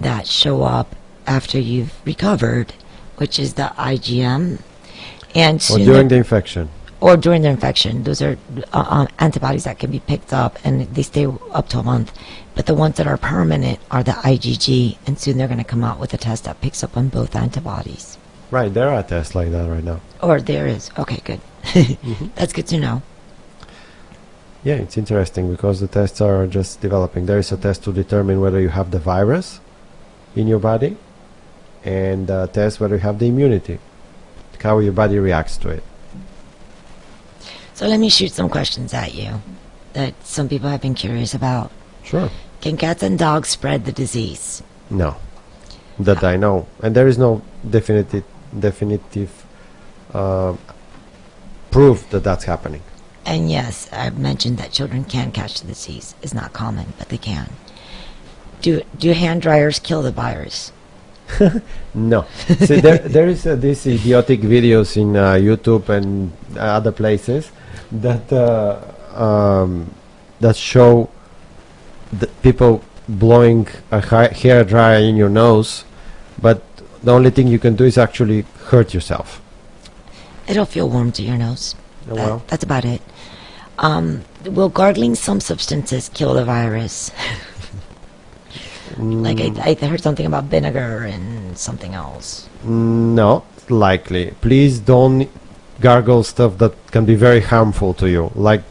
that 0.00 0.26
show 0.26 0.62
up 0.62 0.94
after 1.30 1.58
you've 1.58 1.94
recovered, 2.04 2.74
which 3.16 3.38
is 3.38 3.54
the 3.54 3.68
IgM. 3.78 4.58
And 5.34 5.56
Or 5.70 5.78
during 5.78 6.08
the- 6.08 6.16
infection. 6.16 6.68
or 7.00 7.16
during 7.16 7.42
the 7.42 7.48
infection. 7.48 8.02
Those 8.02 8.20
are 8.20 8.36
uh, 8.74 8.84
um, 8.96 9.08
antibodies 9.20 9.64
that 9.64 9.78
can 9.78 9.90
be 9.90 10.00
picked 10.00 10.32
up 10.34 10.58
and 10.64 10.74
they 10.94 11.02
stay 11.02 11.24
up 11.52 11.68
to 11.70 11.78
a 11.78 11.82
month. 11.82 12.12
But 12.56 12.66
the 12.66 12.74
ones 12.74 12.96
that 12.98 13.06
are 13.06 13.16
permanent 13.16 13.78
are 13.90 14.02
the 14.02 14.16
IgG, 14.32 14.98
and 15.06 15.18
soon 15.18 15.38
they're 15.38 15.48
going 15.54 15.64
to 15.66 15.72
come 15.74 15.84
out 15.84 15.98
with 16.00 16.12
a 16.12 16.18
test 16.18 16.44
that 16.44 16.60
picks 16.60 16.82
up 16.84 16.96
on 16.96 17.08
both 17.08 17.34
antibodies. 17.36 18.18
Right, 18.50 18.74
there 18.74 18.90
are 18.90 19.02
tests 19.04 19.34
like 19.36 19.50
that 19.52 19.66
right 19.70 19.84
now. 19.84 20.00
Or 20.20 20.40
there 20.42 20.66
is. 20.66 20.90
Okay, 20.98 21.20
good. 21.24 21.40
That's 22.34 22.52
good 22.52 22.66
to 22.66 22.78
know. 22.78 23.02
Yeah, 24.64 24.74
it's 24.74 24.98
interesting 24.98 25.50
because 25.50 25.78
the 25.80 25.86
tests 25.88 26.20
are 26.20 26.46
just 26.48 26.80
developing. 26.82 27.24
There 27.26 27.38
is 27.38 27.50
a 27.52 27.56
test 27.56 27.84
to 27.84 27.92
determine 27.92 28.40
whether 28.42 28.60
you 28.60 28.68
have 28.68 28.90
the 28.90 28.98
virus 28.98 29.60
in 30.36 30.46
your 30.48 30.58
body, 30.58 30.96
and 31.84 32.28
a 32.30 32.46
test 32.46 32.80
whether 32.80 32.96
you 32.96 33.00
have 33.00 33.18
the 33.18 33.26
immunity, 33.28 33.78
how 34.62 34.78
your 34.78 34.92
body 34.92 35.18
reacts 35.18 35.56
to 35.58 35.70
it. 35.70 35.82
So 37.74 37.86
let 37.86 37.98
me 37.98 38.10
shoot 38.10 38.32
some 38.32 38.48
questions 38.48 38.92
at 38.92 39.14
you 39.14 39.40
that 39.94 40.14
some 40.24 40.48
people 40.48 40.68
have 40.68 40.82
been 40.82 40.94
curious 40.94 41.34
about. 41.34 41.70
Sure. 42.04 42.30
Can 42.60 42.76
cats 42.76 43.02
and 43.02 43.18
dogs 43.18 43.48
spread 43.48 43.86
the 43.86 43.92
disease? 43.92 44.62
No, 44.90 45.16
that 45.98 46.22
I 46.22 46.36
know, 46.36 46.66
and 46.82 46.94
there 46.94 47.08
is 47.08 47.16
no 47.16 47.42
definitive 47.68 48.24
definitive 48.58 49.46
uh, 50.12 50.56
proof 51.70 52.08
that 52.10 52.24
that's 52.24 52.44
happening. 52.44 52.82
And 53.24 53.50
yes, 53.50 53.88
I've 53.92 54.18
mentioned 54.18 54.58
that 54.58 54.72
children 54.72 55.04
can 55.04 55.30
catch 55.30 55.60
the 55.60 55.68
disease. 55.68 56.14
It's 56.20 56.34
not 56.34 56.52
common, 56.52 56.92
but 56.98 57.08
they 57.08 57.18
can. 57.18 57.50
Do 58.60 58.82
do 58.98 59.12
hand 59.12 59.40
dryers 59.42 59.78
kill 59.78 60.02
the 60.02 60.12
virus? 60.12 60.72
No. 61.94 62.24
See, 62.60 62.80
there, 62.80 62.98
there 62.98 63.28
is 63.28 63.46
uh, 63.46 63.56
these 63.56 63.86
idiotic 63.86 64.40
videos 64.40 64.96
in 64.96 65.16
uh, 65.16 65.32
YouTube 65.34 65.88
and 65.88 66.32
other 66.56 66.92
places 66.92 67.50
that 67.90 68.32
uh, 68.32 68.78
um, 69.20 69.92
that 70.40 70.56
show 70.56 71.10
the 72.12 72.26
people 72.42 72.82
blowing 73.08 73.66
a 73.90 74.00
hair 74.32 74.64
dryer 74.64 74.98
in 75.00 75.16
your 75.16 75.28
nose, 75.28 75.84
but 76.40 76.62
the 77.02 77.12
only 77.12 77.30
thing 77.30 77.48
you 77.48 77.58
can 77.58 77.74
do 77.76 77.84
is 77.84 77.98
actually 77.98 78.44
hurt 78.66 78.94
yourself. 78.94 79.40
It'll 80.46 80.64
feel 80.66 80.88
warm 80.88 81.12
to 81.12 81.22
your 81.22 81.36
nose. 81.36 81.74
Oh, 82.08 82.14
That- 82.14 82.26
well. 82.26 82.42
that's 82.48 82.64
about 82.64 82.84
it. 82.84 83.02
Um, 83.78 84.22
will 84.44 84.68
gargling 84.68 85.14
some 85.14 85.40
substances 85.40 86.08
kill 86.12 86.34
the 86.34 86.44
virus? 86.44 87.10
like 89.00 89.38
Mm. 89.38 89.58
I, 89.58 89.76
I 89.80 89.86
heard 89.88 90.02
something 90.02 90.26
about 90.26 90.44
vinegar 90.44 91.04
and 91.04 91.56
something 91.56 91.94
else. 91.94 92.48
No, 92.64 93.44
likely. 93.68 94.32
Please 94.40 94.78
don't 94.78 95.28
gargle 95.80 96.22
stuff 96.22 96.58
that 96.58 96.74
can 96.90 97.04
be 97.04 97.14
very 97.14 97.40
harmful 97.40 97.94
to 97.94 98.08
you. 98.08 98.30
Like 98.34 98.62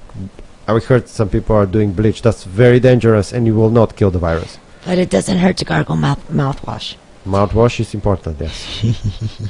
I 0.67 0.77
heard 0.79 1.09
some 1.09 1.29
people 1.29 1.55
are 1.55 1.65
doing 1.65 1.93
bleach. 1.93 2.21
That's 2.21 2.43
very 2.43 2.79
dangerous, 2.79 3.33
and 3.33 3.47
you 3.47 3.55
will 3.55 3.71
not 3.71 3.95
kill 3.95 4.11
the 4.11 4.19
virus. 4.19 4.59
But 4.85 4.97
it 4.97 5.09
doesn't 5.09 5.39
hurt 5.39 5.57
to 5.57 5.65
gargle 5.65 5.95
mouth 5.95 6.21
mouthwash. 6.29 6.95
Mouthwash 7.25 7.79
is 7.79 7.93
important. 7.93 8.39
Yes. 8.39 8.85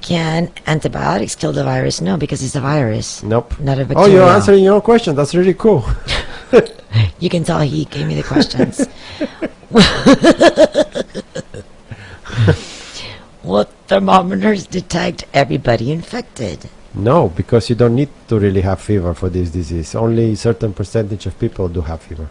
Can 0.00 0.50
antibiotics 0.66 1.34
kill 1.36 1.52
the 1.52 1.64
virus? 1.64 2.00
No, 2.00 2.16
because 2.16 2.42
it's 2.42 2.56
a 2.56 2.60
virus. 2.60 3.22
Nope. 3.22 3.58
Not 3.60 3.78
a 3.78 3.86
Oh, 3.94 4.06
you're 4.06 4.24
answering 4.24 4.64
your 4.64 4.74
own 4.74 4.80
question. 4.80 5.14
That's 5.14 5.34
really 5.34 5.54
cool. 5.54 5.84
You 7.18 7.30
can 7.30 7.44
tell 7.44 7.60
he 7.60 7.84
gave 7.84 8.06
me 8.06 8.14
the 8.14 8.22
questions. 8.22 8.86
Will 13.42 13.64
thermometers 13.86 14.66
detect 14.66 15.24
everybody 15.32 15.92
infected? 15.92 16.68
No, 16.94 17.28
because 17.28 17.70
you 17.70 17.76
don't 17.76 17.94
need 17.94 18.10
to 18.28 18.38
really 18.38 18.60
have 18.60 18.80
fever 18.80 19.14
for 19.14 19.28
this 19.28 19.50
disease. 19.50 19.94
Only 19.94 20.34
certain 20.34 20.74
percentage 20.74 21.26
of 21.26 21.38
people 21.38 21.68
do 21.68 21.80
have 21.82 22.02
fever. 22.02 22.28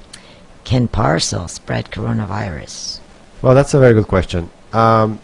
Can 0.64 0.88
parcel 0.88 1.47
spread 1.47 1.89
coronavirus? 1.89 2.99
Well, 3.41 3.55
that's 3.55 3.74
a 3.74 3.80
very 3.80 3.93
good 3.93 4.07
question. 4.07 4.49
Um, 4.72 5.20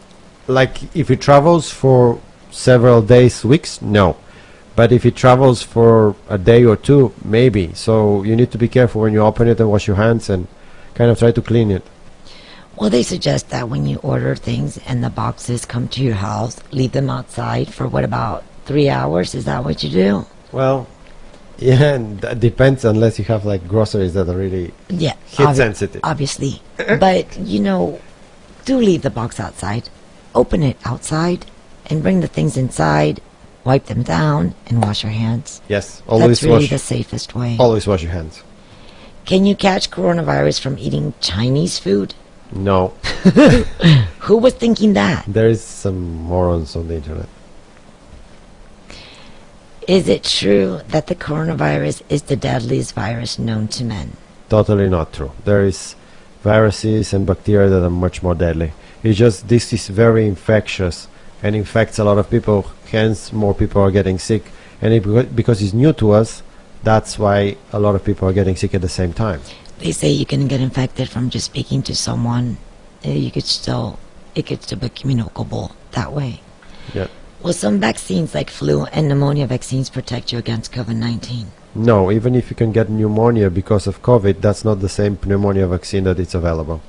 like 0.48 0.96
if 0.96 1.12
it 1.12 1.22
travels 1.22 1.70
for 1.70 2.20
several 2.52 3.02
days, 3.02 3.46
weeks, 3.46 3.82
no. 3.82 4.18
But 4.78 4.91
if 4.91 5.07
it 5.07 5.15
travels 5.15 5.63
for 5.63 6.15
a 6.30 6.38
day 6.38 6.63
or 6.63 6.75
two, 6.78 7.11
maybe. 7.25 7.73
So 7.73 8.21
you 8.21 8.36
need 8.36 8.51
to 8.51 8.59
be 8.59 8.67
careful 8.67 9.01
when 9.01 9.11
you 9.11 9.21
open 9.21 9.47
it 9.47 9.59
and 9.59 9.71
wash 9.71 9.88
your 9.88 9.95
hands 9.95 10.30
and 10.30 10.45
kind 10.93 11.09
of 11.09 11.17
try 11.17 11.32
to 11.32 11.41
clean 11.41 11.71
it. 11.71 11.84
Well, 12.75 12.91
they 12.91 13.01
suggest 13.01 13.49
that 13.49 13.69
when 13.69 13.88
you 13.88 13.97
order 14.03 14.36
things 14.36 14.78
and 14.86 15.03
the 15.03 15.09
boxes 15.09 15.65
come 15.65 15.88
to 15.89 16.03
your 16.03 16.13
house, 16.13 16.61
leave 16.71 16.91
them 16.91 17.09
outside 17.09 17.73
for 17.73 17.88
what 17.88 18.03
about 18.03 18.43
three 18.65 18.88
hours? 18.88 19.34
Is 19.34 19.45
that 19.45 19.63
what 19.65 19.82
you 19.82 19.89
do? 19.89 20.28
Well, 20.51 20.86
yeah, 21.57 21.95
and 21.95 22.21
that 22.21 22.39
depends 22.39 22.86
unless 22.86 23.17
you 23.17 23.25
have 23.25 23.45
like 23.45 23.67
groceries 23.67 24.13
that 24.13 24.30
are 24.30 24.38
really 24.38 24.75
Yeah, 24.89 25.15
heat 25.25 25.47
obvi- 25.47 25.55
sensitive. 25.55 26.01
Obviously, 26.03 26.61
but 26.78 27.36
you 27.39 27.59
know, 27.59 27.99
do 28.65 28.78
leave 28.78 29.01
the 29.01 29.09
box 29.09 29.39
outside. 29.39 29.89
Open 30.36 30.61
it 30.61 30.78
outside 30.86 31.47
and 31.88 32.03
bring 32.03 32.19
the 32.19 32.28
things 32.28 32.57
inside. 32.57 33.21
Wipe 33.68 33.88
them 33.88 34.01
down 34.01 34.55
and 34.68 34.82
wash 34.82 35.03
your 35.03 35.11
hands. 35.11 35.61
Yes, 35.68 36.01
always 36.07 36.39
That's 36.39 36.43
really 36.43 36.59
wash. 36.59 36.70
the 36.70 36.78
safest 36.80 37.36
way. 37.36 37.57
Always 37.59 37.86
wash 37.86 38.01
your 38.01 38.13
hands. 38.13 38.41
Can 39.26 39.45
you 39.45 39.57
catch 39.57 39.91
coronavirus 39.91 40.61
from 40.61 40.78
eating 40.80 41.13
Chinese 41.20 41.78
food? 41.78 42.15
No, 42.53 42.88
Who 44.28 44.38
was 44.38 44.53
thinking 44.53 44.93
that? 44.93 45.26
there 45.28 45.49
is 45.49 45.61
some 45.61 45.99
morons 46.32 46.78
on 46.78 46.88
the 46.88 46.95
internet. 46.95 47.28
Is 49.86 50.07
it 50.07 50.24
true 50.24 50.80
that 50.88 51.07
the 51.07 51.15
coronavirus 51.15 52.03
is 52.07 52.22
the 52.22 52.38
deadliest 52.38 52.95
virus 52.95 53.38
known 53.38 53.68
to 53.76 53.84
men? 53.84 54.15
Totally 54.47 54.88
not 54.88 55.11
true. 55.11 55.34
There 55.43 55.65
is 55.65 55.97
viruses 56.41 57.13
and 57.13 57.26
bacteria 57.28 57.68
that 57.68 57.84
are 57.84 57.89
much 57.89 58.24
more 58.24 58.34
deadly. 58.36 58.72
It's 59.03 59.18
just 59.20 59.49
this 59.49 59.74
is 59.74 59.89
very 59.89 60.26
infectious 60.26 61.09
and 61.43 61.53
infects 61.53 61.99
a 61.99 62.05
lot 62.05 62.18
of 62.18 62.30
people. 62.30 62.72
Hence, 62.92 63.34
more 63.34 63.54
people 63.54 63.82
are 63.82 63.92
getting 63.92 64.20
sick. 64.20 64.52
And 64.82 64.94
it, 64.94 65.36
because 65.36 65.62
it's 65.62 65.74
new 65.74 65.94
to 65.94 66.12
us, 66.12 66.44
that's 66.84 67.18
why 67.18 67.58
a 67.74 67.80
lot 67.80 67.96
of 67.96 68.04
people 68.04 68.28
are 68.28 68.34
getting 68.34 68.56
sick 68.56 68.74
at 68.74 68.82
the 68.82 68.90
same 68.90 69.14
time. 69.14 69.42
They 69.80 69.92
say 69.92 70.10
you 70.10 70.26
can 70.26 70.48
get 70.48 70.62
infected 70.62 71.10
from 71.10 71.30
just 71.30 71.46
speaking 71.46 71.84
to 71.84 71.96
someone. 71.96 72.58
Uh, 73.06 73.10
You 73.10 73.32
could 73.32 73.46
still, 73.46 74.00
it 74.36 74.46
could 74.46 74.64
still 74.64 74.80
be 74.80 74.90
communicable 74.90 75.76
that 75.92 76.14
way. 76.14 76.42
Yeah. 76.94 77.08
Well, 77.44 77.54
some 77.54 77.80
vaccines 77.80 78.34
like 78.34 78.50
flu 78.50 78.86
and 78.86 79.08
pneumonia 79.08 79.46
vaccines 79.46 79.90
protect 79.90 80.32
you 80.32 80.40
against 80.40 80.72
COVID-19. 80.72 81.46
No, 81.76 82.12
even 82.12 82.34
if 82.34 82.50
you 82.50 82.56
can 82.56 82.72
get 82.72 82.90
pneumonia 82.90 83.50
because 83.52 83.86
of 83.86 84.02
COVID, 84.02 84.42
that's 84.42 84.66
not 84.66 84.80
the 84.80 84.90
same 84.90 85.20
pneumonia 85.24 85.68
vaccine 85.68 86.06
that 86.06 86.20
it's 86.20 86.34
available. 86.34 86.82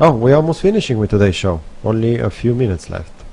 Oh, 0.00 0.12
we're 0.14 0.34
almost 0.34 0.62
finishing 0.62 0.98
with 0.98 1.10
today's 1.10 1.36
show. 1.36 1.60
Only 1.84 2.18
a 2.18 2.30
few 2.30 2.54
minutes 2.54 2.88
left. 2.88 3.23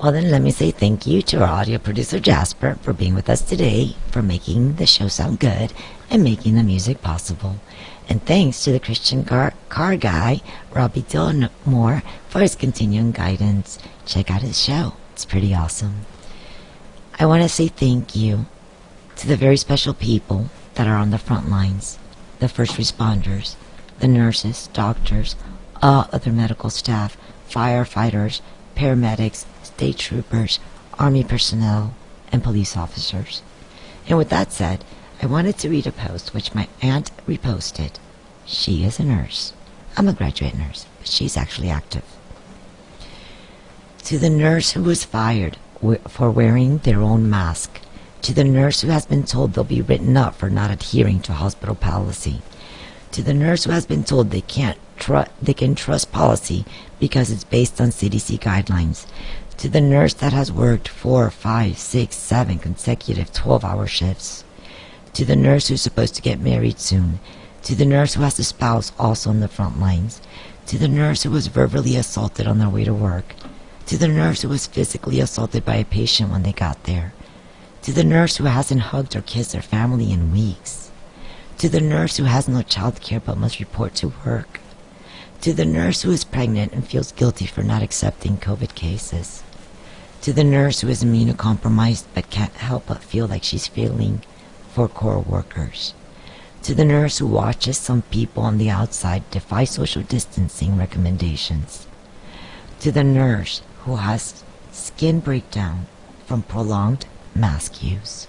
Well, 0.00 0.12
then 0.12 0.30
let 0.30 0.42
me 0.42 0.52
say 0.52 0.70
thank 0.70 1.08
you 1.08 1.22
to 1.22 1.42
our 1.42 1.48
audio 1.48 1.78
producer 1.78 2.20
Jasper 2.20 2.78
for 2.82 2.92
being 2.92 3.16
with 3.16 3.28
us 3.28 3.42
today, 3.42 3.96
for 4.12 4.22
making 4.22 4.76
the 4.76 4.86
show 4.86 5.08
sound 5.08 5.40
good, 5.40 5.72
and 6.08 6.22
making 6.22 6.54
the 6.54 6.62
music 6.62 7.02
possible. 7.02 7.56
And 8.08 8.24
thanks 8.24 8.62
to 8.62 8.70
the 8.70 8.78
Christian 8.78 9.24
car, 9.24 9.54
car 9.68 9.96
guy, 9.96 10.40
Robby 10.70 11.02
Dilmore, 11.02 12.04
for 12.28 12.38
his 12.38 12.54
continuing 12.54 13.10
guidance. 13.10 13.80
Check 14.06 14.30
out 14.30 14.42
his 14.42 14.62
show. 14.62 14.94
It's 15.14 15.24
pretty 15.24 15.52
awesome. 15.52 16.06
I 17.18 17.26
want 17.26 17.42
to 17.42 17.48
say 17.48 17.66
thank 17.66 18.14
you 18.14 18.46
to 19.16 19.26
the 19.26 19.36
very 19.36 19.56
special 19.56 19.94
people 19.94 20.48
that 20.74 20.86
are 20.86 20.96
on 20.96 21.10
the 21.10 21.18
front 21.18 21.50
lines, 21.50 21.98
the 22.38 22.48
first 22.48 22.74
responders, 22.74 23.56
the 23.98 24.06
nurses, 24.06 24.68
doctors, 24.68 25.34
all 25.82 26.08
other 26.12 26.30
medical 26.30 26.70
staff, 26.70 27.16
firefighters, 27.50 28.40
paramedics, 28.76 29.44
state 29.68 29.98
troopers, 29.98 30.58
army 30.98 31.24
personnel, 31.24 31.94
and 32.32 32.42
police 32.42 32.76
officers. 32.76 33.42
And 34.08 34.18
with 34.18 34.28
that 34.30 34.52
said, 34.52 34.84
I 35.22 35.26
wanted 35.26 35.58
to 35.58 35.68
read 35.68 35.86
a 35.86 35.92
post 35.92 36.34
which 36.34 36.54
my 36.54 36.68
aunt 36.82 37.10
reposted. 37.26 37.92
She 38.44 38.84
is 38.84 38.98
a 38.98 39.04
nurse. 39.04 39.52
I'm 39.96 40.08
a 40.08 40.12
graduate 40.12 40.56
nurse, 40.56 40.86
but 40.98 41.08
she's 41.08 41.36
actually 41.36 41.70
active. 41.70 42.04
To 44.04 44.18
the 44.18 44.30
nurse 44.30 44.72
who 44.72 44.82
was 44.82 45.04
fired 45.04 45.56
for 46.08 46.30
wearing 46.30 46.78
their 46.78 47.00
own 47.00 47.28
mask, 47.28 47.80
To 48.22 48.34
the 48.34 48.44
nurse 48.44 48.80
who 48.80 48.88
has 48.88 49.06
been 49.06 49.22
told 49.22 49.52
they'll 49.52 49.64
be 49.64 49.80
written 49.80 50.16
up 50.16 50.34
for 50.34 50.50
not 50.50 50.70
adhering 50.70 51.20
to 51.20 51.32
hospital 51.32 51.74
policy. 51.74 52.42
To 53.12 53.22
the 53.22 53.32
nurse 53.32 53.64
who 53.64 53.70
has 53.70 53.86
been 53.86 54.04
told 54.04 54.30
they 54.30 54.40
can't 54.40 54.78
tru- 54.96 55.30
they 55.40 55.54
can 55.54 55.74
trust 55.74 56.12
policy 56.12 56.64
because 56.98 57.30
it's 57.30 57.44
based 57.44 57.80
on 57.80 57.88
CDC 57.88 58.38
guidelines. 58.40 59.06
To 59.58 59.68
the 59.68 59.80
nurse 59.80 60.14
that 60.14 60.32
has 60.32 60.52
worked 60.52 60.86
four, 60.86 61.28
five, 61.32 61.78
six, 61.78 62.14
seven 62.14 62.60
consecutive 62.60 63.32
12 63.32 63.64
hour 63.64 63.88
shifts. 63.88 64.44
To 65.14 65.24
the 65.24 65.34
nurse 65.34 65.66
who's 65.66 65.82
supposed 65.82 66.14
to 66.14 66.22
get 66.22 66.38
married 66.38 66.78
soon. 66.78 67.18
To 67.64 67.74
the 67.74 67.84
nurse 67.84 68.14
who 68.14 68.22
has 68.22 68.38
a 68.38 68.44
spouse 68.44 68.92
also 69.00 69.30
on 69.30 69.40
the 69.40 69.48
front 69.48 69.80
lines. 69.80 70.22
To 70.66 70.78
the 70.78 70.86
nurse 70.86 71.24
who 71.24 71.30
was 71.30 71.48
verbally 71.48 71.96
assaulted 71.96 72.46
on 72.46 72.60
their 72.60 72.68
way 72.68 72.84
to 72.84 72.94
work. 72.94 73.34
To 73.86 73.98
the 73.98 74.06
nurse 74.06 74.42
who 74.42 74.48
was 74.48 74.68
physically 74.68 75.18
assaulted 75.18 75.64
by 75.64 75.74
a 75.74 75.84
patient 75.84 76.30
when 76.30 76.44
they 76.44 76.52
got 76.52 76.84
there. 76.84 77.12
To 77.82 77.92
the 77.92 78.04
nurse 78.04 78.36
who 78.36 78.44
hasn't 78.44 78.92
hugged 78.92 79.16
or 79.16 79.22
kissed 79.22 79.50
their 79.50 79.60
family 79.60 80.12
in 80.12 80.30
weeks. 80.30 80.92
To 81.58 81.68
the 81.68 81.80
nurse 81.80 82.18
who 82.18 82.24
has 82.24 82.46
no 82.46 82.62
child 82.62 83.00
care 83.00 83.18
but 83.18 83.36
must 83.36 83.58
report 83.58 83.96
to 83.96 84.12
work. 84.24 84.60
To 85.40 85.52
the 85.52 85.64
nurse 85.64 86.02
who 86.02 86.12
is 86.12 86.22
pregnant 86.22 86.72
and 86.72 86.86
feels 86.86 87.10
guilty 87.10 87.46
for 87.46 87.64
not 87.64 87.82
accepting 87.82 88.36
COVID 88.36 88.76
cases. 88.76 89.42
To 90.22 90.32
the 90.32 90.44
nurse 90.44 90.80
who 90.80 90.88
is 90.88 91.04
immunocompromised 91.04 92.04
but 92.12 92.28
can't 92.28 92.52
help 92.54 92.86
but 92.86 93.02
feel 93.02 93.26
like 93.26 93.44
she's 93.44 93.68
failing 93.68 94.22
for 94.72 94.88
core 94.88 95.20
workers. 95.20 95.94
To 96.62 96.74
the 96.74 96.84
nurse 96.84 97.18
who 97.18 97.26
watches 97.26 97.78
some 97.78 98.02
people 98.02 98.42
on 98.42 98.58
the 98.58 98.68
outside 98.68 99.30
defy 99.30 99.64
social 99.64 100.02
distancing 100.02 100.76
recommendations. 100.76 101.86
To 102.80 102.90
the 102.90 103.04
nurse 103.04 103.62
who 103.84 103.96
has 103.96 104.42
skin 104.72 105.20
breakdown 105.20 105.86
from 106.26 106.42
prolonged 106.42 107.06
mask 107.34 107.82
use. 107.82 108.26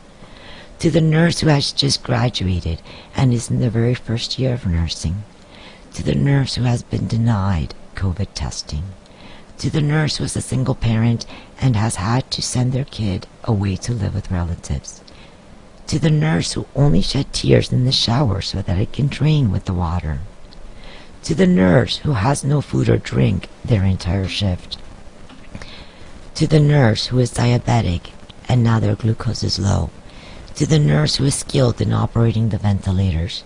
To 0.80 0.90
the 0.90 1.02
nurse 1.02 1.40
who 1.40 1.48
has 1.48 1.72
just 1.72 2.04
graduated 2.04 2.82
and 3.16 3.34
is 3.34 3.50
in 3.50 3.60
the 3.60 3.70
very 3.70 3.96
first 3.96 4.40
year 4.40 4.54
of 4.54 4.66
nursing. 4.66 5.24
To 5.96 6.04
the 6.04 6.16
nurse 6.16 6.56
who 6.56 6.64
has 6.64 6.84
been 6.84 7.08
denied 7.08 7.74
COVID 7.96 8.28
testing. 8.36 8.84
To 9.58 9.70
the 9.70 9.82
nurse 9.82 10.18
who 10.18 10.24
is 10.24 10.38
a 10.38 10.42
single 10.42 10.76
parent 10.76 11.26
and 11.62 11.76
has 11.76 11.96
had 11.96 12.30
to 12.32 12.42
send 12.42 12.72
their 12.72 12.86
kid 12.86 13.28
away 13.44 13.76
to 13.76 13.94
live 13.94 14.16
with 14.16 14.32
relatives. 14.32 15.02
To 15.88 16.00
the 16.00 16.10
nurse 16.10 16.54
who 16.54 16.68
only 16.76 17.02
shed 17.02 17.34
tears 17.34 17.72
in 17.72 17.86
the 17.86 17.92
shower 17.92 18.42
so 18.42 18.62
that 18.62 18.78
it 18.78 18.94
can 18.94 19.08
drain 19.08 19.52
with 19.52 19.66
the 19.66 19.74
water. 19.74 20.20
To 21.24 21.36
the 21.36 21.48
nurse 21.48 21.98
who 21.98 22.14
has 22.14 22.44
no 22.44 22.62
food 22.62 22.90
or 22.90 22.98
drink 22.98 23.50
their 23.66 23.84
entire 23.84 24.28
shift. 24.28 24.78
To 26.36 26.48
the 26.48 26.60
nurse 26.60 27.08
who 27.08 27.20
is 27.20 27.34
diabetic 27.34 28.12
and 28.48 28.64
now 28.64 28.80
their 28.80 28.96
glucose 28.96 29.44
is 29.44 29.60
low. 29.60 29.90
To 30.56 30.66
the 30.66 30.80
nurse 30.80 31.16
who 31.16 31.26
is 31.26 31.36
skilled 31.36 31.82
in 31.82 31.92
operating 31.92 32.50
the 32.50 32.58
ventilators. 32.58 33.44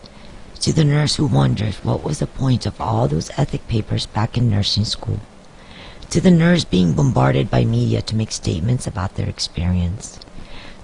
To 0.61 0.71
the 0.71 0.85
nurse 0.85 1.15
who 1.15 1.25
wonders 1.25 1.77
what 1.77 2.03
was 2.03 2.19
the 2.19 2.27
point 2.27 2.65
of 2.65 2.79
all 2.79 3.07
those 3.07 3.31
ethic 3.37 3.67
papers 3.67 4.05
back 4.05 4.37
in 4.37 4.49
nursing 4.49 4.85
school. 4.85 5.19
To 6.09 6.21
the 6.21 6.31
nurse 6.31 6.63
being 6.63 6.93
bombarded 6.93 7.49
by 7.49 7.65
media 7.65 8.01
to 8.03 8.15
make 8.15 8.31
statements 8.31 8.85
about 8.85 9.15
their 9.15 9.27
experience. 9.27 10.19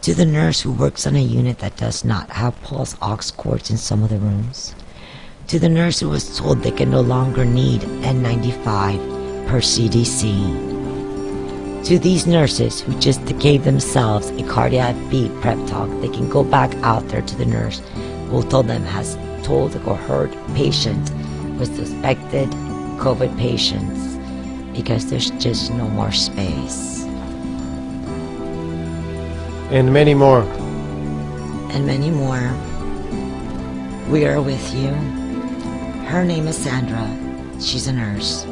To 0.02 0.14
the 0.14 0.26
nurse 0.26 0.62
who 0.62 0.72
works 0.72 1.06
on 1.06 1.16
a 1.16 1.22
unit 1.22 1.60
that 1.60 1.78
does 1.78 2.04
not 2.04 2.30
have 2.32 2.62
pulse 2.64 2.96
ox 3.02 3.30
cords 3.30 3.70
in 3.70 3.78
some 3.78 4.04
of 4.04 4.10
the 4.10 4.18
rooms. 4.18 4.74
To 5.48 5.60
the 5.60 5.70
nurse 5.70 6.00
who 6.00 6.10
was 6.10 6.38
told 6.38 6.64
they 6.64 6.72
can 6.72 6.90
no 6.90 7.02
longer 7.02 7.46
need 7.46 7.82
N95 7.82 9.48
per 9.48 9.60
CDC. 9.60 11.86
To 11.86 12.00
these 12.00 12.26
nurses 12.26 12.82
who 12.82 13.00
just 13.00 13.24
gave 13.40 13.64
themselves 13.64 14.32
a 14.32 14.44
cardiac 14.44 14.96
beat 15.10 15.32
prep 15.42 15.58
talk, 15.68 15.90
they 16.02 16.10
can 16.10 16.30
go 16.30 16.44
back 16.44 16.74
out 16.84 17.08
there 17.10 17.22
to 17.22 17.36
the 17.36 17.46
nurse 17.46 17.80
who 18.30 18.44
told 18.44 18.68
them 18.68 18.84
has 18.84 19.18
told 19.44 19.76
or 19.88 19.96
heard 19.96 20.32
patient 20.56 21.12
with 21.60 21.76
suspected 21.76 22.50
COVID 23.00 23.38
patients 23.38 24.09
because 24.74 25.10
there's 25.10 25.32
just 25.32 25.74
no 25.74 25.88
more 25.90 26.12
space. 26.12 27.04
And 29.72 29.94
many 29.94 30.14
more. 30.14 30.42
And 31.72 31.86
many 31.86 32.10
more. 32.10 32.54
We 34.10 34.26
are 34.26 34.42
with 34.42 34.74
you. 34.74 34.90
Her 36.08 36.24
name 36.24 36.48
is 36.48 36.58
Sandra. 36.58 37.08
She's 37.62 37.88
a 37.88 37.94
nurse. 37.94 38.46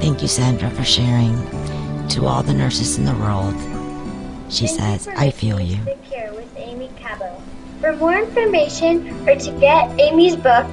Thank 0.00 0.20
you, 0.20 0.28
Sandra, 0.28 0.68
for 0.70 0.84
sharing. 0.84 1.34
To 2.08 2.26
all 2.26 2.42
the 2.42 2.52
nurses 2.52 2.98
in 2.98 3.06
the 3.06 3.14
world, 3.14 3.54
she 4.52 4.66
says, 4.66 5.08
I 5.08 5.30
feel 5.30 5.58
you. 5.58 5.82
The 5.84 5.96
Cure 6.10 6.34
with 6.34 6.54
Aimee 6.58 6.90
Cabo. 6.98 7.40
For 7.80 7.96
more 7.96 8.18
information 8.18 9.08
or 9.26 9.36
to 9.36 9.50
get 9.58 9.88
Aimee's 9.98 10.36
book, 10.36 10.66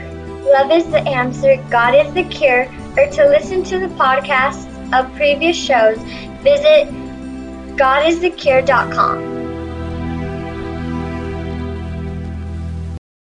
Love 0.51 0.71
is 0.71 0.85
the 0.91 1.01
Answer, 1.07 1.55
God 1.69 1.95
is 1.95 2.13
the 2.13 2.23
Cure, 2.23 2.63
or 2.97 3.07
to 3.07 3.29
listen 3.29 3.63
to 3.63 3.79
the 3.79 3.87
podcasts 3.95 4.68
of 4.93 5.13
previous 5.15 5.55
shows, 5.55 5.97
visit 6.43 6.87
godisthecure.com. 7.77 9.38